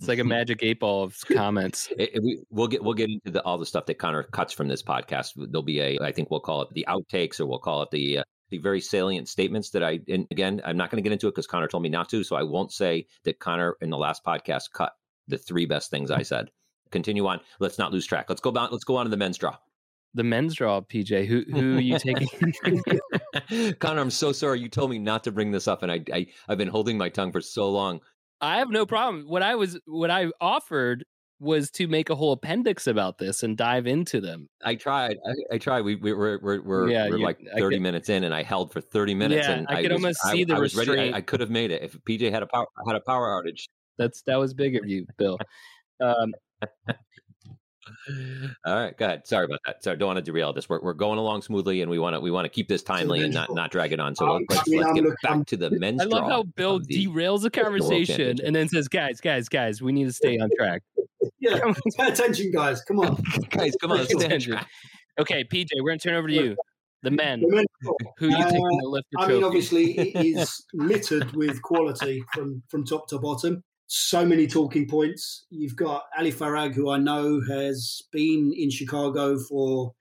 It's 0.00 0.08
like 0.08 0.18
a 0.18 0.24
magic 0.24 0.60
eight 0.62 0.80
ball 0.80 1.04
of 1.04 1.18
comments. 1.32 1.92
It, 1.98 2.14
it, 2.14 2.22
we, 2.22 2.40
will 2.50 2.68
get 2.68 2.82
we'll 2.82 2.94
get 2.94 3.10
into 3.10 3.30
the, 3.30 3.42
all 3.44 3.58
the 3.58 3.66
stuff 3.66 3.84
that 3.84 3.98
Connor 3.98 4.22
cuts 4.22 4.50
from 4.54 4.66
this 4.66 4.82
podcast. 4.82 5.32
There'll 5.36 5.62
be 5.62 5.78
a 5.80 5.98
I 6.00 6.10
think 6.10 6.30
we'll 6.30 6.40
call 6.40 6.62
it 6.62 6.70
the 6.72 6.86
outtakes 6.88 7.38
or 7.38 7.44
we'll 7.44 7.58
call 7.58 7.82
it 7.82 7.90
the 7.90 8.18
uh, 8.18 8.22
the 8.48 8.56
very 8.56 8.80
salient 8.80 9.28
statements 9.28 9.68
that 9.70 9.84
I 9.84 10.00
and 10.08 10.26
again 10.30 10.62
I'm 10.64 10.78
not 10.78 10.90
going 10.90 11.02
to 11.02 11.06
get 11.06 11.12
into 11.12 11.28
it 11.28 11.32
because 11.32 11.46
Connor 11.46 11.68
told 11.68 11.82
me 11.82 11.90
not 11.90 12.08
to, 12.08 12.24
so 12.24 12.34
I 12.34 12.42
won't 12.42 12.72
say 12.72 13.08
that 13.24 13.40
Connor 13.40 13.76
in 13.82 13.90
the 13.90 13.98
last 13.98 14.24
podcast 14.24 14.72
cut 14.72 14.94
the 15.28 15.36
three 15.36 15.66
best 15.66 15.90
things 15.90 16.10
I 16.10 16.22
said. 16.22 16.50
Continue 16.90 17.26
on. 17.26 17.40
Let's 17.58 17.78
not 17.78 17.92
lose 17.92 18.06
track. 18.06 18.30
Let's 18.30 18.40
go 18.40 18.50
on. 18.50 18.70
Let's 18.72 18.84
go 18.84 18.96
on 18.96 19.04
to 19.04 19.10
the 19.10 19.18
men's 19.18 19.36
draw. 19.36 19.58
The 20.14 20.24
men's 20.24 20.54
draw, 20.54 20.80
PJ. 20.80 21.26
Who 21.26 21.44
who 21.52 21.76
are 21.76 21.80
you 21.80 21.98
taking? 21.98 22.28
Connor, 23.78 24.00
I'm 24.00 24.10
so 24.10 24.32
sorry. 24.32 24.60
You 24.60 24.70
told 24.70 24.90
me 24.90 24.98
not 24.98 25.24
to 25.24 25.30
bring 25.30 25.50
this 25.50 25.68
up, 25.68 25.82
and 25.82 25.92
I, 25.92 26.02
I 26.10 26.26
I've 26.48 26.58
been 26.58 26.68
holding 26.68 26.96
my 26.96 27.10
tongue 27.10 27.32
for 27.32 27.42
so 27.42 27.70
long. 27.70 28.00
I 28.40 28.58
have 28.58 28.70
no 28.70 28.86
problem. 28.86 29.24
What 29.26 29.42
I 29.42 29.54
was 29.54 29.78
what 29.86 30.10
I 30.10 30.30
offered 30.40 31.04
was 31.40 31.70
to 31.70 31.88
make 31.88 32.10
a 32.10 32.14
whole 32.14 32.32
appendix 32.32 32.86
about 32.86 33.18
this 33.18 33.42
and 33.42 33.56
dive 33.56 33.86
into 33.86 34.20
them. 34.20 34.48
I 34.62 34.74
tried. 34.74 35.16
I, 35.26 35.54
I 35.54 35.58
tried. 35.58 35.82
We, 35.82 35.96
we 35.96 36.12
we're 36.12 36.38
we're 36.40 36.62
we're, 36.62 36.90
yeah, 36.90 37.08
we're 37.08 37.18
like 37.18 37.38
thirty 37.56 37.76
could, 37.76 37.82
minutes 37.82 38.08
in, 38.08 38.24
and 38.24 38.34
I 38.34 38.42
held 38.42 38.72
for 38.72 38.80
thirty 38.80 39.14
minutes. 39.14 39.46
Yeah, 39.46 39.54
and 39.54 39.68
I 39.68 39.82
could 39.82 39.92
was, 39.92 40.02
almost 40.02 40.22
see 40.30 40.44
the 40.44 40.54
I 40.54 40.58
restraint. 40.58 40.90
Ready, 40.90 41.12
I, 41.12 41.18
I, 41.18 41.20
could 41.22 41.40
have 41.40 41.50
made 41.50 41.70
it 41.70 41.82
if 41.82 41.96
PJ 42.04 42.30
had 42.30 42.42
a 42.42 42.46
power 42.46 42.66
had 42.86 42.96
a 42.96 43.00
power 43.00 43.28
outage. 43.28 43.64
That's 43.98 44.22
that 44.22 44.36
was 44.36 44.54
big 44.54 44.76
of 44.76 44.86
you, 44.86 45.06
Bill. 45.18 45.38
Um, 46.02 46.32
All 48.66 48.74
right, 48.74 48.96
go 48.96 49.06
ahead. 49.06 49.26
Sorry 49.26 49.44
about 49.44 49.60
that. 49.66 49.82
Sorry, 49.82 49.96
don't 49.96 50.08
want 50.08 50.18
to 50.18 50.22
derail 50.22 50.52
this. 50.52 50.68
We're, 50.68 50.80
we're 50.80 50.92
going 50.92 51.18
along 51.18 51.42
smoothly, 51.42 51.82
and 51.82 51.90
we 51.90 51.98
want 51.98 52.14
to 52.14 52.20
we 52.20 52.30
want 52.30 52.44
to 52.44 52.48
keep 52.48 52.68
this 52.68 52.82
timely 52.82 53.22
and 53.22 53.32
not 53.32 53.52
not 53.54 53.70
drag 53.70 53.92
it 53.92 54.00
on. 54.00 54.14
So 54.14 54.28
um, 54.28 54.44
let's, 54.48 54.68
let's 54.68 54.92
get 54.92 55.04
back 55.22 55.46
to 55.46 55.56
the 55.56 55.70
men's. 55.70 56.00
I 56.02 56.04
love 56.04 56.28
how 56.30 56.42
Bill 56.42 56.80
derails 56.80 57.42
the 57.42 57.50
conversation 57.62 58.38
and 58.44 58.54
then 58.54 58.68
says, 58.68 58.88
"Guys, 58.88 59.20
guys, 59.20 59.48
guys, 59.48 59.80
we 59.80 59.92
need 59.92 60.04
to 60.04 60.12
stay 60.12 60.38
on 60.38 60.50
track." 60.56 60.82
yeah, 61.38 61.58
pay 61.96 62.08
attention, 62.08 62.50
guys. 62.50 62.82
Come 62.82 63.00
on, 63.00 63.22
guys, 63.50 63.74
come 63.80 63.92
on. 63.92 64.00
Okay, 65.18 65.44
PJ, 65.44 65.68
we're 65.80 65.90
gonna 65.90 65.98
turn 65.98 66.14
over 66.14 66.28
to 66.28 66.34
you. 66.34 66.56
The 67.02 67.10
men. 67.10 67.40
The 67.40 67.48
men. 67.48 67.64
Who 68.18 68.28
you 68.28 68.36
uh, 68.36 68.44
taking 68.44 68.80
to 68.82 68.88
lift 68.88 69.06
the 69.10 69.18
trophy? 69.18 69.32
I 69.32 69.36
mean, 69.36 69.44
obviously, 69.44 69.98
it 69.98 70.36
is 70.38 70.64
littered 70.74 71.32
with 71.32 71.62
quality 71.62 72.22
from 72.34 72.62
from 72.68 72.84
top 72.84 73.08
to 73.08 73.18
bottom 73.18 73.62
so 73.92 74.24
many 74.24 74.46
talking 74.46 74.86
points. 74.86 75.46
You've 75.50 75.74
got 75.74 76.04
Ali 76.16 76.32
Farag, 76.32 76.74
who 76.74 76.90
I 76.90 76.98
know 76.98 77.40
has 77.48 78.00
been 78.12 78.52
in 78.56 78.70
Chicago 78.70 79.36
for 79.36 79.92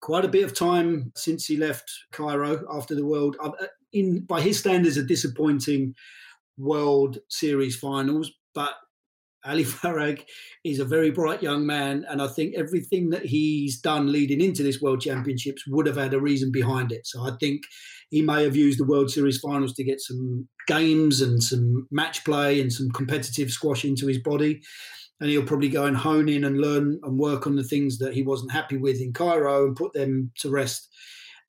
quite 0.00 0.24
a 0.24 0.28
bit 0.28 0.42
of 0.42 0.58
time 0.58 1.12
since 1.14 1.46
he 1.46 1.56
left 1.56 1.88
Cairo 2.10 2.66
after 2.72 2.96
the 2.96 3.06
World. 3.06 3.36
Uh, 3.40 3.52
in 3.92 4.24
by 4.24 4.40
his 4.40 4.58
standards, 4.58 4.96
a 4.96 5.04
disappointing 5.04 5.94
World 6.56 7.18
Series 7.28 7.76
finals, 7.76 8.32
but 8.52 8.72
Ali 9.44 9.64
Farag 9.64 10.24
is 10.64 10.78
a 10.78 10.84
very 10.84 11.10
bright 11.10 11.42
young 11.42 11.66
man, 11.66 12.04
and 12.08 12.20
I 12.20 12.28
think 12.28 12.54
everything 12.56 13.10
that 13.10 13.26
he's 13.26 13.80
done 13.80 14.12
leading 14.12 14.40
into 14.40 14.62
this 14.62 14.80
World 14.80 15.00
Championships 15.00 15.64
would 15.68 15.86
have 15.86 15.96
had 15.96 16.14
a 16.14 16.20
reason 16.20 16.50
behind 16.52 16.92
it. 16.92 17.06
So 17.06 17.22
I 17.22 17.32
think 17.40 17.62
he 18.10 18.22
may 18.22 18.42
have 18.44 18.56
used 18.56 18.78
the 18.78 18.86
World 18.86 19.10
Series 19.10 19.38
finals 19.38 19.74
to 19.74 19.84
get 19.84 20.00
some 20.00 20.48
games 20.66 21.20
and 21.20 21.42
some 21.42 21.86
match 21.90 22.24
play 22.24 22.60
and 22.60 22.72
some 22.72 22.90
competitive 22.90 23.50
squash 23.50 23.84
into 23.84 24.06
his 24.06 24.18
body. 24.18 24.60
And 25.20 25.28
he'll 25.30 25.42
probably 25.42 25.68
go 25.68 25.84
and 25.84 25.96
hone 25.96 26.28
in 26.28 26.44
and 26.44 26.60
learn 26.60 27.00
and 27.02 27.18
work 27.18 27.46
on 27.46 27.56
the 27.56 27.64
things 27.64 27.98
that 27.98 28.14
he 28.14 28.22
wasn't 28.22 28.52
happy 28.52 28.76
with 28.76 29.00
in 29.00 29.12
Cairo 29.12 29.66
and 29.66 29.74
put 29.74 29.92
them 29.92 30.30
to 30.38 30.48
rest 30.48 30.88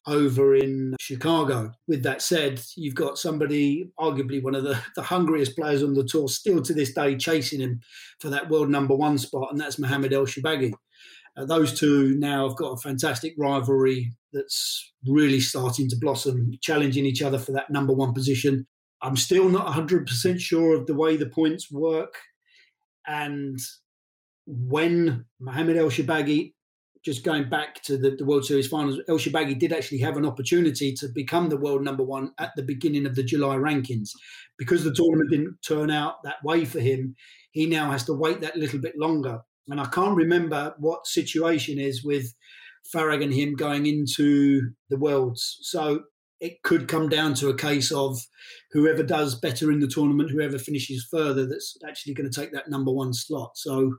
over 0.07 0.55
in 0.55 0.95
Chicago. 0.99 1.71
With 1.87 2.03
that 2.03 2.21
said, 2.21 2.61
you've 2.75 2.95
got 2.95 3.17
somebody, 3.17 3.91
arguably 3.99 4.41
one 4.41 4.55
of 4.55 4.63
the, 4.63 4.79
the 4.95 5.03
hungriest 5.03 5.55
players 5.55 5.83
on 5.83 5.93
the 5.93 6.03
tour, 6.03 6.27
still 6.27 6.61
to 6.61 6.73
this 6.73 6.93
day 6.93 7.15
chasing 7.15 7.61
him 7.61 7.81
for 8.19 8.29
that 8.29 8.49
world 8.49 8.69
number 8.69 8.95
one 8.95 9.17
spot, 9.17 9.49
and 9.51 9.59
that's 9.59 9.79
Mohamed 9.79 10.13
El 10.13 10.25
Shorbagy. 10.25 10.73
Uh, 11.37 11.45
those 11.45 11.77
two 11.79 12.15
now 12.17 12.47
have 12.47 12.57
got 12.57 12.73
a 12.73 12.77
fantastic 12.77 13.33
rivalry 13.37 14.11
that's 14.33 14.91
really 15.07 15.39
starting 15.39 15.89
to 15.89 15.97
blossom, 15.99 16.51
challenging 16.61 17.05
each 17.05 17.21
other 17.21 17.39
for 17.39 17.51
that 17.51 17.69
number 17.69 17.93
one 17.93 18.13
position. 18.13 18.65
I'm 19.01 19.15
still 19.15 19.47
not 19.47 19.67
100% 19.67 20.39
sure 20.39 20.75
of 20.75 20.85
the 20.85 20.95
way 20.95 21.15
the 21.15 21.29
points 21.29 21.71
work. 21.71 22.15
And 23.07 23.57
when 24.45 25.25
Mohamed 25.39 25.77
El 25.77 25.89
Shorbagy 25.89 26.53
just 27.03 27.23
going 27.23 27.49
back 27.49 27.81
to 27.83 27.97
the, 27.97 28.11
the 28.11 28.25
World 28.25 28.45
Series 28.45 28.67
finals, 28.67 28.99
El 29.07 29.17
Shorbagy 29.17 29.57
did 29.57 29.71
actually 29.71 29.99
have 29.99 30.17
an 30.17 30.25
opportunity 30.25 30.93
to 30.93 31.07
become 31.13 31.49
the 31.49 31.57
world 31.57 31.83
number 31.83 32.03
one 32.03 32.31
at 32.37 32.51
the 32.55 32.63
beginning 32.63 33.05
of 33.05 33.15
the 33.15 33.23
July 33.23 33.55
rankings. 33.55 34.09
Because 34.57 34.83
the 34.83 34.93
tournament 34.93 35.31
didn't 35.31 35.57
turn 35.65 35.89
out 35.89 36.15
that 36.23 36.43
way 36.43 36.65
for 36.65 36.79
him, 36.79 37.15
he 37.51 37.65
now 37.65 37.91
has 37.91 38.03
to 38.05 38.13
wait 38.13 38.41
that 38.41 38.57
little 38.57 38.79
bit 38.79 38.95
longer. 38.97 39.39
And 39.69 39.79
I 39.79 39.85
can't 39.85 40.17
remember 40.17 40.75
what 40.79 41.07
situation 41.07 41.79
is 41.79 42.03
with 42.03 42.33
Farag 42.93 43.23
and 43.23 43.33
him 43.33 43.55
going 43.55 43.85
into 43.85 44.71
the 44.89 44.97
Worlds. 44.97 45.57
So 45.61 46.03
it 46.39 46.63
could 46.63 46.87
come 46.87 47.09
down 47.09 47.33
to 47.35 47.49
a 47.49 47.55
case 47.55 47.91
of 47.91 48.19
whoever 48.71 49.03
does 49.03 49.35
better 49.35 49.71
in 49.71 49.79
the 49.79 49.87
tournament, 49.87 50.31
whoever 50.31 50.57
finishes 50.57 51.07
further, 51.09 51.45
that's 51.45 51.77
actually 51.87 52.13
going 52.13 52.29
to 52.29 52.41
take 52.41 52.51
that 52.53 52.69
number 52.69 52.91
one 52.91 53.13
slot. 53.13 53.51
So 53.55 53.95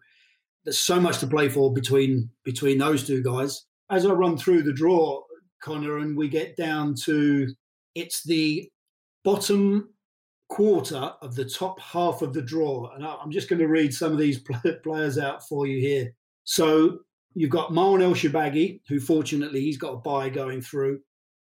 there's 0.65 0.79
so 0.79 1.01
much 1.01 1.19
to 1.19 1.27
play 1.27 1.49
for 1.49 1.73
between 1.73 2.31
between 2.45 2.79
those 2.79 3.07
two 3.07 3.23
guys. 3.23 3.67
As 3.91 4.07
I 4.07 4.13
run 4.13 4.37
through 4.37 4.63
the 4.63 4.73
draw, 4.73 5.23
Connor, 5.63 5.99
and 5.99 6.17
we 6.17 6.29
get 6.29 6.57
down 6.57 6.95
to 7.05 7.49
it's 7.95 8.23
the 8.23 8.69
bottom 9.25 9.91
quarter 10.49 11.13
of 11.23 11.35
the 11.35 11.45
top 11.45 11.81
half 11.81 12.23
of 12.23 12.33
the 12.35 12.43
draw, 12.43 12.91
and 12.95 13.05
I'm 13.05 13.31
just 13.31 13.49
going 13.49 13.61
to 13.61 13.69
read 13.69 13.95
some 13.95 14.13
of 14.13 14.19
these 14.19 14.43
players 14.83 15.19
out 15.19 15.47
for 15.49 15.67
you 15.67 15.81
here. 15.81 16.13
So 16.45 16.99
you've 17.35 17.51
got 17.51 17.71
Marwan 17.71 18.03
El 18.03 18.15
Shorbagy, 18.15 18.81
who 18.89 19.01
fortunately 19.01 19.61
he's 19.61 19.79
got 19.79 19.95
a 19.95 19.99
buy 19.99 20.29
going 20.29 20.61
through. 20.61 21.01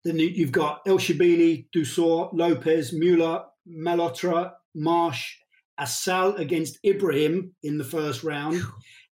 Then 0.04 0.18
you've 0.18 0.52
got 0.52 0.82
El 0.86 0.98
Shibili, 0.98 1.66
Dussault, 1.74 2.30
Lopez, 2.34 2.92
Mueller, 2.92 3.42
Malhotra, 3.66 4.52
Marsh, 4.74 5.38
Asal 5.80 6.36
against 6.36 6.78
Ibrahim 6.84 7.54
in 7.62 7.78
the 7.78 7.84
first 7.84 8.24
round. 8.24 8.62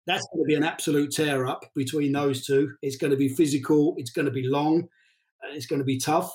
That's 0.06 0.26
going 0.32 0.44
to 0.44 0.48
be 0.48 0.54
an 0.54 0.64
absolute 0.64 1.12
tear 1.12 1.46
up 1.46 1.64
between 1.74 2.12
those 2.12 2.44
two. 2.44 2.72
It's 2.82 2.96
going 2.96 3.12
to 3.12 3.16
be 3.16 3.28
physical, 3.28 3.94
it's 3.98 4.10
going 4.10 4.26
to 4.26 4.32
be 4.32 4.46
long, 4.46 4.88
it's 5.52 5.66
going 5.66 5.78
to 5.78 5.84
be 5.84 5.98
tough. 5.98 6.32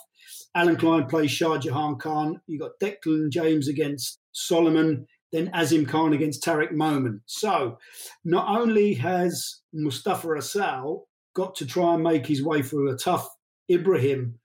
Alan 0.55 0.77
Klein 0.77 1.05
plays 1.05 1.31
Shah 1.31 1.57
Jahan 1.57 1.97
Khan. 1.97 2.41
You've 2.47 2.61
got 2.61 2.79
Declan 2.81 3.29
James 3.29 3.67
against 3.67 4.19
Solomon, 4.31 5.05
then 5.31 5.51
Azim 5.53 5.85
Khan 5.85 6.13
against 6.13 6.43
Tarek 6.43 6.71
Momen. 6.71 7.19
So 7.25 7.77
not 8.23 8.47
only 8.47 8.93
has 8.95 9.61
Mustafa 9.73 10.37
Asal 10.37 11.07
got 11.35 11.55
to 11.55 11.65
try 11.65 11.93
and 11.93 12.03
make 12.03 12.25
his 12.25 12.43
way 12.43 12.61
through 12.61 12.89
a 12.89 12.97
tough 12.97 13.29
Ibrahim 13.69 14.39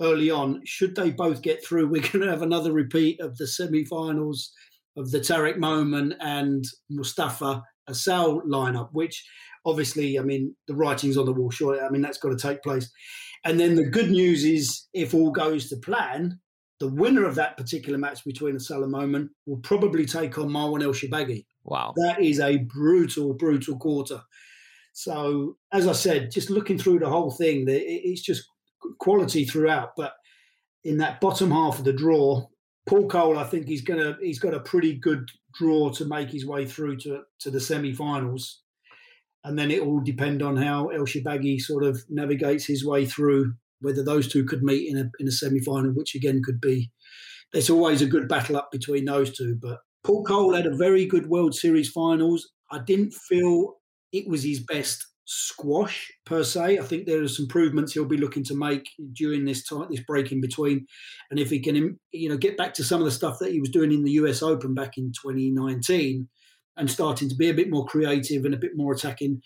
early 0.00 0.30
on. 0.30 0.60
Should 0.64 0.94
they 0.94 1.10
both 1.10 1.42
get 1.42 1.64
through, 1.64 1.88
we're 1.90 2.02
going 2.02 2.24
to 2.24 2.30
have 2.30 2.42
another 2.42 2.72
repeat 2.72 3.20
of 3.20 3.36
the 3.36 3.46
semi-finals 3.46 4.52
of 4.96 5.10
the 5.10 5.20
Tarek 5.20 5.56
Momen 5.56 6.14
and 6.20 6.64
Mustafa 6.90 7.62
Asal 7.88 8.40
lineup, 8.42 8.88
which 8.92 9.24
obviously, 9.64 10.18
I 10.18 10.22
mean, 10.22 10.54
the 10.66 10.74
writing's 10.74 11.16
on 11.16 11.26
the 11.26 11.32
wall. 11.32 11.50
Sure, 11.50 11.84
I 11.84 11.88
mean 11.90 12.02
that's 12.02 12.18
got 12.18 12.30
to 12.30 12.36
take 12.36 12.62
place. 12.62 12.90
And 13.44 13.60
then 13.60 13.76
the 13.76 13.84
good 13.84 14.10
news 14.10 14.44
is, 14.44 14.88
if 14.92 15.14
all 15.14 15.30
goes 15.30 15.68
to 15.68 15.76
plan, 15.76 16.40
the 16.80 16.88
winner 16.88 17.24
of 17.24 17.36
that 17.36 17.56
particular 17.56 17.98
match 17.98 18.24
between 18.24 18.56
Asal 18.56 18.84
and 18.84 18.92
Momen 18.92 19.28
will 19.46 19.58
probably 19.58 20.04
take 20.04 20.36
on 20.38 20.48
Marwan 20.48 20.82
El 20.82 20.92
Shorbagy. 20.92 21.46
Wow, 21.64 21.92
that 21.96 22.20
is 22.20 22.40
a 22.40 22.58
brutal, 22.58 23.34
brutal 23.34 23.78
quarter. 23.78 24.20
So, 24.92 25.56
as 25.72 25.86
I 25.86 25.92
said, 25.92 26.30
just 26.30 26.48
looking 26.48 26.78
through 26.78 27.00
the 27.00 27.08
whole 27.08 27.30
thing, 27.30 27.66
it's 27.68 28.22
just 28.22 28.44
quality 28.98 29.44
throughout. 29.44 29.90
But 29.96 30.14
in 30.84 30.98
that 30.98 31.20
bottom 31.20 31.50
half 31.50 31.78
of 31.78 31.84
the 31.84 31.92
draw, 31.92 32.46
Paul 32.86 33.08
Coll, 33.08 33.38
I 33.38 33.44
think 33.44 33.66
he's 33.66 33.82
gonna 33.82 34.16
he's 34.20 34.38
got 34.38 34.54
a 34.54 34.60
pretty 34.60 34.94
good 34.94 35.28
draw 35.54 35.90
to 35.90 36.04
make 36.04 36.30
his 36.30 36.46
way 36.46 36.66
through 36.66 36.98
to 36.98 37.22
to 37.40 37.50
the 37.50 37.60
semi-finals, 37.60 38.62
and 39.44 39.58
then 39.58 39.70
it 39.70 39.84
will 39.84 40.00
depend 40.00 40.42
on 40.42 40.56
how 40.56 40.88
El 40.88 41.04
Shorbagy 41.04 41.60
sort 41.60 41.84
of 41.84 42.02
navigates 42.08 42.66
his 42.66 42.84
way 42.84 43.06
through. 43.06 43.54
Whether 43.80 44.02
those 44.02 44.26
two 44.26 44.44
could 44.44 44.62
meet 44.62 44.88
in 44.88 44.96
a 44.96 45.10
in 45.18 45.28
a 45.28 45.32
semi-final, 45.32 45.92
which 45.92 46.14
again 46.14 46.40
could 46.44 46.60
be, 46.60 46.90
there's 47.52 47.70
always 47.70 48.02
a 48.02 48.06
good 48.06 48.28
battle 48.28 48.56
up 48.56 48.70
between 48.72 49.04
those 49.04 49.36
two. 49.36 49.58
But 49.60 49.80
Paul 50.04 50.24
Coll 50.24 50.54
had 50.54 50.66
a 50.66 50.74
very 50.74 51.06
good 51.06 51.28
World 51.28 51.54
Series 51.54 51.90
finals. 51.90 52.48
I 52.70 52.78
didn't 52.78 53.12
feel 53.12 53.74
it 54.12 54.28
was 54.28 54.44
his 54.44 54.60
best 54.60 55.06
squash 55.26 56.10
per 56.24 56.42
se. 56.42 56.78
I 56.78 56.82
think 56.82 57.06
there 57.06 57.22
are 57.22 57.28
some 57.28 57.44
improvements 57.44 57.92
he'll 57.92 58.04
be 58.04 58.16
looking 58.16 58.44
to 58.44 58.54
make 58.54 58.88
during 59.12 59.44
this 59.44 59.64
time, 59.64 59.88
this 59.90 60.00
break 60.00 60.32
in 60.32 60.40
between, 60.40 60.86
and 61.30 61.38
if 61.38 61.50
he 61.50 61.60
can, 61.60 61.98
you 62.12 62.28
know, 62.28 62.36
get 62.36 62.56
back 62.56 62.72
to 62.74 62.84
some 62.84 63.00
of 63.00 63.04
the 63.04 63.10
stuff 63.10 63.38
that 63.40 63.52
he 63.52 63.60
was 63.60 63.70
doing 63.70 63.92
in 63.92 64.04
the 64.04 64.12
U.S. 64.12 64.42
Open 64.42 64.72
back 64.72 64.96
in 64.96 65.12
2019, 65.12 66.28
and 66.76 66.90
starting 66.90 67.28
to 67.28 67.34
be 67.34 67.50
a 67.50 67.54
bit 67.54 67.70
more 67.70 67.86
creative 67.86 68.44
and 68.44 68.54
a 68.54 68.58
bit 68.58 68.72
more 68.74 68.94
attacking. 68.94 69.42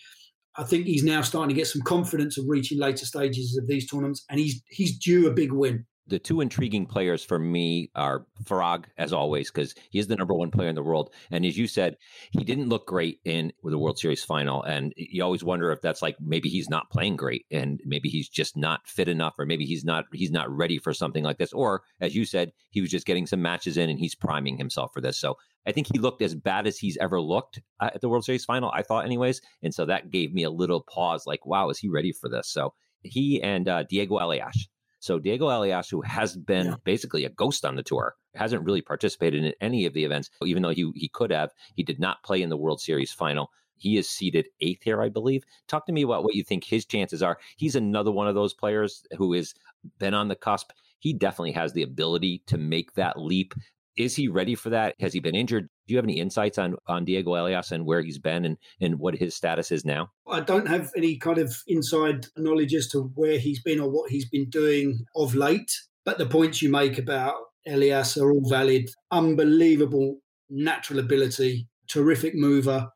I 0.56 0.64
think 0.64 0.86
he's 0.86 1.04
now 1.04 1.22
starting 1.22 1.54
to 1.54 1.58
get 1.58 1.68
some 1.68 1.82
confidence 1.82 2.36
of 2.36 2.44
reaching 2.48 2.78
later 2.78 3.06
stages 3.06 3.56
of 3.56 3.66
these 3.66 3.88
tournaments, 3.88 4.24
and 4.30 4.38
he's 4.38 4.62
he's 4.68 4.98
due 4.98 5.26
a 5.28 5.32
big 5.32 5.52
win 5.52 5.86
the 6.10 6.18
two 6.18 6.40
intriguing 6.40 6.86
players 6.86 7.24
for 7.24 7.38
me 7.38 7.90
are 7.94 8.26
Farag, 8.44 8.86
as 8.98 9.12
always, 9.12 9.50
because 9.50 9.74
he 9.90 9.98
is 10.00 10.08
the 10.08 10.16
number 10.16 10.34
one 10.34 10.50
player 10.50 10.68
in 10.68 10.74
the 10.74 10.82
world. 10.82 11.14
And 11.30 11.46
as 11.46 11.56
you 11.56 11.68
said, 11.68 11.96
he 12.32 12.44
didn't 12.44 12.68
look 12.68 12.86
great 12.86 13.20
in 13.24 13.52
the 13.62 13.78
World 13.78 13.98
Series 13.98 14.24
final. 14.24 14.62
And 14.64 14.92
you 14.96 15.22
always 15.22 15.44
wonder 15.44 15.70
if 15.70 15.80
that's 15.80 16.02
like 16.02 16.16
maybe 16.20 16.48
he's 16.48 16.68
not 16.68 16.90
playing 16.90 17.16
great 17.16 17.46
and 17.50 17.80
maybe 17.86 18.08
he's 18.08 18.28
just 18.28 18.56
not 18.56 18.86
fit 18.86 19.08
enough 19.08 19.34
or 19.38 19.46
maybe 19.46 19.64
he's 19.64 19.84
not 19.84 20.04
he's 20.12 20.32
not 20.32 20.50
ready 20.50 20.78
for 20.78 20.92
something 20.92 21.22
like 21.22 21.38
this. 21.38 21.52
Or 21.52 21.82
as 22.00 22.14
you 22.14 22.24
said, 22.24 22.52
he 22.70 22.80
was 22.80 22.90
just 22.90 23.06
getting 23.06 23.26
some 23.26 23.40
matches 23.40 23.76
in 23.76 23.88
and 23.88 23.98
he's 23.98 24.14
priming 24.14 24.58
himself 24.58 24.92
for 24.92 25.00
this. 25.00 25.18
So 25.18 25.36
I 25.66 25.72
think 25.72 25.86
he 25.92 26.00
looked 26.00 26.22
as 26.22 26.34
bad 26.34 26.66
as 26.66 26.76
he's 26.76 26.96
ever 26.98 27.20
looked 27.20 27.60
at 27.80 28.00
the 28.00 28.08
World 28.08 28.24
Series 28.24 28.44
final, 28.44 28.72
I 28.74 28.82
thought, 28.82 29.04
anyways. 29.04 29.40
And 29.62 29.72
so 29.72 29.86
that 29.86 30.10
gave 30.10 30.32
me 30.34 30.42
a 30.42 30.50
little 30.50 30.80
pause 30.80 31.24
like, 31.26 31.46
wow, 31.46 31.70
is 31.70 31.78
he 31.78 31.88
ready 31.88 32.12
for 32.12 32.28
this? 32.28 32.50
So 32.50 32.74
he 33.02 33.40
and 33.42 33.68
uh, 33.68 33.84
Diego 33.84 34.16
Elias 34.16 34.68
so 35.00 35.18
Diego 35.18 35.48
Eliasu 35.48 36.04
has 36.04 36.36
been 36.36 36.66
yeah. 36.66 36.74
basically 36.84 37.24
a 37.24 37.30
ghost 37.30 37.64
on 37.64 37.74
the 37.74 37.82
tour. 37.82 38.14
Hasn't 38.34 38.64
really 38.64 38.82
participated 38.82 39.42
in 39.42 39.54
any 39.60 39.86
of 39.86 39.94
the 39.94 40.04
events, 40.04 40.30
even 40.44 40.62
though 40.62 40.70
he 40.70 40.90
he 40.94 41.08
could 41.08 41.32
have. 41.32 41.50
He 41.74 41.82
did 41.82 41.98
not 41.98 42.22
play 42.22 42.42
in 42.42 42.50
the 42.50 42.56
World 42.56 42.80
Series 42.80 43.10
final. 43.10 43.50
He 43.76 43.96
is 43.96 44.08
seated 44.08 44.46
eighth 44.60 44.82
here, 44.82 45.02
I 45.02 45.08
believe. 45.08 45.42
Talk 45.66 45.86
to 45.86 45.92
me 45.92 46.02
about 46.02 46.22
what 46.22 46.34
you 46.34 46.44
think 46.44 46.64
his 46.64 46.84
chances 46.84 47.22
are. 47.22 47.38
He's 47.56 47.74
another 47.74 48.12
one 48.12 48.28
of 48.28 48.34
those 48.34 48.52
players 48.52 49.04
who 49.16 49.32
has 49.32 49.54
been 49.98 50.12
on 50.12 50.28
the 50.28 50.36
cusp. 50.36 50.70
He 50.98 51.14
definitely 51.14 51.52
has 51.52 51.72
the 51.72 51.82
ability 51.82 52.42
to 52.46 52.58
make 52.58 52.92
that 52.92 53.18
leap. 53.18 53.54
Is 54.00 54.16
he 54.16 54.28
ready 54.28 54.54
for 54.54 54.70
that? 54.70 54.94
Has 55.00 55.12
he 55.12 55.20
been 55.20 55.34
injured? 55.34 55.68
Do 55.86 55.92
you 55.92 55.98
have 55.98 56.04
any 56.06 56.18
insights 56.18 56.56
on 56.58 56.76
on 56.86 57.04
Diego 57.04 57.32
Elias 57.32 57.70
and 57.70 57.84
where 57.84 58.00
he's 58.00 58.18
been 58.18 58.44
and 58.46 58.56
and 58.80 58.98
what 58.98 59.14
his 59.14 59.34
status 59.34 59.70
is 59.70 59.84
now? 59.84 60.08
I 60.26 60.40
don't 60.40 60.68
have 60.68 60.90
any 60.96 61.18
kind 61.18 61.38
of 61.38 61.54
inside 61.66 62.26
knowledge 62.36 62.74
as 62.74 62.88
to 62.88 63.12
where 63.14 63.38
he's 63.38 63.62
been 63.62 63.78
or 63.78 63.90
what 63.90 64.10
he's 64.10 64.28
been 64.28 64.48
doing 64.48 65.04
of 65.14 65.34
late. 65.34 65.70
But 66.04 66.16
the 66.16 66.26
points 66.26 66.62
you 66.62 66.70
make 66.70 66.98
about 66.98 67.34
Elias 67.66 68.16
are 68.16 68.30
all 68.30 68.48
valid. 68.48 68.88
Unbelievable 69.10 70.16
natural 70.50 70.98
ability, 70.98 71.68
terrific 71.88 72.34
mover, 72.34 72.88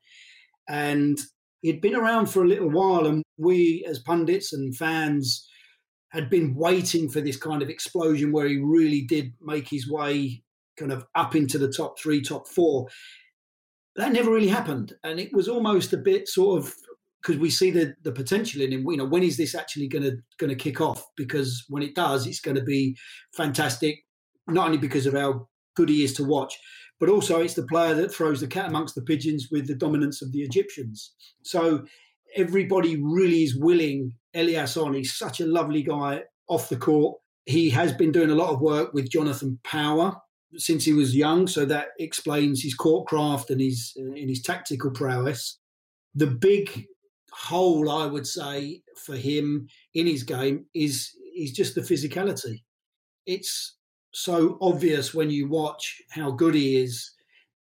and 0.68 1.18
he'd 1.60 1.80
been 1.80 1.94
around 1.94 2.26
for 2.26 2.42
a 2.42 2.48
little 2.48 2.70
while. 2.70 3.06
And 3.06 3.22
we, 3.36 3.84
as 3.88 3.98
pundits 4.00 4.52
and 4.52 4.74
fans, 4.74 5.46
had 6.10 6.30
been 6.30 6.54
waiting 6.54 7.08
for 7.10 7.20
this 7.20 7.36
kind 7.36 7.62
of 7.62 7.68
explosion 7.68 8.32
where 8.32 8.48
he 8.48 8.56
really 8.56 9.02
did 9.02 9.32
make 9.40 9.68
his 9.68 9.90
way 9.90 10.43
kind 10.76 10.92
of 10.92 11.06
up 11.14 11.34
into 11.34 11.58
the 11.58 11.72
top 11.72 11.98
three, 11.98 12.22
top 12.22 12.48
four. 12.48 12.88
That 13.96 14.12
never 14.12 14.30
really 14.30 14.48
happened, 14.48 14.92
and 15.04 15.20
it 15.20 15.32
was 15.32 15.48
almost 15.48 15.92
a 15.92 15.98
bit 15.98 16.28
sort 16.28 16.58
of 16.58 16.74
because 17.22 17.40
we 17.40 17.50
see 17.50 17.70
the 17.70 17.94
the 18.02 18.12
potential 18.12 18.60
in 18.60 18.72
him. 18.72 18.84
You 18.88 18.96
know, 18.96 19.04
when 19.04 19.22
is 19.22 19.36
this 19.36 19.54
actually 19.54 19.88
going 19.88 20.22
to 20.38 20.54
kick 20.56 20.80
off? 20.80 21.04
Because 21.16 21.64
when 21.68 21.82
it 21.82 21.94
does, 21.94 22.26
it's 22.26 22.40
going 22.40 22.56
to 22.56 22.62
be 22.62 22.96
fantastic. 23.36 24.00
Not 24.46 24.66
only 24.66 24.78
because 24.78 25.06
of 25.06 25.14
how 25.14 25.48
good 25.76 25.88
he 25.88 26.04
is 26.04 26.12
to 26.14 26.24
watch, 26.24 26.58
but 27.00 27.08
also 27.08 27.40
it's 27.40 27.54
the 27.54 27.66
player 27.66 27.94
that 27.94 28.12
throws 28.12 28.40
the 28.40 28.46
cat 28.46 28.68
amongst 28.68 28.94
the 28.94 29.02
pigeons 29.02 29.48
with 29.50 29.66
the 29.66 29.74
dominance 29.74 30.22
of 30.22 30.32
the 30.32 30.42
Egyptians. 30.42 31.14
So 31.42 31.84
everybody 32.36 33.00
really 33.02 33.42
is 33.42 33.56
willing 33.56 34.12
Elias 34.34 34.76
on. 34.76 34.94
He's 34.94 35.16
such 35.16 35.40
a 35.40 35.46
lovely 35.46 35.82
guy 35.82 36.22
off 36.48 36.68
the 36.68 36.76
court. 36.76 37.18
He 37.46 37.70
has 37.70 37.92
been 37.92 38.12
doing 38.12 38.30
a 38.30 38.34
lot 38.34 38.52
of 38.52 38.60
work 38.60 38.92
with 38.92 39.10
Jonathan 39.10 39.58
Power, 39.64 40.16
since 40.56 40.84
he 40.84 40.92
was 40.92 41.16
young, 41.16 41.46
so 41.46 41.64
that 41.64 41.88
explains 41.98 42.62
his 42.62 42.74
court 42.74 43.06
craft 43.06 43.50
and 43.50 43.60
his 43.60 43.92
in 43.96 44.28
his 44.28 44.42
tactical 44.42 44.90
prowess. 44.90 45.58
The 46.14 46.26
big 46.26 46.86
hole, 47.32 47.90
I 47.90 48.06
would 48.06 48.26
say, 48.26 48.82
for 49.04 49.16
him 49.16 49.68
in 49.94 50.06
his 50.06 50.22
game 50.22 50.66
is 50.74 51.10
is 51.36 51.52
just 51.52 51.74
the 51.74 51.80
physicality. 51.80 52.62
It's 53.26 53.76
so 54.12 54.58
obvious 54.60 55.12
when 55.12 55.30
you 55.30 55.48
watch 55.48 56.00
how 56.10 56.30
good 56.30 56.54
he 56.54 56.82
is, 56.82 57.10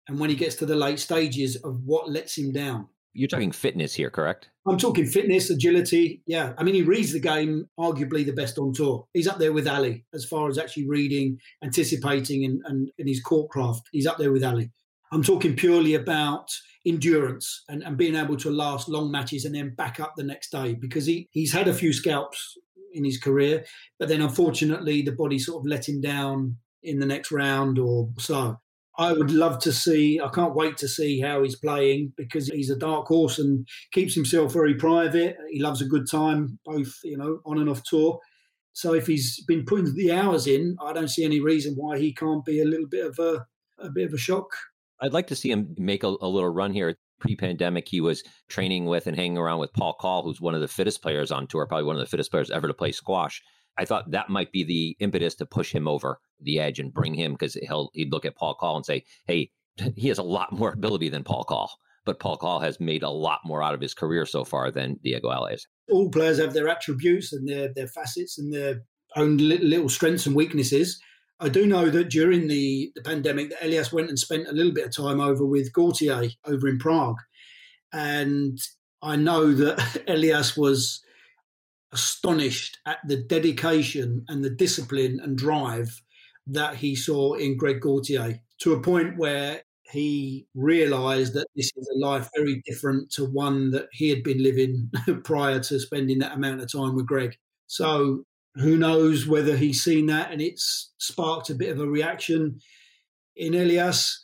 and 0.07 0.19
when 0.19 0.31
he 0.31 0.37
gets 0.37 0.57
to 0.57 0.67
the 0.67 0.77
late 0.77 0.99
stages 0.99 1.57
of 1.57 1.83
what 1.85 2.11
lets 2.11 2.39
him 2.39 2.53
down. 2.53 2.89
You're 3.19 3.27
talking 3.27 3.51
fitness 3.51 3.95
here, 3.95 4.11
correct? 4.11 4.49
I'm 4.65 4.79
talking 4.79 5.05
fitness, 5.05 5.51
agility. 5.51 6.23
Yeah. 6.25 6.53
I 6.57 6.63
mean, 6.63 6.77
he 6.77 6.83
reads 6.83 7.13
the 7.13 7.19
game 7.19 7.67
arguably 7.77 8.25
the 8.25 8.33
best 8.33 8.59
on 8.59 8.73
tour. 8.73 9.07
He's 9.13 9.27
up 9.27 9.39
there 9.39 9.53
with 9.53 9.67
Ali 9.67 10.05
as 10.15 10.25
far 10.25 10.49
as 10.49 10.57
actually 10.57 10.87
reading, 10.87 11.39
anticipating, 11.65 12.45
and, 12.45 12.63
and, 12.67 12.91
and 12.97 13.09
his 13.09 13.21
court 13.21 13.51
craft. 13.51 13.89
He's 13.91 14.07
up 14.07 14.19
there 14.19 14.31
with 14.31 14.45
Ali. 14.45 14.71
I'm 15.11 15.25
talking 15.25 15.57
purely 15.57 15.95
about 15.95 16.49
endurance 16.87 17.65
and, 17.69 17.83
and 17.83 17.97
being 17.97 18.15
able 18.15 18.37
to 18.37 18.51
last 18.51 18.89
long 18.89 19.11
matches 19.11 19.45
and 19.45 19.53
then 19.53 19.75
back 19.75 19.99
up 19.99 20.13
the 20.17 20.23
next 20.23 20.53
day 20.53 20.75
because 20.75 21.07
he, 21.07 21.29
he's 21.33 21.53
had 21.53 21.67
a 21.67 21.75
few 21.75 21.93
scalps 21.93 22.57
in 22.95 23.05
his 23.05 23.19
career, 23.19 23.65
but 23.99 24.09
then 24.09 24.23
unfortunately 24.23 25.03
the 25.03 25.11
body 25.11 25.41
sort 25.41 25.61
of 25.61 25.67
let 25.69 25.89
him 25.89 26.01
down 26.01 26.57
in 26.85 27.01
the 27.01 27.07
next 27.07 27.33
round 27.33 27.81
or 27.81 28.11
so. 28.19 28.61
I 28.99 29.13
would 29.13 29.31
love 29.31 29.61
to 29.61 29.73
see. 29.73 30.21
I 30.21 30.29
can't 30.29 30.57
wait 30.57 30.77
to 30.79 30.89
see 30.89 31.21
how 31.21 31.45
he's 31.45 31.57
playing 31.57 32.13
because 32.17 32.49
he's 32.49 32.69
a 32.69 32.77
dark 32.77 33.07
horse 33.07 33.39
and 33.39 33.67
keeps 33.93 34.15
himself 34.15 34.53
very 34.53 34.75
private. 34.75 35.37
He 35.51 35.63
loves 35.63 35.81
a 35.81 35.87
good 35.87 36.11
time, 36.11 36.59
both 36.65 36.93
you 37.05 37.17
know 37.17 37.39
on 37.47 37.59
and 37.59 37.71
off 37.71 37.85
tour. 37.85 38.19
So 38.73 38.95
if 38.95 39.07
he's 39.07 39.43
been 39.47 39.65
putting 39.65 39.95
the 39.95 40.13
hours 40.13 40.47
in, 40.47 40.77
I 40.83 40.93
don't 40.93 41.09
see 41.09 41.25
any 41.25 41.41
reason 41.41 41.75
why 41.75 41.99
he 41.99 42.13
can't 42.13 42.45
be 42.45 42.61
a 42.61 42.65
little 42.65 42.89
bit 42.89 43.07
of 43.07 43.19
a 43.21 43.47
a 43.79 43.91
bit 43.91 44.09
of 44.09 44.15
a 44.15 44.19
shock. 44.19 44.49
I'd 45.01 45.13
like 45.13 45.29
to 45.29 45.37
see 45.37 45.53
him 45.53 45.77
make 45.79 46.03
a, 46.03 46.09
a 46.09 46.29
little 46.29 46.51
run 46.51 46.73
here. 46.73 46.97
Pre-pandemic, 47.21 47.89
he 47.89 48.01
was 48.01 48.23
training 48.49 48.87
with 48.87 49.09
and 49.09 49.17
hanging 49.17 49.39
around 49.39 49.59
with 49.59 49.73
Paul 49.73 49.97
Coll, 50.01 50.23
who's 50.23 50.41
one 50.41 50.55
of 50.55 50.61
the 50.61 50.69
fittest 50.69 51.03
players 51.03 51.33
on 51.33 51.49
tour, 51.49 51.67
probably 51.67 51.85
one 51.85 51.97
of 51.97 52.01
the 52.01 52.07
fittest 52.07 52.31
players 52.31 52.49
ever 52.49 52.69
to 52.69 52.75
play 52.75 52.93
squash. 52.93 53.43
I 53.79 53.85
thought 53.85 54.11
that 54.11 54.29
might 54.29 54.53
be 54.53 54.65
the 54.65 54.97
impetus 55.01 55.35
to 55.37 55.47
push 55.47 55.73
him 55.73 55.87
over 55.87 56.21
the 56.41 56.59
edge 56.59 56.79
and 56.81 56.93
bring 56.93 57.15
him 57.15 57.33
because 57.33 57.55
he'll 57.55 57.91
he'd 57.95 58.13
look 58.13 58.25
at 58.25 58.37
Paul 58.37 58.57
Coll 58.59 58.77
and 58.77 58.85
say, 58.87 59.05
"Hey, 59.27 59.51
he 59.97 60.09
has 60.09 60.19
a 60.19 60.23
lot 60.23 60.53
more 60.53 60.73
ability 60.73 61.09
than 61.09 61.25
Paul 61.25 61.45
Coll." 61.45 61.71
But 62.05 62.21
Paul 62.21 62.39
Coll 62.39 62.61
has 62.61 62.81
made 62.81 63.03
a 63.03 63.11
lot 63.11 63.41
more 63.45 63.63
out 63.63 63.75
of 63.75 63.81
his 63.81 63.93
career 63.93 64.25
so 64.25 64.43
far 64.43 64.71
than 64.71 64.99
Diego 65.03 65.29
Elias. 65.29 65.67
All 65.91 66.09
players 66.09 66.39
have 66.39 66.55
their 66.55 66.69
attributes 66.69 67.33
and 67.33 67.49
their 67.49 67.73
their 67.73 67.87
facets 67.87 68.39
and 68.39 68.53
their 68.53 68.83
own 69.17 69.37
little 69.37 69.89
strengths 69.89 70.27
and 70.27 70.35
weaknesses. 70.35 71.01
I 71.41 71.49
do 71.49 71.67
know 71.67 71.89
that 71.89 72.11
during 72.11 72.49
the, 72.49 72.91
the 72.97 73.03
pandemic, 73.03 73.51
that 73.51 73.65
Elias 73.65 73.93
went 73.93 74.09
and 74.09 74.19
spent 74.19 74.49
a 74.49 74.53
little 74.53 74.73
bit 74.73 74.87
of 74.87 74.97
time 74.97 75.21
over 75.21 75.47
with 75.47 75.73
Gaultier 75.73 76.31
over 76.45 76.67
in 76.67 76.79
Prague, 76.79 77.19
and 77.93 78.59
I 79.03 79.15
know 79.17 79.53
that 79.53 80.03
Elias 80.09 80.57
was 80.57 81.01
astonished 81.93 82.79
at 82.87 82.99
the 83.07 83.17
dedication 83.17 84.25
and 84.29 84.45
the 84.45 84.51
discipline 84.51 85.21
and 85.23 85.37
drive 85.37 86.03
that 86.47 86.77
he 86.77 86.95
saw 86.97 87.35
in 87.35 87.57
Greg 87.57 87.81
Gaultier 87.81 88.41
to 88.61 88.73
a 88.73 88.83
point 88.83 89.17
where 89.17 89.63
he 89.91 90.47
realized 90.55 91.35
that 91.35 91.47
this 91.57 91.71
is 91.77 91.89
a 91.95 91.99
life 91.99 92.29
very 92.37 92.63
different 92.67 93.11
to 93.13 93.25
one 93.25 93.71
that 93.71 93.87
he 93.93 94.11
had 94.11 94.23
been 94.23 94.43
living 94.43 94.91
prior 95.25 95.61
to 95.61 95.81
spending 95.81 96.19
that 96.19 96.35
amount 96.35 96.61
of 96.61 96.71
time 96.71 96.95
with 96.95 97.07
Greg. 97.07 97.37
So 97.67 98.25
who 98.57 98.77
knows 98.77 99.27
whether 99.27 99.57
he's 99.57 99.83
seen 99.83 100.07
that 100.07 100.31
and 100.31 100.43
it's 100.43 100.93
sparked 100.99 101.51
a 101.51 101.55
bit 101.55 101.71
of 101.71 101.81
a 101.81 101.87
reaction 101.87 102.61
in 103.37 103.55
Elias. 103.55 104.23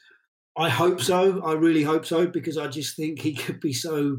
I 0.57 0.69
hope 0.69 1.01
so. 1.01 1.43
I 1.43 1.55
really 1.55 1.83
hope 1.83 2.05
so 2.05 2.27
because 2.27 2.59
I 2.59 2.69
just 2.69 2.97
think 2.97 3.21
he 3.21 3.35
could 3.35 3.61
be 3.61 3.73
so 3.73 4.19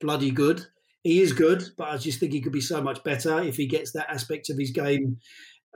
bloody 0.00 0.30
good 0.30 0.66
he 1.02 1.20
is 1.20 1.32
good, 1.32 1.64
but 1.76 1.88
I 1.88 1.96
just 1.96 2.20
think 2.20 2.32
he 2.32 2.40
could 2.40 2.52
be 2.52 2.60
so 2.60 2.80
much 2.80 3.02
better 3.02 3.40
if 3.40 3.56
he 3.56 3.66
gets 3.66 3.92
that 3.92 4.10
aspect 4.10 4.50
of 4.50 4.58
his 4.58 4.70
game 4.70 5.18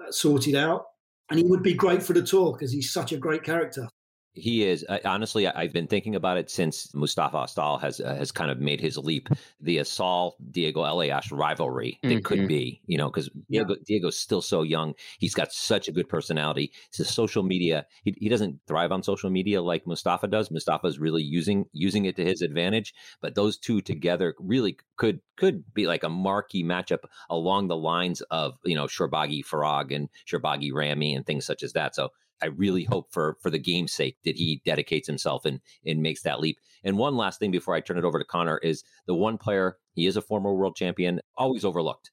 uh, 0.01 0.11
sorted 0.11 0.55
out. 0.55 0.85
And 1.29 1.39
he 1.41 1.45
would 1.45 1.63
be 1.63 1.75
great 1.75 2.03
for 2.03 2.13
the 2.13 2.23
tour 2.23 2.53
because 2.53 2.73
he's 2.73 2.93
such 2.93 3.11
a 3.13 3.17
great 3.17 3.43
character. 3.43 3.89
He 4.37 4.65
is 4.65 4.85
I, 4.89 5.01
honestly. 5.05 5.47
I've 5.47 5.73
been 5.73 5.87
thinking 5.87 6.15
about 6.15 6.37
it 6.37 6.51
since 6.51 6.95
Mustafa 6.95 7.45
Asal 7.45 7.79
has 7.79 8.01
uh, 8.01 8.15
has 8.15 8.31
kind 8.31 8.51
of 8.51 8.61
made 8.61 8.81
his 8.81 8.99
leap. 8.99 9.29
The 9.61 9.79
Asal 9.79 10.37
Diego 10.51 10.81
Elias 10.81 11.33
rivalry 11.33 11.99
that 12.03 12.09
mm-hmm. 12.09 12.21
could 12.21 12.47
be, 12.47 12.83
you 12.87 12.99
know, 12.99 13.09
because 13.09 13.31
Diego, 13.51 13.75
yeah. 13.75 13.83
Diego's 13.87 14.19
still 14.19 14.43
so 14.43 14.63
young. 14.63 14.95
He's 15.19 15.35
got 15.35 15.53
such 15.53 15.89
a 15.89 15.93
good 15.93 16.09
personality. 16.09 16.73
His 16.95 17.09
social 17.09 17.43
media. 17.43 17.87
He, 18.05 18.15
he 18.19 18.29
doesn't 18.29 18.61
thrive 18.69 18.93
on 18.93 19.03
social 19.03 19.31
media 19.31 19.63
like 19.63 19.87
Mustafa 19.87 20.29
does. 20.29 20.51
Mustafa 20.51 20.87
is 20.87 20.99
really 20.99 21.23
using 21.23 21.65
using 21.73 22.05
it 22.05 22.17
to 22.17 22.25
his 22.25 22.43
advantage. 22.43 22.95
But 23.23 23.35
those 23.35 23.57
two 23.57 23.81
together 23.81 24.35
really 24.39 24.77
could 24.97 25.21
could 25.37 25.65
be 25.73 25.87
like 25.87 26.03
a 26.03 26.09
marquee 26.11 26.65
matchup 26.65 27.05
along 27.31 27.69
the 27.69 27.77
lines 27.77 28.21
of 28.31 28.59
you 28.65 28.75
know 28.75 28.85
Shorbagy 28.85 29.45
Farag 29.45 29.95
and 29.95 30.09
Shorbagy 30.31 30.73
Ramy 30.73 31.15
and 31.15 31.25
things 31.25 31.47
such 31.47 31.63
as 31.63 31.73
that. 31.73 31.95
So 31.95 32.11
I 32.43 32.47
really 32.47 32.85
hope 32.85 33.13
for 33.13 33.37
for 33.43 33.51
the 33.51 33.59
game's 33.59 33.93
sake 33.93 34.17
that 34.25 34.37
he 34.37 34.63
dedicates 34.65 35.07
himself 35.07 35.45
and 35.45 35.61
and 35.85 36.03
makes 36.03 36.23
that 36.23 36.41
leap. 36.41 36.59
And 36.85 36.99
one 36.99 37.17
last 37.17 37.39
thing 37.39 37.51
before 37.51 37.75
I 37.75 37.81
turn 37.81 37.99
it 37.99 38.05
over 38.05 38.19
to 38.19 38.25
Connor 38.25 38.59
is 38.59 38.85
the 39.07 39.15
one 39.15 39.39
player 39.39 39.79
he 39.95 40.07
is 40.07 40.17
a 40.17 40.23
former 40.23 40.55
world 40.55 40.77
champion, 40.77 41.21
always 41.37 41.65
overlooked, 41.65 42.11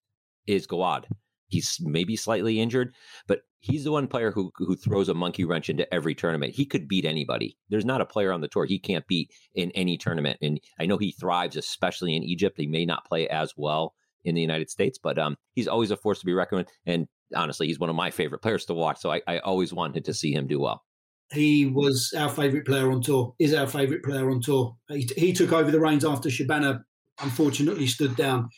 is 0.47 0.67
Gawad. 0.67 1.05
He's 1.47 1.78
maybe 1.82 2.15
slightly 2.15 2.59
injured, 2.59 2.95
but 3.28 3.41
he's 3.59 3.84
the 3.84 3.91
one 3.91 4.07
player 4.07 4.32
who 4.32 4.51
who 4.55 4.76
throws 4.76 5.09
a 5.09 5.13
monkey 5.13 5.45
wrench 5.45 5.69
into 5.69 5.91
every 5.93 6.15
tournament. 6.15 6.55
He 6.55 6.65
could 6.65 6.88
beat 6.88 7.05
anybody. 7.05 7.57
There's 7.69 7.86
not 7.86 8.01
a 8.01 8.05
player 8.05 8.32
on 8.32 8.41
the 8.41 8.47
tour 8.47 8.65
he 8.65 8.80
can't 8.80 9.07
beat 9.07 9.32
in 9.53 9.71
any 9.71 9.97
tournament. 9.97 10.38
And 10.41 10.59
I 10.80 10.86
know 10.86 10.97
he 10.97 11.11
thrives, 11.11 11.57
especially 11.57 12.15
in 12.15 12.24
Egypt. 12.24 12.55
He 12.57 12.67
may 12.67 12.86
not 12.86 13.05
play 13.05 13.28
as 13.28 13.53
well 13.55 13.93
in 14.24 14.36
the 14.36 14.41
United 14.41 14.69
States, 14.69 14.97
but 15.01 15.19
um, 15.19 15.38
he's 15.53 15.67
always 15.67 15.91
a 15.91 15.97
force 15.97 16.19
to 16.19 16.26
be 16.26 16.34
reckoned 16.34 16.59
with. 16.59 16.69
And 16.86 17.07
honestly, 17.36 17.67
he's 17.67 17.80
one 17.80 17.89
of 17.89 17.95
my 17.95 18.11
favorite 18.11 18.41
players 18.41 18.65
to 18.65 18.74
watch. 18.74 18.99
So 18.99 19.11
I, 19.11 19.21
I 19.28 19.39
always 19.39 19.74
wanted 19.74 20.05
to 20.05 20.13
see 20.13 20.34
him 20.34 20.47
do 20.47 20.59
well. 20.59 20.84
He 21.32 21.65
was 21.65 22.13
our 22.17 22.30
favourite 22.30 22.65
player 22.65 22.91
on 22.91 23.01
tour. 23.01 23.34
Is 23.39 23.53
our 23.53 23.67
favourite 23.67 24.03
player 24.03 24.30
on 24.30 24.41
tour. 24.41 24.76
He, 24.89 25.09
he 25.15 25.34
took 25.34 25.51
over 25.51 25.71
the 25.71 25.80
reins 25.80 26.05
after 26.05 26.30
Shabana 26.30 26.82
unfortunately 27.21 27.88
stood 27.88 28.15
down. 28.15 28.49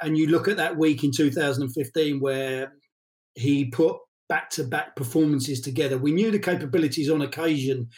And 0.00 0.16
you 0.16 0.28
look 0.28 0.48
at 0.48 0.56
that 0.56 0.76
week 0.76 1.04
in 1.04 1.10
2015 1.14 2.20
where 2.20 2.72
he 3.34 3.66
put 3.66 3.96
back 4.28 4.50
to 4.50 4.64
back 4.64 4.94
performances 4.96 5.60
together. 5.60 5.98
We 5.98 6.12
knew 6.12 6.30
the 6.30 6.38
capabilities 6.38 7.10
on 7.10 7.22
occasion 7.22 7.88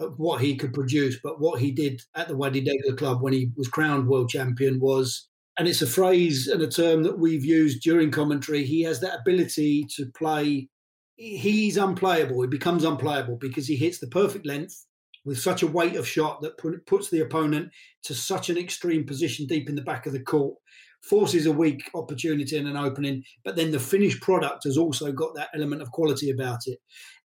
of 0.00 0.14
what 0.16 0.40
he 0.40 0.56
could 0.56 0.72
produce, 0.72 1.18
but 1.22 1.40
what 1.40 1.60
he 1.60 1.72
did 1.72 2.02
at 2.14 2.28
the 2.28 2.36
Wadi 2.36 2.64
Degla 2.64 2.96
Club 2.96 3.22
when 3.22 3.32
he 3.32 3.50
was 3.56 3.68
crowned 3.68 4.06
world 4.06 4.28
champion 4.28 4.78
was 4.80 5.27
and 5.58 5.66
it's 5.66 5.82
a 5.82 5.86
phrase 5.86 6.46
and 6.46 6.62
a 6.62 6.68
term 6.68 7.02
that 7.02 7.18
we've 7.18 7.44
used 7.44 7.82
during 7.82 8.12
commentary. 8.12 8.64
He 8.64 8.82
has 8.82 9.00
that 9.00 9.18
ability 9.20 9.86
to 9.96 10.06
play. 10.16 10.68
He's 11.16 11.76
unplayable. 11.76 12.40
He 12.42 12.48
becomes 12.48 12.84
unplayable 12.84 13.36
because 13.36 13.66
he 13.66 13.74
hits 13.74 13.98
the 13.98 14.06
perfect 14.06 14.46
length 14.46 14.86
with 15.24 15.40
such 15.40 15.62
a 15.62 15.66
weight 15.66 15.96
of 15.96 16.06
shot 16.06 16.40
that 16.42 16.56
puts 16.86 17.10
the 17.10 17.20
opponent 17.20 17.70
to 18.04 18.14
such 18.14 18.48
an 18.48 18.56
extreme 18.56 19.04
position 19.04 19.46
deep 19.46 19.68
in 19.68 19.74
the 19.74 19.82
back 19.82 20.06
of 20.06 20.12
the 20.12 20.22
court, 20.22 20.54
forces 21.02 21.44
a 21.44 21.52
weak 21.52 21.90
opportunity 21.92 22.56
and 22.56 22.68
an 22.68 22.76
opening. 22.76 23.24
But 23.44 23.56
then 23.56 23.72
the 23.72 23.80
finished 23.80 24.22
product 24.22 24.62
has 24.62 24.78
also 24.78 25.10
got 25.10 25.34
that 25.34 25.48
element 25.54 25.82
of 25.82 25.90
quality 25.90 26.30
about 26.30 26.60
it. 26.66 26.78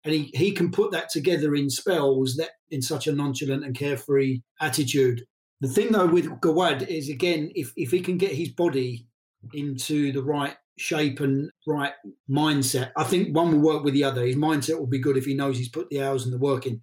And 0.03 0.13
he, 0.13 0.31
he 0.33 0.51
can 0.51 0.71
put 0.71 0.91
that 0.91 1.09
together 1.09 1.53
in 1.55 1.69
spells 1.69 2.35
that 2.37 2.49
in 2.71 2.81
such 2.81 3.05
a 3.05 3.13
nonchalant 3.13 3.63
and 3.63 3.77
carefree 3.77 4.41
attitude 4.59 5.21
the 5.63 5.69
thing 5.69 5.93
though 5.93 6.07
with 6.07 6.25
Gawad 6.41 6.85
is 6.89 7.07
again, 7.09 7.49
if 7.55 7.71
if 7.77 7.91
he 7.91 8.01
can 8.01 8.17
get 8.17 8.33
his 8.33 8.49
body 8.49 9.07
into 9.53 10.11
the 10.11 10.21
right 10.21 10.57
shape 10.77 11.21
and 11.21 11.49
right 11.65 11.93
mindset, 12.29 12.91
I 12.97 13.05
think 13.05 13.33
one 13.33 13.53
will 13.53 13.73
work 13.73 13.83
with 13.85 13.93
the 13.93 14.03
other. 14.03 14.25
His 14.25 14.35
mindset 14.35 14.77
will 14.77 14.87
be 14.87 14.99
good 14.99 15.15
if 15.15 15.23
he 15.23 15.33
knows 15.33 15.57
he's 15.57 15.69
put 15.69 15.89
the 15.89 16.01
hours 16.01 16.25
and 16.25 16.33
the 16.33 16.37
work 16.37 16.65
in. 16.65 16.81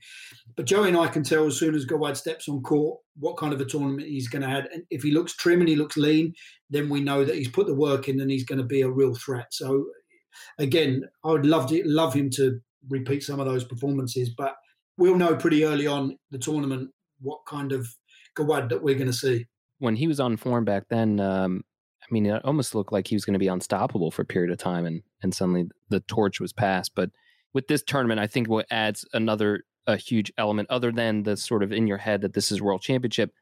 But 0.56 0.64
Joey 0.64 0.88
and 0.88 0.96
I 0.96 1.08
can 1.08 1.22
tell 1.22 1.46
as 1.46 1.58
soon 1.58 1.74
as 1.74 1.84
Gawad 1.84 2.16
steps 2.16 2.48
on 2.48 2.62
court 2.62 2.98
what 3.18 3.36
kind 3.36 3.52
of 3.52 3.60
a 3.60 3.66
tournament 3.66 4.08
he's 4.08 4.28
going 4.28 4.42
to 4.42 4.48
have. 4.48 4.64
And 4.72 4.84
if 4.88 5.02
he 5.02 5.10
looks 5.10 5.36
trim 5.36 5.60
and 5.60 5.68
he 5.68 5.76
looks 5.76 5.98
lean, 5.98 6.32
then 6.70 6.88
we 6.88 7.02
know 7.02 7.22
that 7.22 7.34
he's 7.34 7.50
put 7.50 7.66
the 7.66 7.74
work 7.74 8.08
in 8.08 8.18
and 8.18 8.30
he's 8.30 8.46
going 8.46 8.60
to 8.60 8.64
be 8.64 8.80
a 8.80 8.88
real 8.88 9.14
threat. 9.14 9.48
So 9.50 9.84
again, 10.58 11.04
I 11.22 11.32
would 11.32 11.44
love 11.44 11.68
to 11.68 11.82
love 11.84 12.14
him 12.14 12.30
to 12.30 12.60
repeat 12.88 13.24
some 13.24 13.40
of 13.40 13.46
those 13.46 13.64
performances, 13.64 14.30
but 14.30 14.54
we'll 14.96 15.16
know 15.16 15.36
pretty 15.36 15.64
early 15.66 15.86
on 15.86 16.16
the 16.30 16.38
tournament 16.38 16.90
what 17.20 17.40
kind 17.46 17.72
of 17.72 17.86
Gawad 18.36 18.68
that 18.70 18.82
we're 18.82 18.94
going 18.94 19.06
to 19.06 19.12
see. 19.12 19.46
When 19.78 19.96
he 19.96 20.06
was 20.06 20.20
on 20.20 20.36
form 20.36 20.64
back 20.64 20.84
then, 20.88 21.20
um, 21.20 21.64
I 22.02 22.06
mean, 22.10 22.26
it 22.26 22.44
almost 22.44 22.74
looked 22.74 22.92
like 22.92 23.06
he 23.06 23.16
was 23.16 23.24
going 23.24 23.34
to 23.34 23.38
be 23.38 23.48
unstoppable 23.48 24.10
for 24.10 24.22
a 24.22 24.26
period 24.26 24.52
of 24.52 24.58
time, 24.58 24.84
and 24.84 25.02
and 25.22 25.34
suddenly 25.34 25.68
the 25.88 26.00
torch 26.00 26.40
was 26.40 26.52
passed. 26.52 26.92
But 26.94 27.10
with 27.52 27.68
this 27.68 27.82
tournament, 27.82 28.20
I 28.20 28.26
think 28.26 28.48
what 28.48 28.66
adds 28.70 29.04
another 29.12 29.64
a 29.86 29.96
huge 29.96 30.32
element, 30.38 30.70
other 30.70 30.92
than 30.92 31.22
the 31.22 31.36
sort 31.36 31.62
of 31.62 31.72
in 31.72 31.86
your 31.86 31.98
head 31.98 32.20
that 32.20 32.34
this 32.34 32.52
is 32.52 32.60
World 32.60 32.82
Championship, 32.82 33.32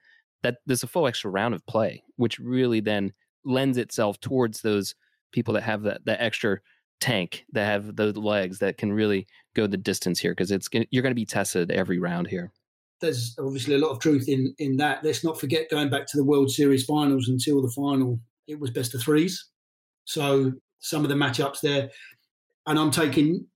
that 0.43 0.59
there's 0.66 0.82
a 0.82 0.89
full 0.89 1.07
extra 1.07 1.30
round 1.30 1.55
of 1.55 1.66
play, 1.66 2.03
which 2.16 2.39
really 2.39 2.80
then 2.80 3.12
lends 3.45 3.78
itself 3.78 4.20
towards 4.20 4.62
those 4.62 4.95
people 5.32 5.55
that 5.55 5.62
have 5.62 5.82
that 5.82 6.05
that 6.05 6.22
extra 6.22 6.59
tank 7.01 7.45
that 7.53 7.64
have 7.64 7.97
the 7.97 8.12
legs 8.18 8.59
that 8.59 8.76
can 8.76 8.93
really 8.93 9.26
go 9.55 9.66
the 9.66 9.76
distance 9.76 10.18
here 10.18 10.32
because 10.32 10.51
it's 10.51 10.68
you're 10.91 11.03
going 11.03 11.12
to 11.12 11.14
be 11.14 11.24
tested 11.24 11.70
every 11.70 11.99
round 11.99 12.26
here 12.26 12.53
there's 13.01 13.34
obviously 13.38 13.74
a 13.74 13.78
lot 13.78 13.90
of 13.90 14.01
truth 14.01 14.28
in 14.28 14.55
in 14.59 14.76
that. 14.78 15.05
Let's 15.05 15.24
not 15.24 15.38
forget 15.38 15.70
going 15.70 15.90
back 15.90 16.07
to 16.09 16.16
the 16.16 16.24
World 16.24 16.51
Series 16.51 16.84
finals 16.84 17.28
until 17.28 17.62
the 17.62 17.70
final, 17.70 18.20
it 18.46 18.59
was 18.59 18.70
best 18.70 18.94
of 18.94 19.03
threes. 19.03 19.49
So 20.05 20.53
some 20.80 21.03
of 21.03 21.09
the 21.09 21.14
matchups 21.14 21.61
there, 21.61 21.90
and 22.66 22.78
I'm 22.78 22.90
taking 22.90 23.46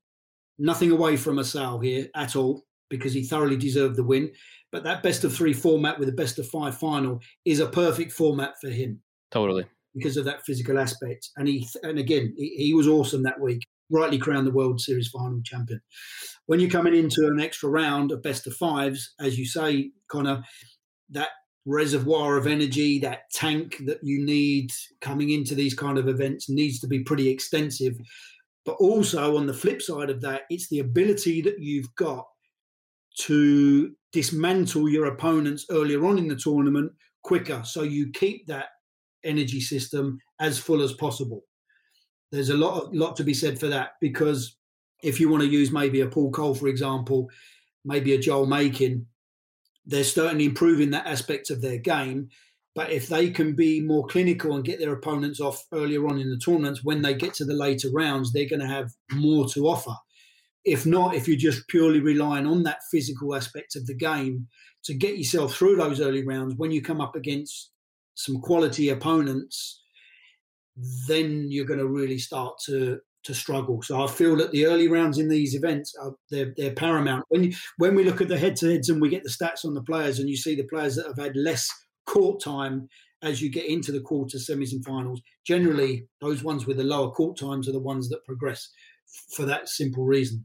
nothing 0.59 0.91
away 0.91 1.17
from 1.17 1.39
Asal 1.39 1.81
here 1.81 2.09
at 2.15 2.37
all 2.37 2.63
because 2.89 3.13
he 3.13 3.25
thoroughly 3.25 3.57
deserved 3.57 3.97
the 3.97 4.05
win. 4.05 4.31
But 4.71 4.85
that 4.85 5.03
best 5.03 5.25
of 5.25 5.35
three 5.35 5.53
format 5.53 5.99
with 5.99 6.09
a 6.09 6.13
best 6.13 6.39
of 6.39 6.49
five 6.49 6.77
final 6.77 7.21
is 7.45 7.61
a 7.61 7.67
perfect 7.67 8.13
format 8.13 8.55
for 8.61 8.71
him. 8.71 9.03
Totally. 9.31 9.67
Because 9.95 10.17
of 10.17 10.25
that 10.25 10.45
physical 10.47 10.79
aspect. 10.79 11.31
And 11.37 11.47
he 11.47 11.67
and 11.83 11.99
again, 11.99 12.35
he, 12.37 12.55
he 12.57 12.75
was 12.75 12.89
awesome 12.89 13.23
that 13.25 13.41
week 13.41 13.63
rightly 13.93 14.19
crowned 14.19 14.47
the 14.47 14.53
World 14.53 14.81
Series 14.81 15.09
final 15.09 15.41
champion. 15.45 15.81
When 16.47 16.59
you're 16.59 16.71
coming 16.71 16.95
into 16.95 17.29
an 17.29 17.41
extra 17.41 17.69
round 17.69 18.11
of 18.11 18.23
best 18.23 18.47
of 18.47 18.55
fives, 18.55 19.15
as 19.21 19.39
you 19.39 19.47
say, 19.47 19.93
Connor, 20.09 20.43
that 21.11 21.29
reservoir 21.65 22.37
of 22.37 22.47
energy, 22.47 22.99
that 22.99 23.31
tank 23.33 23.77
that 23.87 23.99
you 24.03 24.25
need 24.25 24.71
coming 25.01 25.31
into 25.31 25.55
these 25.55 25.75
kind 25.75 25.99
of 25.99 26.09
events 26.09 26.49
needs 26.49 26.81
to 26.81 26.89
be 26.89 27.05
pretty 27.05 27.29
extensive. 27.29 27.95
But 28.65 28.77
also 28.81 29.37
on 29.37 29.47
the 29.47 29.55
flip 29.55 29.83
side 29.83 30.11
of 30.11 30.21
that, 30.23 30.43
it's 30.51 30.69
the 30.69 30.81
ability 30.81 31.43
that 31.43 31.59
you've 31.59 31.95
got 31.97 32.25
to 33.21 33.93
dismantle 34.13 34.89
your 34.89 35.07
opponents 35.07 35.67
earlier 35.71 36.05
on 36.07 36.19
in 36.19 36.29
the 36.29 36.37
tournament 36.37 36.93
quicker. 37.23 37.63
So 37.65 37.83
you 37.83 38.11
keep 38.13 38.47
that 38.47 38.67
energy 39.25 39.61
system 39.61 40.19
as 40.41 40.59
full 40.59 40.83
as 40.83 40.93
possible. 40.93 41.43
There's 42.33 42.49
a 42.49 42.57
lot, 42.57 42.95
lot 42.95 43.15
to 43.17 43.25
be 43.25 43.35
said 43.35 43.61
for 43.61 43.69
that 43.69 43.93
because 44.01 44.57
if 45.03 45.21
you 45.21 45.29
want 45.29 45.43
to 45.43 45.49
use 45.49 45.71
maybe 45.71 46.01
a 46.01 46.07
Paul 46.07 46.31
Coll, 46.31 46.55
for 46.55 46.69
example, 46.69 47.29
maybe 47.85 48.15
a 48.15 48.19
Joel 48.19 48.47
Makin, 48.47 49.07
they're 49.85 50.05
certainly 50.05 50.47
improving 50.47 50.91
that 50.91 51.07
aspect 51.07 51.51
of 51.51 51.61
their 51.61 51.79
game. 51.79 52.31
But 52.75 52.91
if 52.91 53.09
they 53.09 53.31
can 53.31 53.55
be 53.55 53.81
more 53.81 54.07
clinical 54.07 54.55
and 54.55 54.65
get 54.65 54.79
their 54.79 54.95
opponents 54.95 55.41
off 55.41 55.63
earlier 55.75 56.07
on 56.07 56.19
in 56.19 56.31
the 56.31 56.39
tournaments, 56.39 56.83
when 56.83 57.03
they 57.03 57.13
get 57.13 57.35
to 57.35 57.45
the 57.45 57.53
later 57.53 57.91
rounds, 57.93 58.33
they're 58.33 58.49
going 58.49 58.61
to 58.61 58.67
have 58.67 58.93
more 59.13 59.47
to 59.51 59.69
offer. 59.69 59.95
If 60.65 60.87
not, 60.87 61.15
if 61.15 61.29
you're 61.29 61.37
just 61.37 61.69
purely 61.69 62.01
relying 62.01 62.47
on 62.47 62.63
that 62.63 62.81
physical 62.91 63.35
aspect 63.35 63.77
of 63.77 63.87
the 63.87 63.95
game 63.95 64.47
to 64.85 64.95
get 64.95 65.19
yourself 65.19 65.55
through 65.55 65.77
those 65.77 66.01
early 66.01 66.25
rounds, 66.25 66.55
when 66.57 66.71
you 66.71 66.81
come 66.81 67.01
up 67.01 67.15
against 67.15 67.73
some 68.15 68.41
quality 68.41 68.89
opponents, 68.89 69.82
then 71.07 71.47
you're 71.49 71.67
going 71.67 71.79
to 71.79 71.89
really 71.89 72.19
start 72.19 72.55
to 72.67 72.99
to 73.25 73.35
struggle. 73.35 73.81
So 73.83 74.03
I 74.03 74.09
feel 74.09 74.35
that 74.37 74.51
the 74.51 74.67
early 74.67 74.89
rounds 74.89 75.17
in 75.17 75.29
these 75.29 75.55
events 75.55 75.95
are 76.01 76.13
they're, 76.31 76.53
they're 76.57 76.75
paramount. 76.75 77.25
When 77.29 77.45
you, 77.45 77.53
when 77.79 77.95
we 77.95 78.03
look 78.03 78.21
at 78.21 78.27
the 78.27 78.39
head 78.39 78.57
to 78.57 78.73
heads 78.73 78.89
and 78.89 79.01
we 79.01 79.11
get 79.11 79.23
the 79.23 79.31
stats 79.31 79.65
on 79.65 79.75
the 79.75 79.83
players, 79.83 80.19
and 80.19 80.29
you 80.29 80.37
see 80.37 80.57
the 80.57 80.65
players 80.65 80.97
that 80.97 81.07
have 81.07 81.19
had 81.19 81.37
less 81.37 81.71
court 82.07 82.43
time 82.43 82.89
as 83.23 83.41
you 83.41 83.49
get 83.49 83.67
into 83.67 83.93
the 83.93 84.01
quarter 84.01 84.39
semis 84.39 84.73
and 84.73 84.85
finals, 84.85 85.23
generally 85.47 86.09
those 86.21 86.43
ones 86.43 86.67
with 86.67 86.79
the 86.79 86.85
lower 86.85 87.13
court 87.13 87.39
times 87.39 87.69
are 87.69 87.73
the 87.73 87.79
ones 87.79 88.09
that 88.09 88.25
progress 88.25 88.69
for 89.37 89.45
that 89.45 89.69
simple 89.69 90.05
reason 90.05 90.45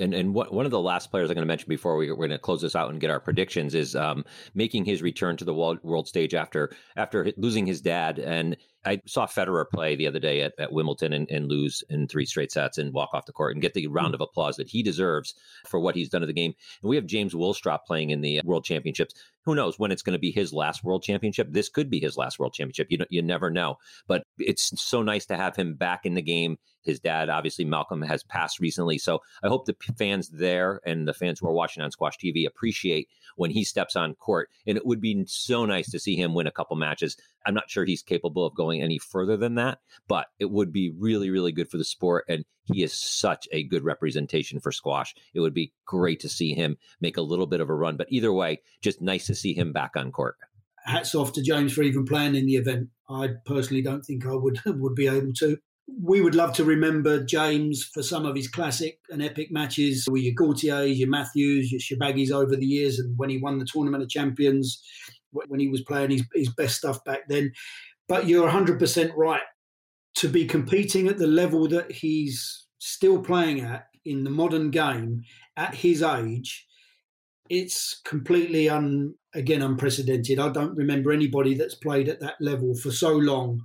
and 0.00 0.14
and 0.14 0.34
what, 0.34 0.52
one 0.52 0.64
of 0.64 0.70
the 0.70 0.80
last 0.80 1.10
players 1.10 1.30
I'm 1.30 1.34
going 1.34 1.46
to 1.46 1.48
mention 1.48 1.68
before 1.68 1.96
we, 1.96 2.08
are 2.08 2.16
going 2.16 2.30
to 2.30 2.38
close 2.38 2.62
this 2.62 2.74
out 2.74 2.90
and 2.90 3.00
get 3.00 3.10
our 3.10 3.20
predictions 3.20 3.74
is 3.74 3.94
um, 3.94 4.24
making 4.54 4.84
his 4.84 5.02
return 5.02 5.36
to 5.36 5.44
the 5.44 5.54
world, 5.54 5.78
world 5.82 6.08
stage 6.08 6.34
after 6.34 6.70
after 6.96 7.32
losing 7.36 7.66
his 7.66 7.80
dad. 7.80 8.18
And 8.18 8.56
I 8.84 9.00
saw 9.06 9.26
Federer 9.26 9.68
play 9.68 9.94
the 9.94 10.06
other 10.06 10.18
day 10.18 10.40
at, 10.40 10.54
at 10.58 10.72
Wimbledon 10.72 11.12
and, 11.12 11.30
and, 11.30 11.48
lose 11.48 11.82
in 11.90 12.08
three 12.08 12.24
straight 12.24 12.50
sets 12.50 12.78
and 12.78 12.94
walk 12.94 13.10
off 13.12 13.26
the 13.26 13.32
court 13.32 13.54
and 13.54 13.60
get 13.60 13.74
the 13.74 13.86
round 13.88 14.12
mm. 14.12 14.14
of 14.14 14.20
applause 14.22 14.56
that 14.56 14.68
he 14.68 14.82
deserves 14.82 15.34
for 15.68 15.80
what 15.80 15.94
he's 15.94 16.08
done 16.08 16.22
to 16.22 16.26
the 16.26 16.32
game. 16.32 16.54
And 16.82 16.88
we 16.88 16.96
have 16.96 17.06
James 17.06 17.34
Willstrop 17.34 17.80
playing 17.86 18.10
in 18.10 18.22
the 18.22 18.38
uh, 18.38 18.42
World 18.44 18.64
Championships. 18.64 19.14
Who 19.44 19.54
knows 19.54 19.78
when 19.78 19.90
it's 19.90 20.02
going 20.02 20.14
to 20.14 20.18
be 20.18 20.30
his 20.30 20.52
last 20.52 20.84
World 20.84 21.02
Championship? 21.02 21.48
This 21.50 21.68
could 21.68 21.88
be 21.88 21.98
his 21.98 22.16
last 22.16 22.38
World 22.38 22.52
Championship. 22.52 22.88
You 22.90 22.98
you 23.08 23.22
never 23.22 23.50
know. 23.50 23.76
But 24.06 24.24
it's 24.38 24.78
so 24.80 25.02
nice 25.02 25.26
to 25.26 25.36
have 25.36 25.56
him 25.56 25.74
back 25.74 26.04
in 26.04 26.14
the 26.14 26.22
game. 26.22 26.58
His 26.82 27.00
dad, 27.00 27.28
obviously, 27.28 27.64
Malcolm, 27.64 28.02
has 28.02 28.22
passed 28.22 28.60
recently. 28.60 28.98
So 28.98 29.20
I 29.42 29.48
hope 29.48 29.66
the 29.66 29.76
fans 29.96 30.28
there 30.28 30.80
and 30.86 31.06
the 31.06 31.14
fans 31.14 31.38
who 31.38 31.48
are 31.48 31.52
watching 31.52 31.82
on 31.82 31.90
Squash 31.90 32.16
TV 32.18 32.46
appreciate 32.46 33.08
when 33.36 33.50
he 33.50 33.64
steps 33.64 33.96
on 33.96 34.14
court. 34.14 34.48
And 34.66 34.76
it 34.76 34.86
would 34.86 35.00
be 35.00 35.24
so 35.26 35.66
nice 35.66 35.90
to 35.90 35.98
see 35.98 36.16
him 36.16 36.34
win 36.34 36.46
a 36.46 36.52
couple 36.52 36.76
matches. 36.76 37.16
I'm 37.46 37.54
not 37.54 37.70
sure 37.70 37.84
he's 37.84 38.02
capable 38.02 38.44
of 38.44 38.54
going 38.54 38.82
any 38.82 38.98
further 38.98 39.36
than 39.36 39.54
that, 39.56 39.78
but 40.08 40.28
it 40.38 40.50
would 40.50 40.72
be 40.72 40.90
really, 40.90 41.30
really 41.30 41.52
good 41.52 41.70
for 41.70 41.78
the 41.78 41.84
sport. 41.84 42.24
And 42.28 42.44
he 42.72 42.82
is 42.82 42.92
such 42.92 43.48
a 43.52 43.64
good 43.64 43.84
representation 43.84 44.60
for 44.60 44.72
squash. 44.72 45.14
It 45.34 45.40
would 45.40 45.54
be 45.54 45.72
great 45.86 46.20
to 46.20 46.28
see 46.28 46.54
him 46.54 46.76
make 47.00 47.16
a 47.16 47.22
little 47.22 47.46
bit 47.46 47.60
of 47.60 47.68
a 47.68 47.74
run. 47.74 47.96
But 47.96 48.08
either 48.10 48.32
way, 48.32 48.60
just 48.80 49.00
nice 49.00 49.26
to 49.26 49.34
see 49.34 49.54
him 49.54 49.72
back 49.72 49.92
on 49.96 50.12
court. 50.12 50.36
Hats 50.84 51.14
off 51.14 51.32
to 51.34 51.42
James 51.42 51.72
for 51.72 51.82
even 51.82 52.04
playing 52.04 52.34
in 52.34 52.46
the 52.46 52.56
event. 52.56 52.88
I 53.08 53.30
personally 53.44 53.82
don't 53.82 54.02
think 54.02 54.26
I 54.26 54.34
would 54.34 54.60
would 54.66 54.94
be 54.94 55.06
able 55.06 55.32
to. 55.38 55.58
We 56.02 56.20
would 56.20 56.36
love 56.36 56.52
to 56.54 56.64
remember 56.64 57.24
James 57.24 57.84
for 57.84 58.02
some 58.02 58.24
of 58.24 58.36
his 58.36 58.46
classic 58.46 59.00
and 59.10 59.20
epic 59.20 59.48
matches 59.50 60.06
with 60.08 60.22
your 60.22 60.34
Gaultiers, 60.34 60.98
your 60.98 61.08
Matthews, 61.08 61.72
your 61.72 61.80
Shorbagy's 61.80 62.30
over 62.30 62.54
the 62.54 62.64
years, 62.64 63.00
and 63.00 63.18
when 63.18 63.28
he 63.28 63.38
won 63.38 63.58
the 63.58 63.66
Tournament 63.66 64.04
of 64.04 64.08
Champions, 64.08 64.80
when 65.32 65.58
he 65.58 65.68
was 65.68 65.82
playing 65.82 66.10
his, 66.10 66.24
his 66.32 66.48
best 66.48 66.76
stuff 66.76 67.02
back 67.04 67.28
then. 67.28 67.52
But 68.08 68.28
you're 68.28 68.48
100% 68.48 69.12
right. 69.16 69.42
To 70.16 70.28
be 70.28 70.44
competing 70.44 71.08
at 71.08 71.18
the 71.18 71.26
level 71.26 71.68
that 71.68 71.90
he's 71.90 72.66
still 72.78 73.22
playing 73.22 73.60
at 73.60 73.86
in 74.04 74.24
the 74.24 74.30
modern 74.30 74.70
game 74.70 75.22
at 75.56 75.74
his 75.74 76.02
age, 76.02 76.66
it's 77.48 78.00
completely 78.04 78.68
un 78.68 79.14
again 79.34 79.62
unprecedented. 79.62 80.38
I 80.38 80.50
don't 80.50 80.76
remember 80.76 81.12
anybody 81.12 81.54
that's 81.54 81.74
played 81.74 82.08
at 82.08 82.20
that 82.20 82.36
level 82.40 82.74
for 82.74 82.90
so 82.90 83.12
long. 83.12 83.62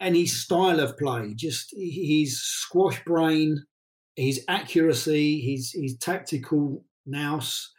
And 0.00 0.16
his 0.16 0.42
style 0.42 0.80
of 0.80 0.98
play, 0.98 1.34
just 1.34 1.72
his 1.76 2.42
squash 2.42 3.02
brain, 3.04 3.64
his 4.16 4.44
accuracy, 4.48 5.40
his 5.40 5.72
his 5.72 5.96
tactical 5.98 6.84
nous, 7.06 7.73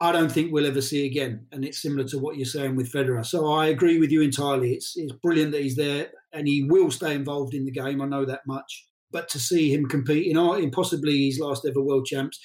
I 0.00 0.12
don't 0.12 0.30
think 0.30 0.52
we'll 0.52 0.66
ever 0.66 0.82
see 0.82 1.06
again. 1.06 1.46
And 1.52 1.64
it's 1.64 1.80
similar 1.80 2.04
to 2.08 2.18
what 2.18 2.36
you're 2.36 2.44
saying 2.44 2.76
with 2.76 2.92
Federer. 2.92 3.24
So 3.24 3.50
I 3.52 3.66
agree 3.68 3.98
with 3.98 4.10
you 4.10 4.20
entirely. 4.20 4.72
It's 4.74 4.96
it's 4.96 5.12
brilliant 5.12 5.52
that 5.52 5.62
he's 5.62 5.76
there 5.76 6.08
and 6.32 6.46
he 6.46 6.64
will 6.64 6.90
stay 6.90 7.14
involved 7.14 7.54
in 7.54 7.64
the 7.64 7.70
game. 7.70 8.02
I 8.02 8.06
know 8.06 8.24
that 8.24 8.46
much. 8.46 8.86
But 9.10 9.28
to 9.30 9.38
see 9.38 9.72
him 9.72 9.86
compete 9.86 10.26
in, 10.26 10.36
in 10.36 10.70
possibly 10.70 11.26
his 11.26 11.38
last 11.38 11.66
ever 11.66 11.80
world 11.80 12.04
champs, 12.04 12.38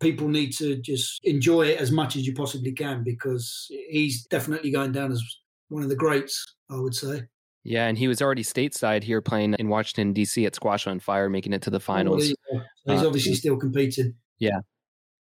people 0.00 0.28
need 0.28 0.52
to 0.52 0.76
just 0.76 1.18
enjoy 1.24 1.62
it 1.62 1.80
as 1.80 1.90
much 1.90 2.14
as 2.14 2.26
you 2.26 2.34
possibly 2.34 2.72
can 2.72 3.02
because 3.02 3.66
he's 3.88 4.24
definitely 4.26 4.70
going 4.70 4.92
down 4.92 5.10
as 5.10 5.22
one 5.68 5.82
of 5.82 5.88
the 5.88 5.96
greats, 5.96 6.44
I 6.70 6.78
would 6.78 6.94
say. 6.94 7.22
Yeah, 7.64 7.86
and 7.86 7.96
he 7.96 8.06
was 8.06 8.20
already 8.20 8.44
stateside 8.44 9.02
here 9.02 9.22
playing 9.22 9.54
in 9.58 9.68
Washington 9.68 10.12
D.C. 10.12 10.44
at 10.44 10.54
Squash 10.54 10.86
on 10.86 11.00
Fire, 11.00 11.30
making 11.30 11.54
it 11.54 11.62
to 11.62 11.70
the 11.70 11.80
finals. 11.80 12.34
Oh, 12.52 12.60
he's 12.86 13.02
uh, 13.02 13.06
obviously 13.06 13.34
still 13.34 13.56
competing. 13.56 14.14
Yeah. 14.38 14.58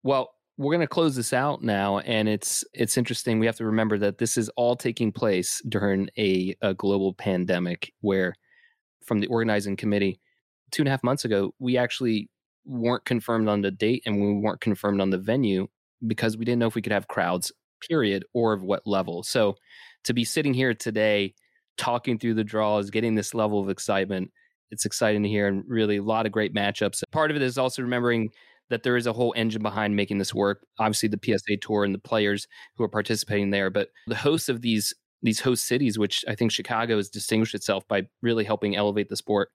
Well, 0.03 0.31
we're 0.61 0.75
going 0.75 0.87
to 0.87 0.87
close 0.87 1.17
this 1.17 1.33
out 1.33 1.63
now 1.63 2.01
and 2.01 2.29
it's 2.29 2.63
it's 2.75 2.99
interesting 2.99 3.39
we 3.39 3.47
have 3.47 3.57
to 3.57 3.65
remember 3.65 3.97
that 3.97 4.19
this 4.19 4.37
is 4.37 4.51
all 4.57 4.77
taking 4.77 5.11
place 5.11 5.63
during 5.67 6.11
a, 6.19 6.55
a 6.61 6.75
global 6.75 7.15
pandemic 7.15 7.95
where 8.03 8.35
from 9.03 9.21
the 9.21 9.27
organizing 9.29 9.75
committee 9.75 10.21
two 10.71 10.83
and 10.83 10.89
a 10.89 10.91
half 10.91 11.03
months 11.03 11.25
ago 11.25 11.55
we 11.59 11.79
actually 11.79 12.29
weren't 12.67 13.07
confirmed 13.07 13.49
on 13.49 13.63
the 13.63 13.71
date 13.71 14.03
and 14.05 14.21
we 14.21 14.35
weren't 14.35 14.61
confirmed 14.61 15.01
on 15.01 15.09
the 15.09 15.17
venue 15.17 15.67
because 16.07 16.37
we 16.37 16.45
didn't 16.45 16.59
know 16.59 16.67
if 16.67 16.75
we 16.75 16.83
could 16.83 16.93
have 16.93 17.09
crowds 17.09 17.51
period 17.89 18.23
or 18.35 18.53
of 18.53 18.63
what 18.63 18.87
level. 18.87 19.23
So 19.23 19.57
to 20.05 20.13
be 20.13 20.27
sitting 20.27 20.53
here 20.53 20.75
today 20.75 21.33
talking 21.79 22.19
through 22.19 22.35
the 22.35 22.45
draws 22.45 22.91
getting 22.91 23.15
this 23.15 23.33
level 23.33 23.63
of 23.63 23.71
excitement 23.71 24.31
it's 24.71 24.85
exciting 24.85 25.23
to 25.23 25.29
hear 25.29 25.49
and 25.49 25.65
really 25.67 25.97
a 25.97 26.03
lot 26.03 26.27
of 26.27 26.33
great 26.33 26.55
matchups. 26.55 27.03
Part 27.11 27.31
of 27.31 27.37
it 27.37 27.43
is 27.43 27.59
also 27.59 27.83
remembering 27.83 28.31
that 28.71 28.83
there 28.83 28.97
is 28.97 29.07
a 29.07 29.13
whole 29.13 29.35
engine 29.37 29.63
behind 29.63 29.95
making 29.95 30.19
this 30.19 30.35
work. 30.35 30.65
Obviously, 30.79 31.09
the 31.09 31.21
PSA 31.23 31.59
Tour 31.61 31.85
and 31.85 31.95
the 31.95 31.99
players 31.99 32.49
who 32.77 32.85
are 32.85 32.89
participating 32.89 33.51
there, 33.51 33.69
but 33.69 33.89
the 34.07 34.15
hosts 34.15 34.49
of 34.49 34.63
these 34.63 34.95
these 35.23 35.41
host 35.41 35.67
cities, 35.67 35.99
which 35.99 36.25
I 36.27 36.35
think 36.35 36.51
Chicago 36.51 36.97
has 36.97 37.11
distinguished 37.11 37.55
itself 37.55 37.87
by 37.87 38.07
really 38.23 38.45
helping 38.45 38.75
elevate 38.75 39.11
the 39.11 39.17
sport, 39.17 39.51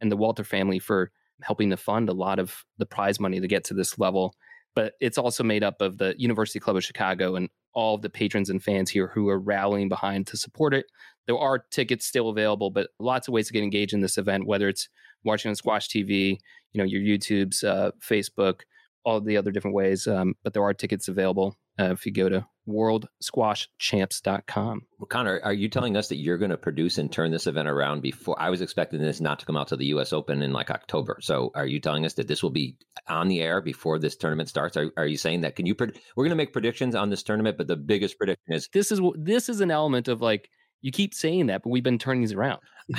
and 0.00 0.10
the 0.10 0.16
Walter 0.16 0.44
family 0.44 0.78
for 0.78 1.10
helping 1.42 1.70
to 1.70 1.76
fund 1.76 2.08
a 2.08 2.14
lot 2.14 2.38
of 2.38 2.64
the 2.78 2.86
prize 2.86 3.20
money 3.20 3.40
to 3.40 3.48
get 3.48 3.64
to 3.64 3.74
this 3.74 3.98
level. 3.98 4.34
But 4.74 4.94
it's 5.00 5.18
also 5.18 5.42
made 5.42 5.64
up 5.64 5.80
of 5.80 5.98
the 5.98 6.14
University 6.16 6.60
Club 6.60 6.76
of 6.76 6.84
Chicago 6.84 7.34
and 7.34 7.48
all 7.74 7.96
of 7.96 8.02
the 8.02 8.10
patrons 8.10 8.50
and 8.50 8.62
fans 8.62 8.90
here 8.90 9.08
who 9.08 9.28
are 9.28 9.38
rallying 9.38 9.88
behind 9.88 10.26
to 10.28 10.36
support 10.36 10.74
it. 10.74 10.86
There 11.26 11.38
are 11.38 11.64
tickets 11.70 12.06
still 12.06 12.28
available, 12.28 12.70
but 12.70 12.88
lots 12.98 13.28
of 13.28 13.32
ways 13.32 13.46
to 13.48 13.52
get 13.52 13.62
engaged 13.62 13.92
in 13.92 14.00
this 14.00 14.18
event, 14.18 14.46
whether 14.46 14.68
it's 14.68 14.88
watching 15.24 15.48
on 15.48 15.54
Squash 15.54 15.88
TV, 15.88 16.38
you 16.72 16.78
know, 16.78 16.84
your 16.84 17.00
YouTube's, 17.00 17.64
uh, 17.64 17.92
Facebook, 18.00 18.60
all 19.04 19.20
the 19.20 19.36
other 19.36 19.50
different 19.50 19.74
ways. 19.74 20.06
Um, 20.06 20.36
but 20.42 20.54
there 20.54 20.62
are 20.62 20.72
tickets 20.74 21.08
available 21.08 21.56
uh, 21.78 21.92
if 21.92 22.06
you 22.06 22.12
go 22.12 22.28
to 22.28 22.46
worldsquashchamps.com. 22.68 24.82
Well, 24.98 25.06
Connor, 25.06 25.40
are 25.42 25.52
you 25.52 25.68
telling 25.68 25.96
us 25.96 26.08
that 26.08 26.16
you're 26.16 26.38
going 26.38 26.50
to 26.50 26.56
produce 26.56 26.98
and 26.98 27.10
turn 27.10 27.32
this 27.32 27.46
event 27.46 27.68
around 27.68 28.02
before? 28.02 28.40
I 28.40 28.50
was 28.50 28.60
expecting 28.60 29.00
this 29.00 29.20
not 29.20 29.38
to 29.40 29.46
come 29.46 29.56
out 29.56 29.68
to 29.68 29.76
the 29.76 29.86
U.S. 29.86 30.12
Open 30.12 30.42
in 30.42 30.52
like 30.52 30.70
October. 30.70 31.18
So, 31.20 31.50
are 31.54 31.66
you 31.66 31.80
telling 31.80 32.04
us 32.04 32.14
that 32.14 32.28
this 32.28 32.42
will 32.42 32.50
be 32.50 32.76
on 33.08 33.28
the 33.28 33.40
air 33.40 33.60
before 33.60 33.98
this 33.98 34.16
tournament 34.16 34.48
starts? 34.48 34.76
Are, 34.76 34.92
are 34.96 35.06
you 35.06 35.16
saying 35.16 35.40
that? 35.40 35.56
Can 35.56 35.66
you? 35.66 35.74
Pred- 35.74 35.96
We're 36.14 36.24
going 36.24 36.30
to 36.30 36.36
make 36.36 36.52
predictions 36.52 36.94
on 36.94 37.10
this 37.10 37.22
tournament, 37.22 37.58
but 37.58 37.66
the 37.66 37.76
biggest 37.76 38.18
prediction 38.18 38.54
is 38.54 38.68
this 38.72 38.92
is 38.92 39.00
this 39.16 39.48
is 39.48 39.60
an 39.60 39.70
element 39.70 40.08
of 40.08 40.20
like 40.20 40.50
you 40.82 40.92
keep 40.92 41.14
saying 41.14 41.46
that, 41.46 41.62
but 41.62 41.70
we've 41.70 41.82
been 41.82 41.98
turning 41.98 42.20
these 42.20 42.34
around. 42.34 42.60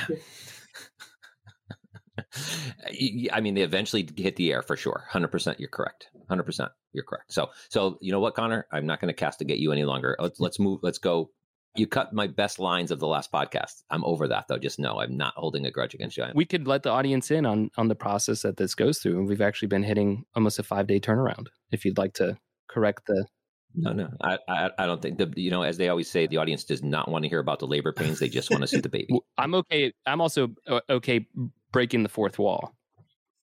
I 3.32 3.41
mean, 3.41 3.55
they 3.55 3.62
eventually 3.62 4.07
hit 4.16 4.36
the 4.36 4.51
air 4.51 4.62
for 4.62 4.76
sure. 4.76 5.05
Hundred 5.09 5.30
percent, 5.30 5.59
you're 5.59 5.70
correct. 5.70 6.07
Hundred 6.30 6.43
percent, 6.43 6.72
you're 6.93 7.03
correct. 7.03 7.32
So, 7.34 7.49
so 7.70 7.97
you 8.01 8.12
know 8.12 8.20
what, 8.20 8.36
Connor? 8.36 8.68
I'm 8.72 8.86
not 8.86 8.99
going 8.99 9.14
to 9.14 9.14
castigate 9.14 9.59
you 9.59 9.72
any 9.72 9.86
longer. 9.86 10.16
Let's 10.20 10.39
let's 10.39 10.59
move. 10.59 10.80
Let's 10.84 10.99
go. 10.99 11.32
You 11.76 11.88
cut 11.88 12.12
my 12.12 12.28
best 12.28 12.59
lines 12.59 12.91
of 12.91 12.99
the 12.99 13.07
last 13.07 13.32
podcast. 13.32 13.84
I'm 13.89 14.03
over 14.03 14.28
that 14.28 14.45
though. 14.49 14.57
Just 14.57 14.78
know 14.78 14.99
I'm 14.99 15.16
not 15.16 15.34
holding 15.38 15.66
a 15.66 15.72
grudge 15.72 15.93
against 15.93 16.18
you. 16.18 16.26
We 16.36 16.45
could 16.45 16.68
let 16.68 16.84
the 16.84 16.89
audience 16.89 17.32
in 17.32 17.45
on 17.45 17.72
on 17.78 17.88
the 17.88 17.95
process 17.95 18.41
that 18.41 18.57
this 18.57 18.76
goes 18.76 18.99
through, 18.99 19.18
and 19.18 19.28
we've 19.28 19.41
actually 19.41 19.70
been 19.70 19.84
hitting 19.84 20.26
almost 20.36 20.59
a 20.59 20.64
five 20.64 20.88
day 20.88 20.99
turnaround. 20.99 21.47
If 21.72 21.86
you'd 21.86 21.97
like 21.97 22.14
to 22.16 22.38
correct 22.70 23.03
the 23.07 23.26
No, 23.74 23.94
no, 23.94 24.10
I, 24.22 24.38
I, 24.48 24.70
I 24.78 24.86
don't 24.86 25.02
think 25.02 25.18
the 25.18 25.32
you 25.36 25.52
know 25.52 25.62
as 25.62 25.78
they 25.78 25.90
always 25.90 26.10
say, 26.10 26.28
the 26.28 26.38
audience 26.38 26.64
does 26.64 26.84
not 26.84 27.10
want 27.10 27.24
to 27.24 27.30
hear 27.30 27.40
about 27.40 27.60
the 27.60 27.68
labor 27.68 27.94
pains. 27.94 28.20
They 28.20 28.30
just 28.30 28.50
want 28.50 28.62
to 28.62 28.68
see 28.68 28.80
the 28.80 28.90
baby. 28.90 29.20
I'm 29.38 29.56
okay. 29.56 29.94
I'm 30.06 30.22
also 30.22 30.50
uh, 30.68 30.82
okay 30.90 31.26
breaking 31.72 32.04
the 32.04 32.10
fourth 32.10 32.38
wall. 32.38 32.76